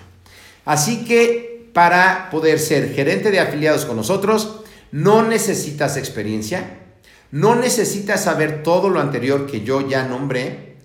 Así 0.63 1.05
que 1.05 1.69
para 1.73 2.29
poder 2.29 2.59
ser 2.59 2.93
gerente 2.93 3.31
de 3.31 3.39
afiliados 3.39 3.85
con 3.85 3.95
nosotros, 3.95 4.61
no 4.91 5.23
necesitas 5.23 5.97
experiencia, 5.97 6.80
no 7.31 7.55
necesitas 7.55 8.25
saber 8.25 8.61
todo 8.61 8.89
lo 8.89 8.99
anterior 8.99 9.47
que 9.47 9.61
yo 9.61 9.87
ya 9.87 10.03
nombré. 10.03 10.75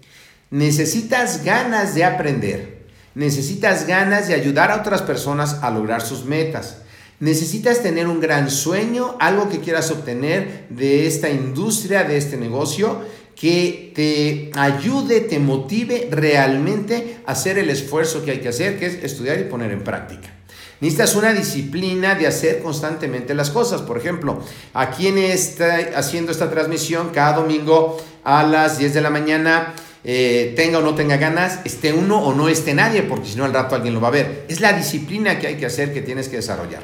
Necesitas 0.50 1.44
ganas 1.44 1.94
de 1.94 2.04
aprender. 2.04 2.86
Necesitas 3.14 3.86
ganas 3.86 4.28
de 4.28 4.34
ayudar 4.34 4.70
a 4.70 4.76
otras 4.76 5.02
personas 5.02 5.58
a 5.62 5.70
lograr 5.70 6.02
sus 6.02 6.24
metas. 6.24 6.82
Necesitas 7.18 7.82
tener 7.82 8.06
un 8.06 8.20
gran 8.20 8.50
sueño, 8.50 9.16
algo 9.18 9.48
que 9.48 9.60
quieras 9.60 9.90
obtener 9.90 10.66
de 10.68 11.06
esta 11.06 11.30
industria, 11.30 12.04
de 12.04 12.18
este 12.18 12.36
negocio, 12.36 13.04
que 13.34 13.92
te 13.94 14.50
ayude, 14.58 15.20
te 15.20 15.38
motive 15.38 16.08
realmente 16.10 17.18
a 17.26 17.32
hacer 17.32 17.58
el 17.58 17.70
esfuerzo 17.70 18.24
que 18.24 18.32
hay 18.32 18.40
que 18.40 18.48
hacer, 18.48 18.78
que 18.78 18.86
es 18.86 19.02
estudiar 19.02 19.40
y 19.40 19.44
poner 19.44 19.72
en 19.72 19.82
práctica. 19.82 20.35
Necesitas 20.80 21.14
una 21.14 21.32
disciplina 21.32 22.14
de 22.14 22.26
hacer 22.26 22.62
constantemente 22.62 23.34
las 23.34 23.50
cosas. 23.50 23.80
Por 23.80 23.96
ejemplo, 23.96 24.42
a 24.74 24.90
quien 24.90 25.16
está 25.16 25.78
haciendo 25.96 26.32
esta 26.32 26.50
transmisión 26.50 27.10
cada 27.14 27.38
domingo 27.38 27.96
a 28.24 28.42
las 28.42 28.78
10 28.78 28.92
de 28.92 29.00
la 29.00 29.08
mañana, 29.08 29.74
eh, 30.04 30.52
tenga 30.54 30.78
o 30.78 30.82
no 30.82 30.94
tenga 30.94 31.16
ganas, 31.16 31.60
esté 31.64 31.92
uno 31.92 32.18
o 32.22 32.34
no 32.34 32.48
esté 32.48 32.74
nadie, 32.74 33.02
porque 33.02 33.28
si 33.28 33.36
no 33.36 33.44
al 33.44 33.54
rato 33.54 33.74
alguien 33.74 33.94
lo 33.94 34.00
va 34.00 34.08
a 34.08 34.12
ver. 34.12 34.44
Es 34.48 34.60
la 34.60 34.74
disciplina 34.74 35.38
que 35.38 35.46
hay 35.46 35.56
que 35.56 35.66
hacer, 35.66 35.94
que 35.94 36.02
tienes 36.02 36.28
que 36.28 36.36
desarrollar. 36.36 36.82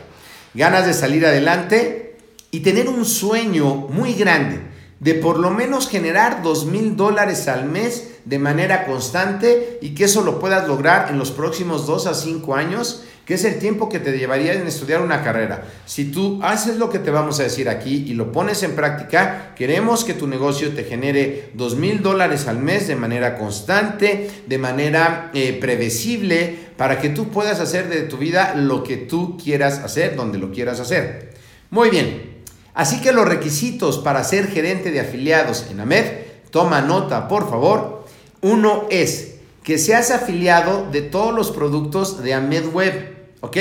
Ganas 0.55 0.87
de 0.87 0.95
salir 0.95 1.27
adelante 1.27 2.17
y 2.51 2.61
tener 2.61 2.89
un 2.89 3.05
sueño 3.05 3.75
muy 3.75 4.15
grande 4.15 4.73
de 5.03 5.15
por 5.15 5.37
lo 5.39 5.51
menos 5.51 5.89
generar 5.89 6.43
dos 6.43 6.65
mil 6.65 6.97
dólares 6.97 7.49
al 7.49 7.65
mes 7.65 8.11
de 8.25 8.39
manera 8.39 8.87
constante 8.87 9.79
y 9.83 9.97
que 9.97 10.05
eso 10.05 10.23
lo 10.23 10.39
puedas 10.39 10.69
lograr 10.69 11.09
en 11.11 11.19
los 11.19 11.33
próximos 11.33 11.89
dos 11.89 12.07
a 12.07 12.15
cinco 12.15 12.55
años 12.55 13.03
que 13.25 13.35
es 13.35 13.45
el 13.45 13.59
tiempo 13.59 13.89
que 13.89 14.01
te 14.01 14.17
llevaría 14.19 14.53
en 14.53 14.67
estudiar 14.67 15.01
una 15.01 15.23
carrera. 15.23 15.65
Si 15.87 16.07
tú 16.07 16.41
haces 16.43 16.77
lo 16.77 16.91
que 16.91 16.99
te 16.99 17.11
vamos 17.11 17.39
a 17.39 17.45
decir 17.45 17.69
aquí 17.69 18.05
y 18.07 18.15
lo 18.15 18.33
pones 18.33 18.63
en 18.63 18.75
práctica, 18.75 19.55
queremos 19.55 20.05
que 20.05 20.15
tu 20.15 20.27
negocio 20.27 20.73
te 20.73 20.85
genere 20.85 21.51
dos 21.55 21.77
mil 21.77 22.03
dólares 22.03 22.49
al 22.49 22.59
mes 22.59 22.89
de 22.89 22.97
manera 22.97 23.39
constante, 23.39 24.31
de 24.47 24.59
manera 24.59 25.31
eh, 25.35 25.57
predecible, 25.61 26.57
para 26.77 26.99
que 26.99 27.11
tú 27.11 27.29
puedas 27.29 27.61
hacer 27.61 27.89
de 27.89 28.03
tu 28.03 28.17
vida 28.17 28.55
lo 28.57 28.83
que 28.83 28.97
tú 28.97 29.39
quieras 29.43 29.79
hacer, 29.79 30.17
donde 30.17 30.39
lo 30.39 30.51
quieras 30.51 30.81
hacer. 30.81 31.35
Muy 31.71 31.91
bien. 31.91 32.43
Así 32.75 33.01
que 33.01 33.13
los 33.13 33.29
requisitos 33.29 33.99
para 33.99 34.25
ser 34.25 34.49
gerente 34.49 34.91
de 34.91 35.01
afiliados 35.01 35.67
en 35.71 35.81
AMED, 35.81 36.07
toma 36.51 36.81
nota 36.81 37.29
por 37.29 37.49
favor. 37.49 38.05
Uno 38.41 38.87
es 38.91 39.32
que 39.63 39.79
seas 39.79 40.11
afiliado 40.11 40.89
de 40.91 41.03
todos 41.03 41.35
los 41.35 41.51
productos 41.51 42.23
de 42.23 42.35
Amed 42.35 42.73
Web, 42.73 43.17
¿ok? 43.41 43.57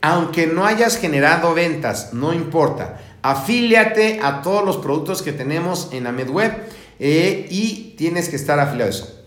Aunque 0.00 0.46
no 0.46 0.64
hayas 0.64 0.96
generado 0.96 1.54
ventas, 1.54 2.12
no 2.12 2.32
importa. 2.32 3.00
Afíliate 3.22 4.20
a 4.22 4.42
todos 4.42 4.64
los 4.64 4.78
productos 4.78 5.22
que 5.22 5.32
tenemos 5.32 5.88
en 5.92 6.06
Amed 6.06 6.30
Web 6.30 6.52
eh, 6.98 7.46
y 7.50 7.94
tienes 7.96 8.28
que 8.28 8.36
estar 8.36 8.58
afiliado 8.58 8.88
a 8.88 8.90
eso. 8.90 9.22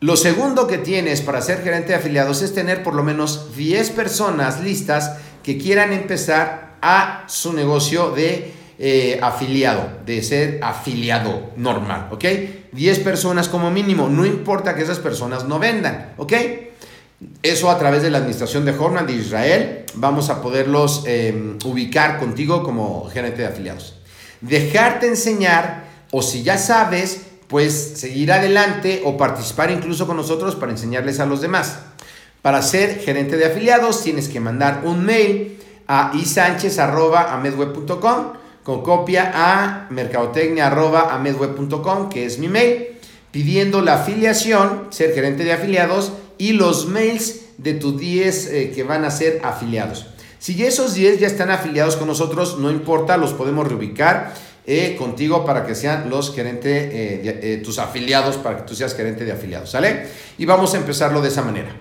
Lo 0.00 0.16
segundo 0.16 0.66
que 0.66 0.78
tienes 0.78 1.20
para 1.20 1.42
ser 1.42 1.62
gerente 1.62 1.88
de 1.88 1.96
afiliados 1.96 2.42
es 2.42 2.54
tener 2.54 2.82
por 2.82 2.94
lo 2.94 3.02
menos 3.02 3.54
10 3.56 3.90
personas 3.90 4.62
listas 4.62 5.16
que 5.42 5.58
quieran 5.58 5.92
empezar 5.92 6.78
a 6.80 7.24
su 7.26 7.52
negocio 7.52 8.10
de 8.10 8.52
eh, 8.78 9.18
afiliado, 9.22 9.98
de 10.06 10.22
ser 10.22 10.60
afiliado 10.62 11.50
normal, 11.56 12.08
¿ok? 12.12 12.24
10 12.72 13.00
personas 13.00 13.48
como 13.48 13.70
mínimo, 13.70 14.08
no 14.08 14.24
importa 14.24 14.74
que 14.74 14.82
esas 14.82 14.98
personas 14.98 15.46
no 15.46 15.58
vendan, 15.58 16.14
¿ok? 16.16 16.32
Eso 17.42 17.70
a 17.70 17.78
través 17.78 18.02
de 18.02 18.10
la 18.10 18.18
administración 18.18 18.64
de 18.64 18.72
Hornan 18.72 19.06
de 19.06 19.12
Israel 19.12 19.84
vamos 19.94 20.30
a 20.30 20.40
poderlos 20.40 21.04
em, 21.06 21.58
ubicar 21.64 22.18
contigo 22.18 22.62
como 22.62 23.08
gerente 23.10 23.42
de 23.42 23.48
afiliados. 23.48 23.96
Dejarte 24.40 25.06
enseñar 25.06 25.84
o 26.12 26.22
si 26.22 26.42
ya 26.42 26.56
sabes, 26.56 27.26
pues 27.46 27.74
seguir 27.96 28.32
adelante 28.32 29.02
o 29.04 29.18
participar 29.18 29.70
incluso 29.70 30.06
con 30.06 30.16
nosotros 30.16 30.56
para 30.56 30.72
enseñarles 30.72 31.20
a 31.20 31.26
los 31.26 31.42
demás. 31.42 31.80
Para 32.40 32.62
ser 32.62 33.00
gerente 33.00 33.36
de 33.36 33.44
afiliados 33.46 34.02
tienes 34.02 34.28
que 34.28 34.40
mandar 34.40 34.80
un 34.84 35.04
mail 35.04 35.58
a 35.86 36.12
isanchez.amedweb.com 36.14 38.39
con 38.62 38.82
copia 38.82 39.32
a 39.34 39.88
mercadotecnia.amedweb.com, 39.90 42.08
que 42.08 42.26
es 42.26 42.38
mi 42.38 42.46
mail, 42.48 42.86
pidiendo 43.30 43.80
la 43.80 44.02
afiliación, 44.02 44.88
ser 44.90 45.14
gerente 45.14 45.44
de 45.44 45.52
afiliados 45.52 46.12
y 46.38 46.52
los 46.52 46.86
mails 46.86 47.42
de 47.58 47.74
tus 47.74 47.96
10 47.98 48.46
eh, 48.46 48.72
que 48.74 48.82
van 48.82 49.04
a 49.04 49.10
ser 49.10 49.40
afiliados. 49.44 50.06
Si 50.38 50.64
esos 50.64 50.94
10 50.94 51.20
ya 51.20 51.26
están 51.26 51.50
afiliados 51.50 51.96
con 51.96 52.08
nosotros, 52.08 52.56
no 52.58 52.70
importa, 52.70 53.18
los 53.18 53.34
podemos 53.34 53.68
reubicar 53.68 54.32
eh, 54.66 54.96
contigo 54.98 55.44
para 55.44 55.66
que 55.66 55.74
sean 55.74 56.08
los 56.08 56.34
gerentes, 56.34 56.88
eh, 56.92 57.60
tus 57.62 57.78
afiliados, 57.78 58.38
para 58.38 58.56
que 58.58 58.62
tú 58.62 58.74
seas 58.74 58.94
gerente 58.94 59.26
de 59.26 59.32
afiliados, 59.32 59.70
¿sale? 59.70 60.06
Y 60.38 60.46
vamos 60.46 60.72
a 60.74 60.78
empezarlo 60.78 61.20
de 61.20 61.28
esa 61.28 61.42
manera. 61.42 61.76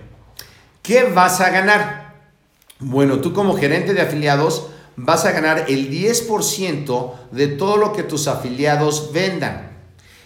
¿Qué 0.81 1.03
vas 1.03 1.39
a 1.39 1.49
ganar? 1.49 2.15
Bueno, 2.79 3.19
tú 3.19 3.31
como 3.33 3.57
gerente 3.57 3.93
de 3.93 4.01
afiliados 4.01 4.67
vas 5.01 5.25
a 5.25 5.31
ganar 5.31 5.65
el 5.69 5.89
10% 5.89 7.13
de 7.31 7.47
todo 7.47 7.77
lo 7.77 7.93
que 7.93 8.03
tus 8.03 8.27
afiliados 8.27 9.11
vendan. 9.13 9.69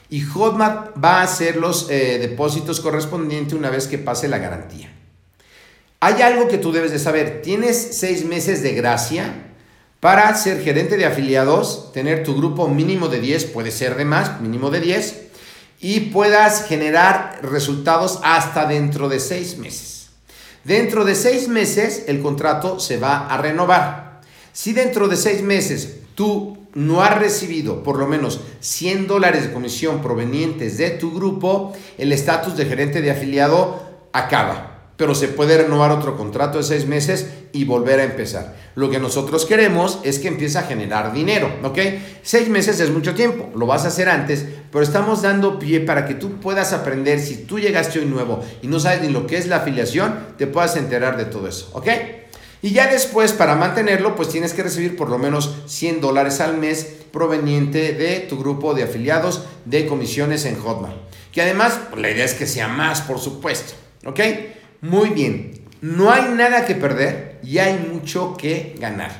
Y 0.09 0.21
Hotmart 0.21 0.93
va 1.03 1.21
a 1.21 1.23
hacer 1.23 1.57
los 1.57 1.89
eh, 1.89 2.17
depósitos 2.19 2.79
correspondientes 2.79 3.53
una 3.53 3.69
vez 3.69 3.87
que 3.87 3.97
pase 3.97 4.27
la 4.27 4.37
garantía. 4.37 4.91
Hay 5.99 6.21
algo 6.21 6.47
que 6.47 6.57
tú 6.57 6.71
debes 6.71 6.91
de 6.91 6.99
saber. 6.99 7.41
Tienes 7.41 7.97
seis 7.97 8.25
meses 8.25 8.61
de 8.61 8.73
gracia 8.73 9.33
para 9.99 10.35
ser 10.35 10.61
gerente 10.61 10.97
de 10.97 11.05
afiliados, 11.05 11.91
tener 11.93 12.23
tu 12.23 12.35
grupo 12.35 12.67
mínimo 12.67 13.07
de 13.07 13.21
10, 13.21 13.45
puede 13.45 13.71
ser 13.71 13.95
de 13.95 14.05
más, 14.05 14.41
mínimo 14.41 14.69
de 14.69 14.81
10, 14.81 15.21
y 15.79 15.99
puedas 16.11 16.65
generar 16.67 17.39
resultados 17.41 18.19
hasta 18.23 18.65
dentro 18.65 19.07
de 19.07 19.19
seis 19.19 19.57
meses. 19.57 20.09
Dentro 20.63 21.05
de 21.05 21.15
seis 21.15 21.47
meses 21.47 22.05
el 22.07 22.21
contrato 22.21 22.79
se 22.79 22.97
va 22.97 23.27
a 23.27 23.37
renovar. 23.37 24.02
Si 24.53 24.71
dentro 24.71 25.07
de 25.07 25.17
seis 25.17 25.41
meses 25.41 25.95
tú 26.13 26.59
no 26.75 27.01
has 27.01 27.17
recibido 27.17 27.81
por 27.81 27.97
lo 27.97 28.05
menos 28.05 28.39
100 28.59 29.07
dólares 29.07 29.43
de 29.43 29.51
comisión 29.51 30.01
provenientes 30.01 30.77
de 30.77 30.91
tu 30.91 31.11
grupo, 31.11 31.73
el 31.97 32.11
estatus 32.11 32.55
de 32.55 32.65
gerente 32.65 33.01
de 33.01 33.09
afiliado 33.09 34.07
acaba. 34.13 34.69
Pero 34.95 35.15
se 35.15 35.27
puede 35.27 35.57
renovar 35.57 35.89
otro 35.89 36.15
contrato 36.15 36.59
de 36.59 36.63
seis 36.63 36.85
meses 36.85 37.27
y 37.51 37.65
volver 37.65 37.99
a 37.99 38.03
empezar. 38.03 38.55
Lo 38.75 38.91
que 38.91 38.99
nosotros 38.99 39.45
queremos 39.45 39.99
es 40.03 40.19
que 40.19 40.27
empiece 40.27 40.59
a 40.59 40.63
generar 40.63 41.13
dinero, 41.13 41.51
¿ok? 41.63 41.79
Seis 42.21 42.47
meses 42.47 42.79
es 42.79 42.91
mucho 42.91 43.15
tiempo, 43.15 43.49
lo 43.55 43.65
vas 43.65 43.85
a 43.85 43.87
hacer 43.87 44.07
antes, 44.07 44.45
pero 44.71 44.83
estamos 44.83 45.23
dando 45.23 45.57
pie 45.57 45.79
para 45.79 46.05
que 46.05 46.13
tú 46.13 46.39
puedas 46.39 46.73
aprender. 46.73 47.19
Si 47.19 47.37
tú 47.37 47.57
llegaste 47.57 47.99
hoy 47.99 48.05
nuevo 48.05 48.43
y 48.61 48.67
no 48.67 48.79
sabes 48.79 49.01
ni 49.01 49.09
lo 49.09 49.25
que 49.25 49.37
es 49.37 49.47
la 49.47 49.57
afiliación, 49.57 50.13
te 50.37 50.45
puedas 50.45 50.75
enterar 50.75 51.17
de 51.17 51.25
todo 51.25 51.47
eso, 51.47 51.71
¿ok? 51.73 51.87
Y 52.63 52.71
ya 52.71 52.87
después, 52.87 53.33
para 53.33 53.57
mantenerlo, 53.57 54.15
pues 54.15 54.29
tienes 54.29 54.53
que 54.53 54.63
recibir 54.63 54.95
por 54.95 55.09
lo 55.09 55.17
menos 55.17 55.53
100 55.67 55.99
dólares 55.99 56.39
al 56.39 56.57
mes 56.57 56.87
proveniente 57.11 57.91
de 57.91 58.21
tu 58.21 58.39
grupo 58.39 58.73
de 58.73 58.83
afiliados 58.83 59.43
de 59.65 59.85
comisiones 59.85 60.45
en 60.45 60.55
Hotmart. 60.55 60.95
Que 61.33 61.41
además, 61.41 61.77
pues, 61.89 62.01
la 62.01 62.09
idea 62.09 62.23
es 62.23 62.33
que 62.35 62.47
sea 62.47 62.69
más, 62.69 63.01
por 63.01 63.19
supuesto. 63.19 63.73
¿Ok? 64.05 64.21
Muy 64.79 65.09
bien. 65.09 65.59
No 65.81 66.09
hay 66.09 66.29
nada 66.29 66.63
que 66.63 66.75
perder 66.75 67.41
y 67.43 67.57
hay 67.57 67.85
mucho 67.91 68.37
que 68.37 68.77
ganar. 68.79 69.11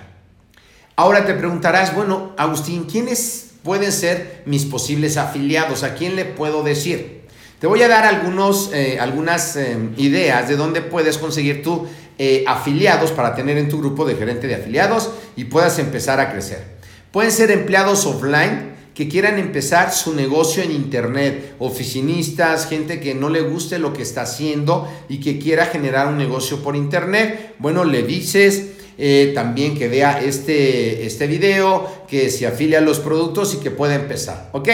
Ahora 0.96 1.26
te 1.26 1.34
preguntarás, 1.34 1.94
bueno, 1.94 2.32
Agustín, 2.38 2.86
¿quiénes 2.86 3.56
pueden 3.62 3.92
ser 3.92 4.44
mis 4.46 4.64
posibles 4.64 5.18
afiliados? 5.18 5.84
¿A 5.84 5.96
quién 5.96 6.16
le 6.16 6.24
puedo 6.24 6.64
decir? 6.64 7.24
Te 7.64 7.68
voy 7.68 7.82
a 7.82 7.88
dar 7.88 8.06
algunos, 8.06 8.72
eh, 8.74 9.00
algunas 9.00 9.56
eh, 9.56 9.78
ideas 9.96 10.50
de 10.50 10.58
dónde 10.58 10.82
puedes 10.82 11.18
conseguir 11.18 11.64
tú 11.64 11.88
eh, 12.18 12.44
afiliados 12.48 13.12
para 13.12 13.36
tener 13.36 13.58
en 13.58 13.70
tu 13.70 13.80
grupo 13.80 14.06
de 14.06 14.16
gerente 14.16 14.48
de 14.48 14.56
afiliados 14.56 15.12
y 15.36 15.46
puedas 15.46 15.80
empezar 15.80 16.20
a 16.20 16.32
crecer. 16.32 16.64
Pueden 17.12 17.32
ser 17.32 17.52
empleados 17.52 18.06
offline 18.06 18.74
que 18.94 19.10
quieran 19.10 19.40
empezar 19.40 19.92
su 19.92 20.14
negocio 20.14 20.62
en 20.64 20.72
internet, 20.72 21.56
oficinistas, 21.60 22.68
gente 22.68 23.00
que 23.00 23.16
no 23.16 23.30
le 23.30 23.42
guste 23.42 23.80
lo 23.80 23.94
que 23.94 24.04
está 24.04 24.22
haciendo 24.22 24.88
y 25.10 25.20
que 25.20 25.40
quiera 25.40 25.66
generar 25.66 26.08
un 26.08 26.18
negocio 26.18 26.62
por 26.62 26.76
internet, 26.76 27.56
bueno, 27.58 27.86
le 27.86 28.04
dices 28.04 28.74
eh, 28.98 29.32
también 29.34 29.76
que 29.76 29.88
vea 29.88 30.22
este, 30.22 31.06
este 31.06 31.26
video, 31.26 31.88
que 32.08 32.30
se 32.30 32.46
afilia 32.46 32.78
a 32.78 32.82
los 32.82 33.00
productos 33.00 33.56
y 33.56 33.58
que 33.58 33.72
pueda 33.72 33.96
empezar, 33.96 34.50
¿ok? 34.52 34.70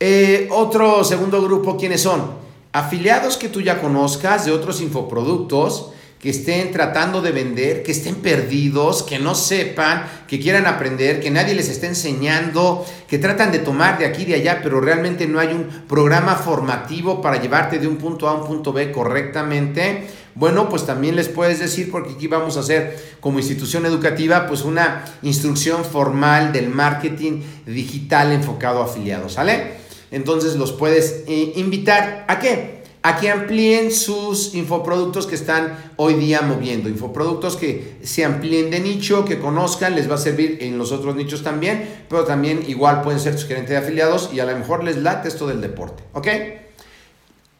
Eh, 0.00 0.48
otro 0.52 1.02
segundo 1.02 1.42
grupo, 1.42 1.76
¿quiénes 1.76 2.02
son? 2.02 2.30
Afiliados 2.72 3.36
que 3.36 3.48
tú 3.48 3.60
ya 3.60 3.80
conozcas 3.80 4.44
de 4.44 4.52
otros 4.52 4.80
infoproductos 4.80 5.90
que 6.20 6.30
estén 6.30 6.72
tratando 6.72 7.22
de 7.22 7.30
vender, 7.30 7.82
que 7.82 7.92
estén 7.92 8.16
perdidos, 8.16 9.04
que 9.04 9.18
no 9.18 9.34
sepan, 9.34 10.04
que 10.26 10.40
quieran 10.40 10.66
aprender, 10.66 11.20
que 11.20 11.30
nadie 11.30 11.54
les 11.54 11.68
esté 11.68 11.86
enseñando, 11.86 12.84
que 13.06 13.18
tratan 13.18 13.52
de 13.52 13.60
tomar 13.60 13.98
de 13.98 14.06
aquí 14.06 14.22
y 14.22 14.26
de 14.26 14.34
allá, 14.34 14.60
pero 14.62 14.80
realmente 14.80 15.28
no 15.28 15.38
hay 15.38 15.48
un 15.48 15.68
programa 15.86 16.34
formativo 16.34 17.22
para 17.22 17.40
llevarte 17.40 17.78
de 17.78 17.86
un 17.86 17.98
punto 17.98 18.28
A 18.28 18.32
a 18.32 18.34
un 18.34 18.46
punto 18.46 18.72
B 18.72 18.90
correctamente. 18.90 20.08
Bueno, 20.34 20.68
pues 20.68 20.86
también 20.86 21.14
les 21.14 21.28
puedes 21.28 21.60
decir, 21.60 21.90
porque 21.90 22.14
aquí 22.14 22.26
vamos 22.26 22.56
a 22.56 22.60
hacer 22.60 23.16
como 23.20 23.38
institución 23.38 23.86
educativa, 23.86 24.46
pues 24.46 24.62
una 24.62 25.04
instrucción 25.22 25.84
formal 25.84 26.52
del 26.52 26.68
marketing 26.68 27.42
digital 27.66 28.32
enfocado 28.32 28.82
a 28.82 28.86
afiliados, 28.86 29.34
¿sale? 29.34 29.78
Entonces 30.10 30.56
los 30.56 30.72
puedes 30.72 31.24
eh, 31.26 31.52
invitar 31.56 32.24
a 32.28 32.38
qué? 32.38 32.77
A 33.02 33.16
que 33.18 33.30
amplíen 33.30 33.92
sus 33.92 34.54
infoproductos 34.54 35.26
que 35.26 35.36
están 35.36 35.92
hoy 35.96 36.14
día 36.14 36.42
moviendo. 36.42 36.88
Infoproductos 36.88 37.56
que 37.56 37.98
se 38.02 38.24
amplíen 38.24 38.70
de 38.70 38.80
nicho, 38.80 39.24
que 39.24 39.38
conozcan, 39.38 39.94
les 39.94 40.10
va 40.10 40.16
a 40.16 40.18
servir 40.18 40.58
en 40.60 40.78
los 40.78 40.92
otros 40.92 41.14
nichos 41.14 41.42
también, 41.42 42.04
pero 42.08 42.24
también 42.24 42.64
igual 42.66 43.02
pueden 43.02 43.20
ser 43.20 43.38
su 43.38 43.46
gerente 43.46 43.72
de 43.72 43.78
afiliados 43.78 44.30
y 44.32 44.40
a 44.40 44.44
lo 44.44 44.56
mejor 44.56 44.82
les 44.84 44.96
late 44.96 45.28
esto 45.28 45.46
del 45.46 45.60
deporte. 45.60 46.02
¿Ok? 46.12 46.28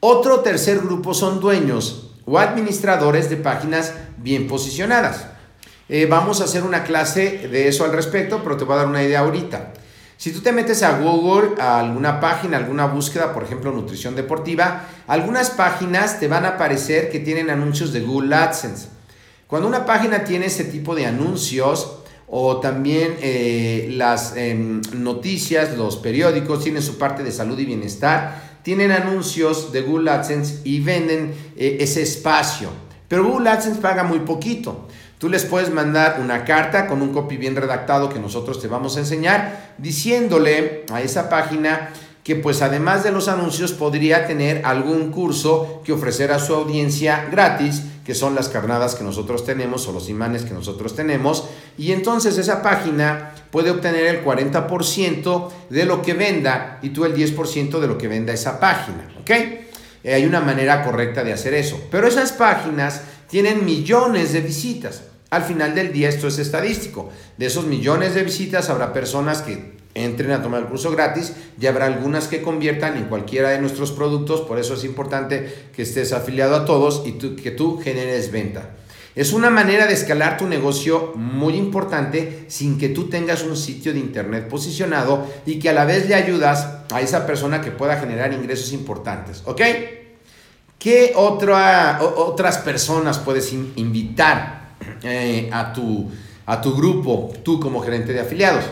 Otro 0.01 0.41
tercer 0.41 0.79
grupo 0.79 1.15
son 1.15 1.41
dueños 1.41 2.11
o 2.25 2.39
administradores 2.39 3.31
de 3.31 3.37
páginas 3.37 3.95
bien 4.19 4.47
posicionadas. 4.47 5.27
Eh, 5.89 6.07
vamos 6.09 6.41
a 6.41 6.45
hacer 6.45 6.65
una 6.65 6.85
clase 6.85 7.49
de 7.49 7.69
eso 7.69 7.85
al 7.85 7.93
respecto, 7.93 8.43
pero 8.43 8.57
te 8.57 8.65
voy 8.65 8.75
a 8.75 8.79
dar 8.79 8.87
una 8.87 9.03
idea 9.03 9.21
ahorita. 9.21 9.73
Si 10.19 10.33
tú 10.33 10.41
te 10.41 10.51
metes 10.51 10.83
a 10.83 10.99
Google, 10.99 11.63
a 11.63 11.79
alguna 11.79 12.19
página, 12.19 12.57
alguna 12.57 12.87
búsqueda, 12.87 13.33
por 13.33 13.45
ejemplo, 13.45 13.71
nutrición 13.71 14.17
deportiva, 14.17 14.89
algunas 15.07 15.51
páginas 15.51 16.19
te 16.19 16.27
van 16.27 16.45
a 16.45 16.49
aparecer 16.51 17.09
que 17.09 17.21
tienen 17.21 17.51
anuncios 17.51 17.93
de 17.93 18.01
Google 18.01 18.35
AdSense. 18.35 18.89
Cuando 19.47 19.69
una 19.69 19.87
página 19.87 20.25
tiene 20.25 20.47
ese 20.47 20.65
tipo 20.65 20.97
de 20.97 21.07
anuncios, 21.07 22.01
o 22.27 22.59
también 22.59 23.15
eh, 23.23 23.91
las 23.93 24.37
em, 24.37 24.83
noticias, 24.93 25.79
los 25.79 25.97
periódicos 25.99 26.65
tienen 26.65 26.83
su 26.83 26.99
parte 26.99 27.23
de 27.23 27.31
salud 27.31 27.57
y 27.57 27.65
bienestar, 27.65 28.59
tienen 28.65 28.91
anuncios 28.91 29.71
de 29.71 29.83
Google 29.83 30.11
AdSense 30.11 30.63
y 30.65 30.81
venden 30.81 31.33
eh, 31.57 31.77
ese 31.79 32.03
espacio. 32.03 32.71
Pero 33.07 33.25
Google 33.25 33.51
AdSense 33.51 33.81
paga 33.81 34.03
muy 34.03 34.19
poquito. 34.19 34.89
Tú 35.19 35.29
les 35.29 35.45
puedes 35.45 35.73
mandar 35.73 36.21
una 36.23 36.45
carta 36.45 36.87
con 36.87 37.03
un 37.03 37.13
copy 37.13 37.37
bien 37.37 37.57
redactado 37.57 38.09
que 38.09 38.21
nosotros 38.21 38.61
te 38.61 38.69
vamos 38.69 38.97
a 38.97 39.01
enseñar, 39.01 39.75
diciéndole 39.79 40.85
a 40.93 41.03
esa 41.03 41.29
página 41.29 41.91
que 42.23 42.37
pues 42.37 42.63
además 42.63 43.05
de 43.05 43.11
los 43.11 43.27
anuncios 43.27 43.73
podría 43.73 44.27
tener 44.27 44.65
algún 44.65 45.11
curso 45.11 45.81
que 45.83 45.93
ofrecer 45.93 46.31
a 46.31 46.39
su 46.39 46.55
audiencia 46.55 47.27
gratis, 47.33 47.83
que 48.05 48.15
son 48.15 48.35
las 48.35 48.49
carnadas 48.49 48.95
que 48.95 49.03
nosotros 49.03 49.45
tenemos 49.45 49.89
o 49.89 49.93
los 49.93 50.09
imanes 50.09 50.45
que 50.45 50.55
nosotros 50.55 50.95
tenemos, 50.95 51.49
y 51.77 51.93
entonces 51.93 52.39
esa 52.39 52.63
página 52.63 53.33
puede 53.51 53.71
obtener 53.71 54.07
el 54.07 54.25
40% 54.25 55.49
de 55.71 55.85
lo 55.85 56.03
que 56.03 56.15
venda 56.15 56.79
y 56.83 56.91
tú 56.91 57.07
el 57.07 57.17
10% 57.17 57.81
de 57.81 57.87
lo 57.87 57.99
que 57.99 58.09
venda 58.09 58.33
esa 58.33 58.61
página, 58.61 59.09
¿ok? 59.21 59.31
Eh, 59.31 60.15
hay 60.15 60.27
una 60.27 60.41
manera 60.41 60.85
correcta 60.85 61.25
de 61.25 61.33
hacer 61.33 61.55
eso, 61.55 61.81
pero 61.91 62.07
esas 62.07 62.33
páginas 62.33 63.03
tienen 63.29 63.65
millones 63.65 64.33
de 64.33 64.41
visitas. 64.41 65.03
Al 65.31 65.43
final 65.43 65.75
del 65.75 65.93
día 65.93 66.09
esto 66.09 66.29
es 66.29 66.39
estadístico. 66.39 67.11
De 67.37 67.47
esos 67.47 67.67
millones 67.67 68.15
de 68.15 68.25
visitas 68.25 68.71
habrá 68.71 68.93
personas 68.93 69.43
que 69.43 69.77
entren 69.95 70.31
a 70.31 70.43
tomar 70.43 70.63
el 70.63 70.69
curso 70.69 70.91
gratis 70.91 71.35
y 71.61 71.67
habrá 71.67 71.87
algunas 71.87 72.29
que 72.29 72.43
conviertan 72.43 72.97
en 72.97 73.05
cualquiera 73.05 73.51
de 73.51 73.61
nuestros 73.61 73.93
productos. 73.93 74.41
Por 74.43 74.59
eso 74.59 74.75
es 74.75 74.85
importante 74.85 75.69
que 75.75 75.83
estés 75.83 76.13
afiliado 76.13 76.57
a 76.57 76.65
todos 76.65 77.03
y 77.05 77.13
que 77.13 77.51
tú 77.51 77.79
generes 77.79 78.33
venta. 78.33 78.75
Es 79.15 79.33
una 79.33 79.51
manera 79.51 79.87
de 79.87 79.95
escalar 79.95 80.37
tu 80.37 80.47
negocio 80.47 81.13
muy 81.17 81.55
importante 81.55 82.45
sin 82.47 82.79
que 82.79 82.89
tú 82.89 83.09
tengas 83.09 83.43
un 83.43 83.57
sitio 83.57 83.93
de 83.93 83.99
internet 83.99 84.47
posicionado 84.49 85.27
y 85.45 85.59
que 85.59 85.69
a 85.69 85.73
la 85.73 85.85
vez 85.85 86.09
le 86.09 86.15
ayudas 86.15 86.69
a 86.93 87.01
esa 87.01 87.27
persona 87.27 87.61
que 87.61 87.73
pueda 87.73 87.99
generar 87.99 88.33
ingresos 88.33 88.73
importantes. 88.73 89.43
¿Ok? 89.45 89.61
¿Qué 90.79 91.13
otra, 91.17 91.99
otras 92.01 92.59
personas 92.59 93.19
puedes 93.19 93.53
invitar 93.53 94.77
eh, 95.03 95.51
a, 95.53 95.73
tu, 95.73 96.09
a 96.47 96.61
tu 96.61 96.77
grupo, 96.77 97.33
tú 97.43 97.59
como 97.59 97.81
gerente 97.81 98.13
de 98.13 98.21
afiliados? 98.21 98.65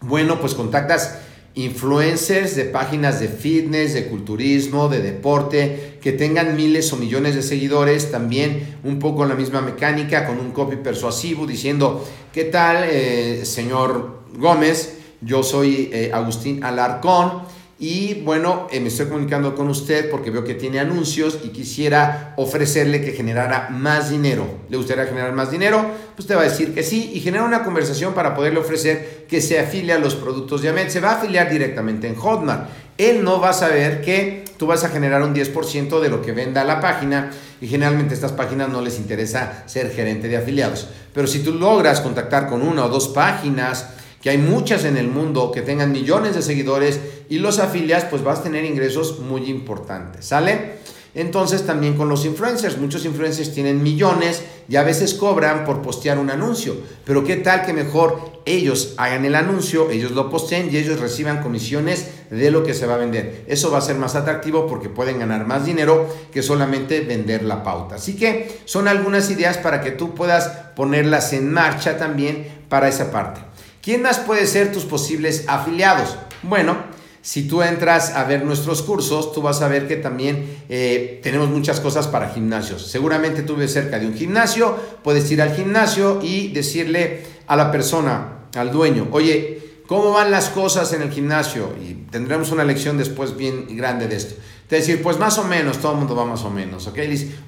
Bueno, 0.00 0.40
pues 0.40 0.54
contactas 0.54 1.18
influencers 1.54 2.56
de 2.56 2.64
páginas 2.64 3.20
de 3.20 3.28
fitness, 3.28 3.94
de 3.94 4.08
culturismo, 4.08 4.88
de 4.88 5.02
deporte, 5.02 5.98
que 6.00 6.10
tengan 6.10 6.56
miles 6.56 6.92
o 6.92 6.96
millones 6.96 7.36
de 7.36 7.42
seguidores, 7.42 8.10
también 8.10 8.78
un 8.82 8.98
poco 8.98 9.24
la 9.24 9.36
misma 9.36 9.60
mecánica, 9.60 10.26
con 10.26 10.40
un 10.40 10.50
copy 10.50 10.76
persuasivo, 10.76 11.46
diciendo, 11.46 12.04
¿qué 12.32 12.44
tal, 12.44 12.84
eh, 12.90 13.44
señor 13.44 14.24
Gómez? 14.36 14.96
Yo 15.20 15.44
soy 15.44 15.90
eh, 15.92 16.10
Agustín 16.12 16.64
Alarcón 16.64 17.42
y 17.82 18.20
bueno, 18.24 18.68
eh, 18.70 18.78
me 18.78 18.88
estoy 18.88 19.06
comunicando 19.06 19.54
con 19.54 19.66
usted 19.68 20.10
porque 20.10 20.30
veo 20.30 20.44
que 20.44 20.52
tiene 20.52 20.80
anuncios 20.80 21.38
y 21.42 21.48
quisiera 21.48 22.34
ofrecerle 22.36 23.02
que 23.02 23.12
generara 23.12 23.70
más 23.70 24.10
dinero. 24.10 24.46
¿Le 24.68 24.76
gustaría 24.76 25.06
generar 25.06 25.32
más 25.32 25.50
dinero? 25.50 25.86
Pues 26.14 26.28
te 26.28 26.34
va 26.34 26.42
a 26.42 26.44
decir 26.44 26.74
que 26.74 26.82
sí 26.82 27.10
y 27.14 27.20
genera 27.20 27.42
una 27.42 27.64
conversación 27.64 28.12
para 28.12 28.34
poderle 28.34 28.60
ofrecer 28.60 29.24
que 29.26 29.40
se 29.40 29.58
afilie 29.58 29.94
a 29.94 29.98
los 29.98 30.14
productos 30.14 30.60
de 30.60 30.68
Amet. 30.68 30.90
Se 30.90 31.00
va 31.00 31.12
a 31.12 31.14
afiliar 31.14 31.50
directamente 31.50 32.06
en 32.06 32.16
Hotmart. 32.16 32.68
Él 32.98 33.24
no 33.24 33.40
va 33.40 33.48
a 33.48 33.54
saber 33.54 34.02
que 34.02 34.44
tú 34.58 34.66
vas 34.66 34.84
a 34.84 34.90
generar 34.90 35.22
un 35.22 35.34
10% 35.34 36.00
de 36.00 36.08
lo 36.10 36.20
que 36.20 36.32
venda 36.32 36.62
la 36.64 36.82
página 36.82 37.30
y 37.62 37.66
generalmente 37.66 38.12
a 38.12 38.16
estas 38.16 38.32
páginas 38.32 38.68
no 38.68 38.82
les 38.82 38.98
interesa 38.98 39.62
ser 39.64 39.90
gerente 39.90 40.28
de 40.28 40.36
afiliados. 40.36 40.86
Pero 41.14 41.26
si 41.26 41.38
tú 41.38 41.54
logras 41.54 42.02
contactar 42.02 42.46
con 42.46 42.60
una 42.60 42.84
o 42.84 42.90
dos 42.90 43.08
páginas, 43.08 43.86
que 44.20 44.28
hay 44.28 44.38
muchas 44.38 44.84
en 44.84 44.96
el 44.98 45.08
mundo 45.08 45.50
que 45.50 45.62
tengan 45.62 45.92
millones 45.92 46.34
de 46.34 46.42
seguidores 46.42 47.00
y 47.30 47.38
los 47.38 47.60
afilias, 47.60 48.04
pues 48.04 48.22
vas 48.22 48.40
a 48.40 48.42
tener 48.42 48.64
ingresos 48.64 49.20
muy 49.20 49.48
importantes, 49.48 50.26
¿sale? 50.26 50.80
Entonces 51.14 51.64
también 51.64 51.96
con 51.96 52.08
los 52.08 52.24
influencers, 52.24 52.78
muchos 52.78 53.04
influencers 53.04 53.52
tienen 53.52 53.82
millones 53.82 54.42
y 54.68 54.76
a 54.76 54.82
veces 54.82 55.14
cobran 55.14 55.64
por 55.64 55.80
postear 55.80 56.18
un 56.18 56.30
anuncio, 56.30 56.76
pero 57.04 57.24
qué 57.24 57.36
tal 57.36 57.64
que 57.64 57.72
mejor 57.72 58.40
ellos 58.44 58.94
hagan 58.96 59.24
el 59.24 59.34
anuncio, 59.34 59.90
ellos 59.90 60.12
lo 60.12 60.28
posteen 60.28 60.70
y 60.72 60.76
ellos 60.76 61.00
reciban 61.00 61.42
comisiones 61.42 62.06
de 62.30 62.50
lo 62.50 62.64
que 62.64 62.74
se 62.74 62.86
va 62.86 62.94
a 62.94 62.98
vender. 62.98 63.44
Eso 63.46 63.70
va 63.70 63.78
a 63.78 63.82
ser 63.82 63.96
más 63.96 64.14
atractivo 64.16 64.66
porque 64.66 64.88
pueden 64.88 65.18
ganar 65.18 65.46
más 65.46 65.64
dinero 65.64 66.08
que 66.32 66.42
solamente 66.42 67.00
vender 67.00 67.44
la 67.44 67.62
pauta. 67.62 67.96
Así 67.96 68.16
que 68.16 68.60
son 68.64 68.88
algunas 68.88 69.30
ideas 69.30 69.56
para 69.56 69.80
que 69.80 69.92
tú 69.92 70.14
puedas 70.14 70.48
ponerlas 70.74 71.32
en 71.32 71.52
marcha 71.52 71.96
también 71.96 72.64
para 72.68 72.88
esa 72.88 73.10
parte. 73.10 73.40
¿Quién 73.82 74.02
más 74.02 74.18
puede 74.18 74.46
ser 74.46 74.72
tus 74.72 74.84
posibles 74.84 75.44
afiliados? 75.48 76.16
Bueno, 76.42 76.76
si 77.22 77.46
tú 77.46 77.62
entras 77.62 78.14
a 78.14 78.24
ver 78.24 78.44
nuestros 78.44 78.82
cursos, 78.82 79.32
tú 79.32 79.42
vas 79.42 79.60
a 79.62 79.68
ver 79.68 79.86
que 79.86 79.96
también 79.96 80.58
eh, 80.68 81.20
tenemos 81.22 81.48
muchas 81.50 81.80
cosas 81.80 82.08
para 82.08 82.30
gimnasios. 82.30 82.86
Seguramente 82.86 83.42
tú 83.42 83.56
ves 83.56 83.72
cerca 83.72 83.98
de 83.98 84.06
un 84.06 84.14
gimnasio, 84.14 84.76
puedes 85.04 85.30
ir 85.30 85.42
al 85.42 85.54
gimnasio 85.54 86.20
y 86.22 86.48
decirle 86.48 87.22
a 87.46 87.56
la 87.56 87.70
persona, 87.70 88.46
al 88.54 88.70
dueño, 88.70 89.08
oye, 89.12 89.69
¿cómo 89.90 90.12
van 90.12 90.30
las 90.30 90.50
cosas 90.50 90.92
en 90.92 91.02
el 91.02 91.10
gimnasio? 91.10 91.74
Y 91.82 91.94
tendremos 92.12 92.52
una 92.52 92.62
lección 92.62 92.96
después 92.96 93.36
bien 93.36 93.76
grande 93.76 94.06
de 94.06 94.14
esto. 94.14 94.36
Te 94.68 94.76
decir, 94.76 95.02
pues 95.02 95.18
más 95.18 95.36
o 95.38 95.42
menos, 95.42 95.78
todo 95.78 95.90
el 95.90 95.98
mundo 95.98 96.14
va 96.14 96.24
más 96.24 96.44
o 96.44 96.50
menos, 96.50 96.86
¿ok? 96.86 96.96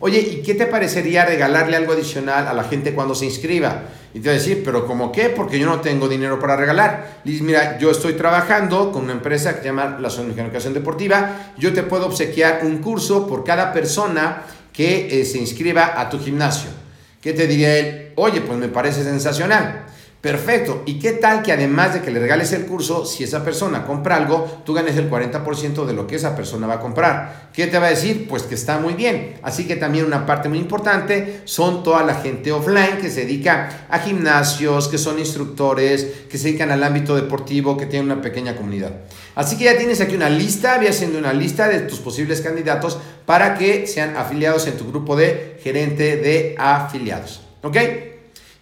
Oye, 0.01 0.18
¿y 0.18 0.43
qué 0.43 0.55
te 0.55 0.66
parecería 0.66 1.24
regalarle 1.24 1.76
algo 1.76 1.93
adicional 1.93 2.49
a 2.49 2.53
la 2.53 2.64
gente 2.64 2.95
cuando 2.95 3.14
se 3.14 3.26
inscriba? 3.26 3.82
Y 4.12 4.18
te 4.18 4.28
va 4.28 4.34
a 4.34 4.38
decir, 4.38 4.62
pero 4.64 4.88
¿cómo 4.88 5.12
qué? 5.12 5.28
Porque 5.28 5.57
yo 5.57 5.66
no 5.66 5.80
tengo 5.80 6.09
dinero 6.09 6.40
para 6.40 6.57
regalar. 6.57 7.20
Dice, 7.24 7.45
mira, 7.45 7.78
yo 7.78 7.93
estoy 7.93 8.14
trabajando 8.14 8.90
con 8.90 9.05
una 9.05 9.12
empresa 9.12 9.55
que 9.55 9.61
se 9.61 9.66
llama 9.66 9.99
la 10.01 10.11
Zona 10.11 10.34
de 10.34 10.43
Educación 10.43 10.74
Deportiva, 10.74 11.53
yo 11.57 11.72
te 11.72 11.84
puedo 11.84 12.07
obsequiar 12.07 12.62
un 12.64 12.78
curso 12.78 13.28
por 13.28 13.45
cada 13.45 13.72
persona 13.72 14.43
que 14.72 15.20
eh, 15.20 15.24
se 15.24 15.38
inscriba 15.38 16.01
a 16.01 16.11
tu 16.11 16.18
gimnasio. 16.18 16.70
¿Qué 17.20 17.34
te 17.34 17.47
diría 17.47 17.78
él? 17.78 18.12
Oye, 18.16 18.40
pues 18.40 18.59
me 18.59 18.66
parece 18.66 19.05
sensacional. 19.05 19.91
Perfecto. 20.23 20.85
¿Y 20.87 21.01
qué 21.01 21.14
tal 21.14 21.43
que 21.43 21.51
además 21.51 21.95
de 21.95 22.01
que 22.01 22.12
le 22.12 22.20
regales 22.20 22.53
el 22.53 22.64
curso, 22.66 23.05
si 23.05 23.25
esa 23.25 23.45
persona 23.45 23.85
compra 23.85 24.14
algo, 24.14 24.62
tú 24.64 24.73
ganes 24.73 24.97
el 24.97 25.11
40% 25.11 25.85
de 25.85 25.93
lo 25.95 26.07
que 26.07 26.14
esa 26.14 26.37
persona 26.37 26.68
va 26.68 26.75
a 26.75 26.81
comprar? 26.81 27.51
¿Qué 27.53 27.66
te 27.66 27.77
va 27.77 27.89
a 27.89 27.91
decir? 27.91 28.29
Pues 28.29 28.45
que 28.45 28.55
está 28.55 28.79
muy 28.79 28.95
bien. 28.95 29.41
Así 29.43 29.66
que 29.66 29.75
también 29.75 30.05
una 30.05 30.25
parte 30.25 30.49
muy 30.49 30.59
importante 30.59 31.41
son 31.45 31.83
toda 31.83 32.05
la 32.05 32.14
gente 32.14 32.53
offline 32.53 32.99
que 33.01 33.11
se 33.11 33.23
dedica 33.23 33.87
a 33.91 33.99
gimnasios, 33.99 34.87
que 34.87 34.97
son 34.97 35.18
instructores, 35.18 36.07
que 36.31 36.39
se 36.39 36.45
dedican 36.45 36.70
al 36.70 36.85
ámbito 36.85 37.16
deportivo, 37.16 37.77
que 37.77 37.87
tienen 37.87 38.12
una 38.12 38.23
pequeña 38.23 38.55
comunidad. 38.55 38.93
Así 39.35 39.59
que 39.59 39.64
ya 39.64 39.77
tienes 39.77 40.01
aquí 40.01 40.14
una 40.14 40.31
lista, 40.31 40.77
voy 40.77 40.87
haciendo 40.87 41.18
una 41.18 41.33
lista 41.33 41.66
de 41.66 41.81
tus 41.81 41.99
posibles 41.99 42.41
candidatos 42.43 42.97
para 43.27 43.59
que 43.59 43.89
sean 43.89 44.16
afiliados 44.16 44.68
en 44.68 44.77
tu 44.77 44.87
grupo 44.87 45.16
de 45.16 45.59
gerente 45.64 46.16
de 46.16 46.55
afiliados. 46.57 47.41
¿Ok? 47.64 48.11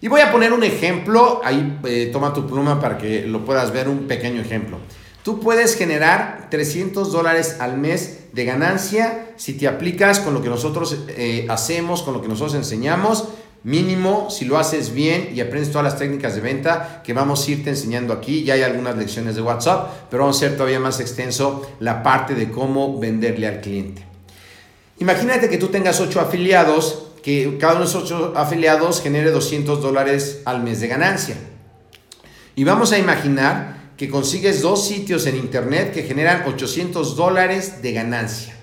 Y 0.03 0.07
voy 0.07 0.21
a 0.21 0.31
poner 0.31 0.51
un 0.51 0.63
ejemplo, 0.63 1.41
ahí 1.43 1.79
eh, 1.83 2.09
toma 2.11 2.33
tu 2.33 2.47
pluma 2.47 2.81
para 2.81 2.97
que 2.97 3.27
lo 3.27 3.45
puedas 3.45 3.71
ver, 3.71 3.87
un 3.87 4.07
pequeño 4.07 4.41
ejemplo. 4.41 4.79
Tú 5.23 5.39
puedes 5.39 5.75
generar 5.75 6.47
300 6.49 7.11
dólares 7.11 7.57
al 7.59 7.77
mes 7.77 8.21
de 8.33 8.43
ganancia 8.43 9.33
si 9.37 9.53
te 9.53 9.67
aplicas 9.67 10.19
con 10.19 10.33
lo 10.33 10.41
que 10.41 10.49
nosotros 10.49 10.97
eh, 11.09 11.45
hacemos, 11.49 12.01
con 12.01 12.15
lo 12.15 12.21
que 12.21 12.27
nosotros 12.27 12.55
enseñamos. 12.55 13.27
Mínimo, 13.63 14.31
si 14.31 14.45
lo 14.45 14.57
haces 14.57 14.91
bien 14.91 15.29
y 15.35 15.41
aprendes 15.41 15.69
todas 15.69 15.83
las 15.83 15.99
técnicas 15.99 16.33
de 16.33 16.41
venta 16.41 17.03
que 17.03 17.13
vamos 17.13 17.47
a 17.47 17.51
irte 17.51 17.69
enseñando 17.69 18.11
aquí. 18.11 18.43
Ya 18.43 18.55
hay 18.55 18.63
algunas 18.63 18.97
lecciones 18.97 19.35
de 19.35 19.43
WhatsApp, 19.43 20.07
pero 20.09 20.23
vamos 20.23 20.41
a 20.41 20.45
hacer 20.45 20.57
todavía 20.57 20.79
más 20.79 20.99
extenso 20.99 21.61
la 21.79 22.01
parte 22.01 22.33
de 22.33 22.49
cómo 22.49 22.97
venderle 22.99 23.47
al 23.47 23.61
cliente. 23.61 24.03
Imagínate 24.97 25.47
que 25.47 25.59
tú 25.59 25.67
tengas 25.67 25.99
8 25.99 26.19
afiliados 26.19 27.10
que 27.23 27.57
cada 27.59 27.75
uno 27.75 27.85
de 27.85 27.97
ocho 27.97 28.33
afiliados 28.35 29.01
genere 29.01 29.31
200 29.31 29.81
dólares 29.81 30.41
al 30.45 30.63
mes 30.63 30.79
de 30.79 30.87
ganancia. 30.87 31.35
Y 32.55 32.63
vamos 32.63 32.91
a 32.91 32.97
imaginar 32.97 33.91
que 33.97 34.09
consigues 34.09 34.61
dos 34.61 34.87
sitios 34.87 35.27
en 35.27 35.37
internet 35.37 35.93
que 35.93 36.03
generan 36.03 36.43
800 36.47 37.15
dólares 37.15 37.81
de 37.81 37.93
ganancia, 37.93 38.57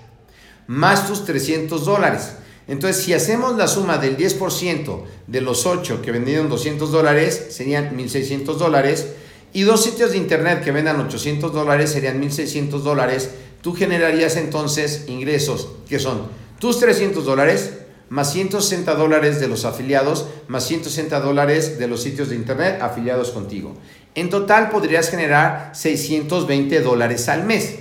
más 0.67 1.07
tus 1.07 1.25
300 1.25 1.85
dólares. 1.85 2.33
Entonces, 2.67 3.03
si 3.03 3.13
hacemos 3.13 3.55
la 3.55 3.67
suma 3.67 3.97
del 3.97 4.15
10% 4.15 5.03
de 5.25 5.41
los 5.41 5.65
8 5.65 6.01
que 6.01 6.11
vendieron 6.11 6.49
200 6.49 6.91
dólares, 6.91 7.47
serían 7.49 7.97
1.600 7.97 8.57
dólares. 8.57 9.07
Y 9.53 9.61
dos 9.61 9.83
sitios 9.83 10.11
de 10.11 10.17
internet 10.17 10.63
que 10.63 10.71
vendan 10.71 10.99
800 10.99 11.51
dólares 11.51 11.89
serían 11.91 12.21
1.600 12.21 12.81
dólares. 12.81 13.31
Tú 13.61 13.73
generarías 13.73 14.35
entonces 14.35 15.05
ingresos 15.07 15.69
que 15.87 15.97
son 15.97 16.27
tus 16.59 16.79
300 16.79 17.25
dólares 17.25 17.71
más 18.09 18.31
160 18.33 18.95
dólares 18.95 19.39
de 19.39 19.47
los 19.47 19.65
afiliados, 19.65 20.27
más 20.47 20.65
160 20.65 21.19
dólares 21.19 21.79
de 21.79 21.87
los 21.87 22.01
sitios 22.01 22.29
de 22.29 22.35
internet 22.35 22.81
afiliados 22.81 23.31
contigo. 23.31 23.75
En 24.15 24.29
total 24.29 24.69
podrías 24.69 25.09
generar 25.09 25.71
620 25.73 26.81
dólares 26.81 27.29
al 27.29 27.45
mes. 27.45 27.79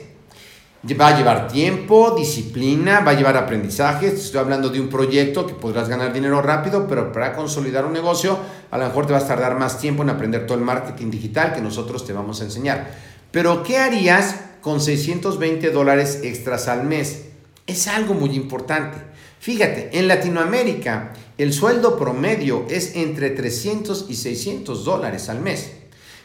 Va 0.99 1.09
a 1.09 1.18
llevar 1.18 1.49
tiempo, 1.49 2.14
disciplina, 2.16 3.01
va 3.01 3.11
a 3.11 3.14
llevar 3.14 3.37
aprendizaje. 3.37 4.09
Estoy 4.09 4.39
hablando 4.39 4.68
de 4.68 4.81
un 4.81 4.89
proyecto 4.89 5.45
que 5.45 5.55
podrás 5.55 5.89
ganar 5.89 6.12
dinero 6.12 6.41
rápido, 6.41 6.87
pero 6.87 7.11
para 7.11 7.35
consolidar 7.35 7.85
un 7.85 7.93
negocio 7.93 8.39
a 8.70 8.79
lo 8.79 8.87
mejor 8.87 9.07
te 9.07 9.12
vas 9.12 9.24
a 9.24 9.29
tardar 9.29 9.59
más 9.59 9.81
tiempo 9.81 10.05
en 10.05 10.11
aprender 10.11 10.47
todo 10.47 10.57
el 10.57 10.64
marketing 10.64 11.11
digital 11.11 11.53
que 11.53 11.61
nosotros 11.61 12.07
te 12.07 12.12
vamos 12.12 12.41
a 12.41 12.45
enseñar. 12.45 12.91
Pero 13.33 13.64
¿qué 13.64 13.79
harías 13.79 14.37
con 14.61 14.81
620 14.81 15.70
dólares 15.70 16.20
extras 16.22 16.68
al 16.68 16.85
mes? 16.85 17.24
Es 17.66 17.89
algo 17.89 18.14
muy 18.14 18.37
importante. 18.37 18.99
Fíjate, 19.41 19.91
en 19.93 20.09
Latinoamérica 20.09 21.12
el 21.39 21.53
sueldo 21.53 21.97
promedio 21.97 22.66
es 22.68 22.97
entre 22.97 23.30
300 23.30 24.07
y 24.09 24.16
600 24.16 24.84
dólares 24.84 25.28
al 25.28 25.41
mes. 25.41 25.70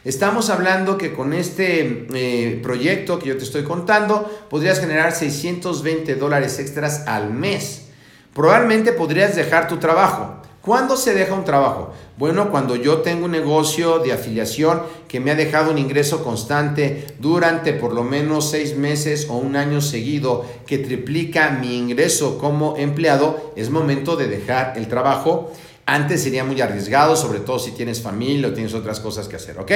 Estamos 0.04 0.50
hablando 0.50 0.98
que 0.98 1.14
con 1.14 1.32
este 1.32 2.06
eh, 2.12 2.60
proyecto 2.62 3.18
que 3.18 3.28
yo 3.28 3.38
te 3.38 3.44
estoy 3.44 3.64
contando, 3.64 4.28
podrías 4.50 4.80
generar 4.80 5.12
620 5.12 6.16
dólares 6.16 6.58
extras 6.58 7.04
al 7.06 7.32
mes. 7.32 7.86
Probablemente 8.34 8.92
podrías 8.92 9.34
dejar 9.36 9.68
tu 9.68 9.78
trabajo. 9.78 10.42
¿Cuándo 10.64 10.96
se 10.96 11.12
deja 11.12 11.34
un 11.34 11.44
trabajo? 11.44 11.92
Bueno, 12.16 12.50
cuando 12.50 12.74
yo 12.74 13.02
tengo 13.02 13.26
un 13.26 13.32
negocio 13.32 13.98
de 13.98 14.14
afiliación 14.14 14.80
que 15.06 15.20
me 15.20 15.30
ha 15.30 15.34
dejado 15.34 15.70
un 15.70 15.76
ingreso 15.76 16.24
constante 16.24 17.06
durante 17.18 17.74
por 17.74 17.92
lo 17.92 18.02
menos 18.02 18.50
seis 18.50 18.74
meses 18.74 19.26
o 19.28 19.36
un 19.36 19.56
año 19.56 19.82
seguido 19.82 20.46
que 20.66 20.78
triplica 20.78 21.50
mi 21.50 21.76
ingreso 21.76 22.38
como 22.38 22.78
empleado, 22.78 23.52
es 23.56 23.68
momento 23.68 24.16
de 24.16 24.26
dejar 24.26 24.72
el 24.78 24.88
trabajo. 24.88 25.52
Antes 25.84 26.22
sería 26.22 26.44
muy 26.44 26.58
arriesgado, 26.62 27.14
sobre 27.14 27.40
todo 27.40 27.58
si 27.58 27.72
tienes 27.72 28.00
familia 28.00 28.48
o 28.48 28.52
tienes 28.54 28.72
otras 28.72 29.00
cosas 29.00 29.28
que 29.28 29.36
hacer, 29.36 29.58
¿ok? 29.58 29.72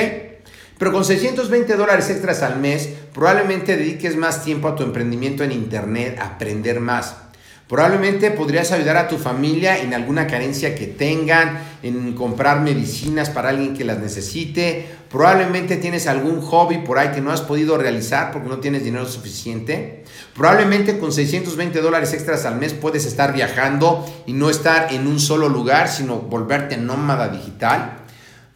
Pero 0.79 0.91
con 0.91 1.05
620 1.05 1.77
dólares 1.77 2.09
extras 2.09 2.43
al 2.43 2.61
mes, 2.61 2.89
probablemente 3.13 3.77
dediques 3.77 4.17
más 4.17 4.43
tiempo 4.43 4.69
a 4.69 4.75
tu 4.75 4.85
emprendimiento 4.85 5.45
en 5.45 5.53
Internet, 5.53 6.19
a 6.19 6.29
aprender 6.29 6.81
más. 6.81 7.28
Probablemente 7.69 8.31
podrías 8.31 8.73
ayudar 8.73 8.97
a 8.97 9.09
tu 9.09 9.19
familia 9.19 9.79
en 9.79 9.93
alguna 9.93 10.27
carencia 10.27 10.75
que 10.75 10.87
tengan, 10.87 11.59
en 11.83 12.15
comprar 12.15 12.63
medicinas 12.63 13.29
para 13.29 13.51
alguien 13.51 13.77
que 13.77 13.85
las 13.85 13.99
necesite. 13.99 14.87
Probablemente 15.11 15.77
tienes 15.77 16.07
algún 16.07 16.41
hobby 16.41 16.79
por 16.79 16.99
ahí 16.99 17.11
que 17.11 17.21
no 17.21 17.31
has 17.31 17.43
podido 17.43 17.77
realizar 17.77 18.33
porque 18.33 18.49
no 18.49 18.57
tienes 18.61 18.85
dinero 18.85 19.07
suficiente. 19.07 20.05
Probablemente 20.35 20.99
con 20.99 21.13
620 21.13 21.83
dólares 21.83 22.15
extras 22.15 22.47
al 22.47 22.57
mes 22.57 22.73
puedes 22.73 23.05
estar 23.05 23.35
viajando 23.35 24.07
y 24.25 24.33
no 24.33 24.49
estar 24.49 24.95
en 24.95 25.07
un 25.07 25.21
solo 25.21 25.51
lugar, 25.51 25.89
sino 25.89 26.17
volverte 26.17 26.79
nómada 26.79 27.29
digital. 27.29 27.99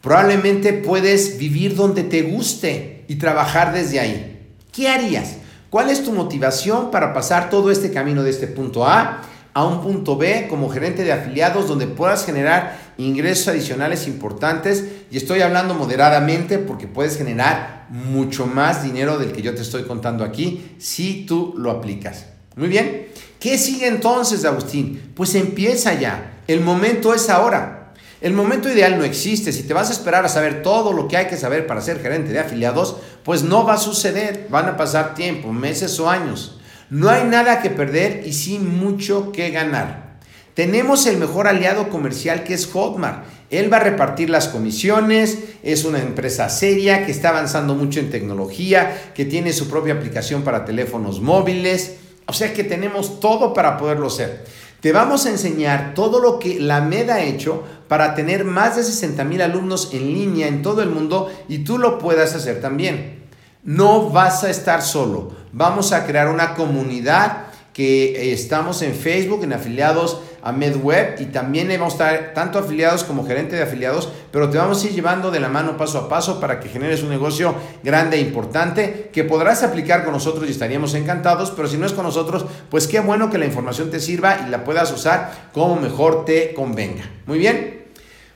Probablemente 0.01 0.73
puedes 0.73 1.37
vivir 1.37 1.75
donde 1.75 2.03
te 2.03 2.23
guste 2.23 3.05
y 3.07 3.17
trabajar 3.17 3.73
desde 3.73 3.99
ahí. 3.99 4.49
¿Qué 4.71 4.89
harías? 4.89 5.35
¿Cuál 5.73 5.89
es 5.89 6.03
tu 6.03 6.11
motivación 6.11 6.91
para 6.91 7.15
pasar 7.15 7.49
todo 7.49 7.71
este 7.71 7.91
camino 7.91 8.21
de 8.21 8.29
este 8.29 8.45
punto 8.45 8.85
A 8.85 9.23
a 9.55 9.65
un 9.65 9.81
punto 9.81 10.15
B 10.17 10.45
como 10.47 10.69
gerente 10.69 11.03
de 11.03 11.11
afiliados 11.11 11.67
donde 11.67 11.87
puedas 11.87 12.27
generar 12.27 12.77
ingresos 12.99 13.47
adicionales 13.47 14.05
importantes? 14.05 14.83
Y 15.09 15.17
estoy 15.17 15.41
hablando 15.41 15.73
moderadamente 15.73 16.59
porque 16.59 16.85
puedes 16.85 17.17
generar 17.17 17.87
mucho 17.89 18.45
más 18.45 18.83
dinero 18.83 19.17
del 19.17 19.31
que 19.31 19.41
yo 19.41 19.55
te 19.55 19.63
estoy 19.63 19.85
contando 19.85 20.23
aquí 20.23 20.75
si 20.77 21.25
tú 21.25 21.55
lo 21.57 21.71
aplicas. 21.71 22.27
Muy 22.55 22.67
bien. 22.67 23.07
¿Qué 23.39 23.57
sigue 23.57 23.87
entonces, 23.87 24.45
Agustín? 24.45 25.13
Pues 25.15 25.33
empieza 25.33 25.95
ya. 25.95 26.43
El 26.45 26.61
momento 26.61 27.15
es 27.15 27.31
ahora. 27.31 27.82
El 28.23 28.31
momento 28.31 28.71
ideal 28.71 28.97
no 28.97 29.03
existe. 29.03 29.51
Si 29.51 29.63
te 29.63 29.73
vas 29.73 29.89
a 29.89 29.91
esperar 29.91 30.23
a 30.23 30.29
saber 30.29 30.63
todo 30.63 30.93
lo 30.93 31.09
que 31.09 31.17
hay 31.17 31.27
que 31.27 31.35
saber 31.35 31.67
para 31.67 31.81
ser 31.81 32.01
gerente 32.01 32.31
de 32.31 32.39
afiliados, 32.39 32.95
pues 33.25 33.43
no 33.43 33.65
va 33.65 33.73
a 33.73 33.77
suceder. 33.77 34.47
Van 34.49 34.65
a 34.67 34.77
pasar 34.77 35.13
tiempo, 35.13 35.51
meses 35.51 35.99
o 35.99 36.09
años. 36.09 36.57
No 36.89 37.09
hay 37.09 37.25
nada 37.25 37.61
que 37.61 37.69
perder 37.69 38.23
y 38.25 38.31
sí 38.31 38.59
mucho 38.59 39.33
que 39.33 39.49
ganar. 39.49 40.19
Tenemos 40.53 41.05
el 41.05 41.17
mejor 41.17 41.49
aliado 41.49 41.89
comercial 41.89 42.45
que 42.45 42.53
es 42.53 42.65
Hotmart. 42.65 43.25
Él 43.49 43.71
va 43.71 43.77
a 43.77 43.81
repartir 43.81 44.29
las 44.29 44.47
comisiones, 44.47 45.39
es 45.61 45.83
una 45.83 45.99
empresa 45.99 46.47
seria 46.47 47.05
que 47.05 47.11
está 47.11 47.27
avanzando 47.27 47.75
mucho 47.75 47.99
en 47.99 48.09
tecnología, 48.09 49.11
que 49.13 49.25
tiene 49.25 49.51
su 49.51 49.67
propia 49.67 49.95
aplicación 49.95 50.43
para 50.43 50.63
teléfonos 50.63 51.19
móviles. 51.19 51.97
O 52.25 52.31
sea 52.31 52.53
que 52.53 52.63
tenemos 52.63 53.19
todo 53.19 53.53
para 53.53 53.77
poderlo 53.77 54.09
ser. 54.09 54.45
Te 54.83 54.91
vamos 54.91 55.25
a 55.25 55.29
enseñar 55.29 55.93
todo 55.93 56.19
lo 56.19 56.39
que 56.39 56.59
la 56.59 56.81
MED 56.81 57.09
ha 57.09 57.21
hecho 57.21 57.63
para 57.93 58.15
tener 58.15 58.43
más 58.43 58.75
de 58.75 58.83
60 58.83 59.23
mil 59.23 59.39
alumnos 59.39 59.89
en 59.93 60.15
línea 60.15 60.47
en 60.47 60.63
todo 60.63 60.81
el 60.81 60.89
mundo 60.89 61.31
y 61.47 61.59
tú 61.59 61.77
lo 61.77 61.99
puedas 61.99 62.33
hacer 62.33 62.59
también. 62.59 63.21
No 63.63 64.09
vas 64.09 64.43
a 64.43 64.49
estar 64.49 64.81
solo. 64.81 65.31
Vamos 65.51 65.91
a 65.91 66.03
crear 66.07 66.27
una 66.27 66.55
comunidad 66.55 67.49
que 67.71 68.15
eh, 68.15 68.33
estamos 68.33 68.81
en 68.81 68.95
Facebook, 68.95 69.43
en 69.43 69.53
afiliados 69.53 70.21
a 70.41 70.51
MedWeb 70.51 71.21
y 71.21 71.25
también 71.25 71.67
vamos 71.69 71.99
a 72.01 72.15
estar 72.15 72.33
tanto 72.33 72.57
afiliados 72.57 73.03
como 73.03 73.27
gerente 73.27 73.57
de 73.57 73.61
afiliados, 73.61 74.09
pero 74.31 74.49
te 74.49 74.57
vamos 74.57 74.83
a 74.83 74.87
ir 74.87 74.93
llevando 74.93 75.29
de 75.29 75.39
la 75.39 75.49
mano 75.49 75.77
paso 75.77 75.99
a 75.99 76.09
paso 76.09 76.39
para 76.39 76.59
que 76.59 76.69
generes 76.69 77.03
un 77.03 77.09
negocio 77.09 77.53
grande 77.83 78.17
e 78.17 78.21
importante 78.21 79.11
que 79.13 79.23
podrás 79.23 79.61
aplicar 79.61 80.03
con 80.03 80.13
nosotros 80.13 80.47
y 80.47 80.51
estaríamos 80.51 80.95
encantados, 80.95 81.51
pero 81.51 81.67
si 81.67 81.77
no 81.77 81.85
es 81.85 81.93
con 81.93 82.05
nosotros, 82.05 82.47
pues 82.71 82.87
qué 82.87 83.01
bueno 83.01 83.29
que 83.29 83.37
la 83.37 83.45
información 83.45 83.91
te 83.91 83.99
sirva 83.99 84.45
y 84.47 84.49
la 84.49 84.63
puedas 84.63 84.91
usar 84.91 85.49
como 85.53 85.75
mejor 85.75 86.25
te 86.25 86.55
convenga. 86.55 87.03
Muy 87.27 87.37
bien. 87.37 87.72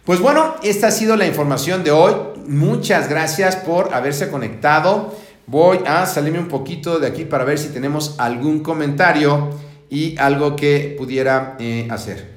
Pues 0.08 0.22
bueno, 0.22 0.56
esta 0.64 0.88
ha 0.88 0.92
sido 0.92 1.18
la 1.18 1.28
información 1.28 1.84
de 1.84 1.92
hoy. 1.92 2.14
Muchas 2.48 3.10
gracias 3.10 3.58
por 3.58 3.94
haberse 3.94 4.32
conectado. 4.32 5.14
Voy 5.48 5.82
a 5.86 6.06
salirme 6.06 6.40
un 6.40 6.48
poquito 6.48 7.00
de 7.00 7.08
aquí 7.08 7.26
para 7.26 7.44
ver 7.44 7.60
si 7.60 7.74
tenemos 7.74 8.16
algún 8.18 8.62
comentario 8.64 9.50
y 9.90 10.18
algo 10.18 10.56
que 10.56 10.96
pudiera 10.98 11.58
eh, 11.60 11.90
hacer. 11.92 12.36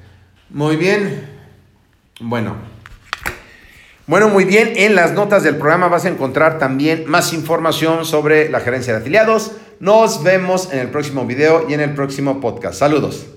Muy 0.49 0.75
bien. 0.75 1.29
Bueno. 2.19 2.57
Bueno, 4.05 4.27
muy 4.27 4.43
bien. 4.43 4.73
En 4.75 4.93
las 4.93 5.13
notas 5.13 5.41
del 5.43 5.55
programa 5.55 5.87
vas 5.87 6.03
a 6.03 6.09
encontrar 6.09 6.59
también 6.59 7.05
más 7.07 7.31
información 7.31 8.03
sobre 8.03 8.49
la 8.49 8.59
gerencia 8.59 8.91
de 8.91 8.99
afiliados. 8.99 9.53
Nos 9.79 10.23
vemos 10.23 10.73
en 10.73 10.79
el 10.79 10.89
próximo 10.89 11.25
video 11.25 11.69
y 11.69 11.73
en 11.73 11.79
el 11.79 11.93
próximo 11.93 12.41
podcast. 12.41 12.77
Saludos. 12.77 13.27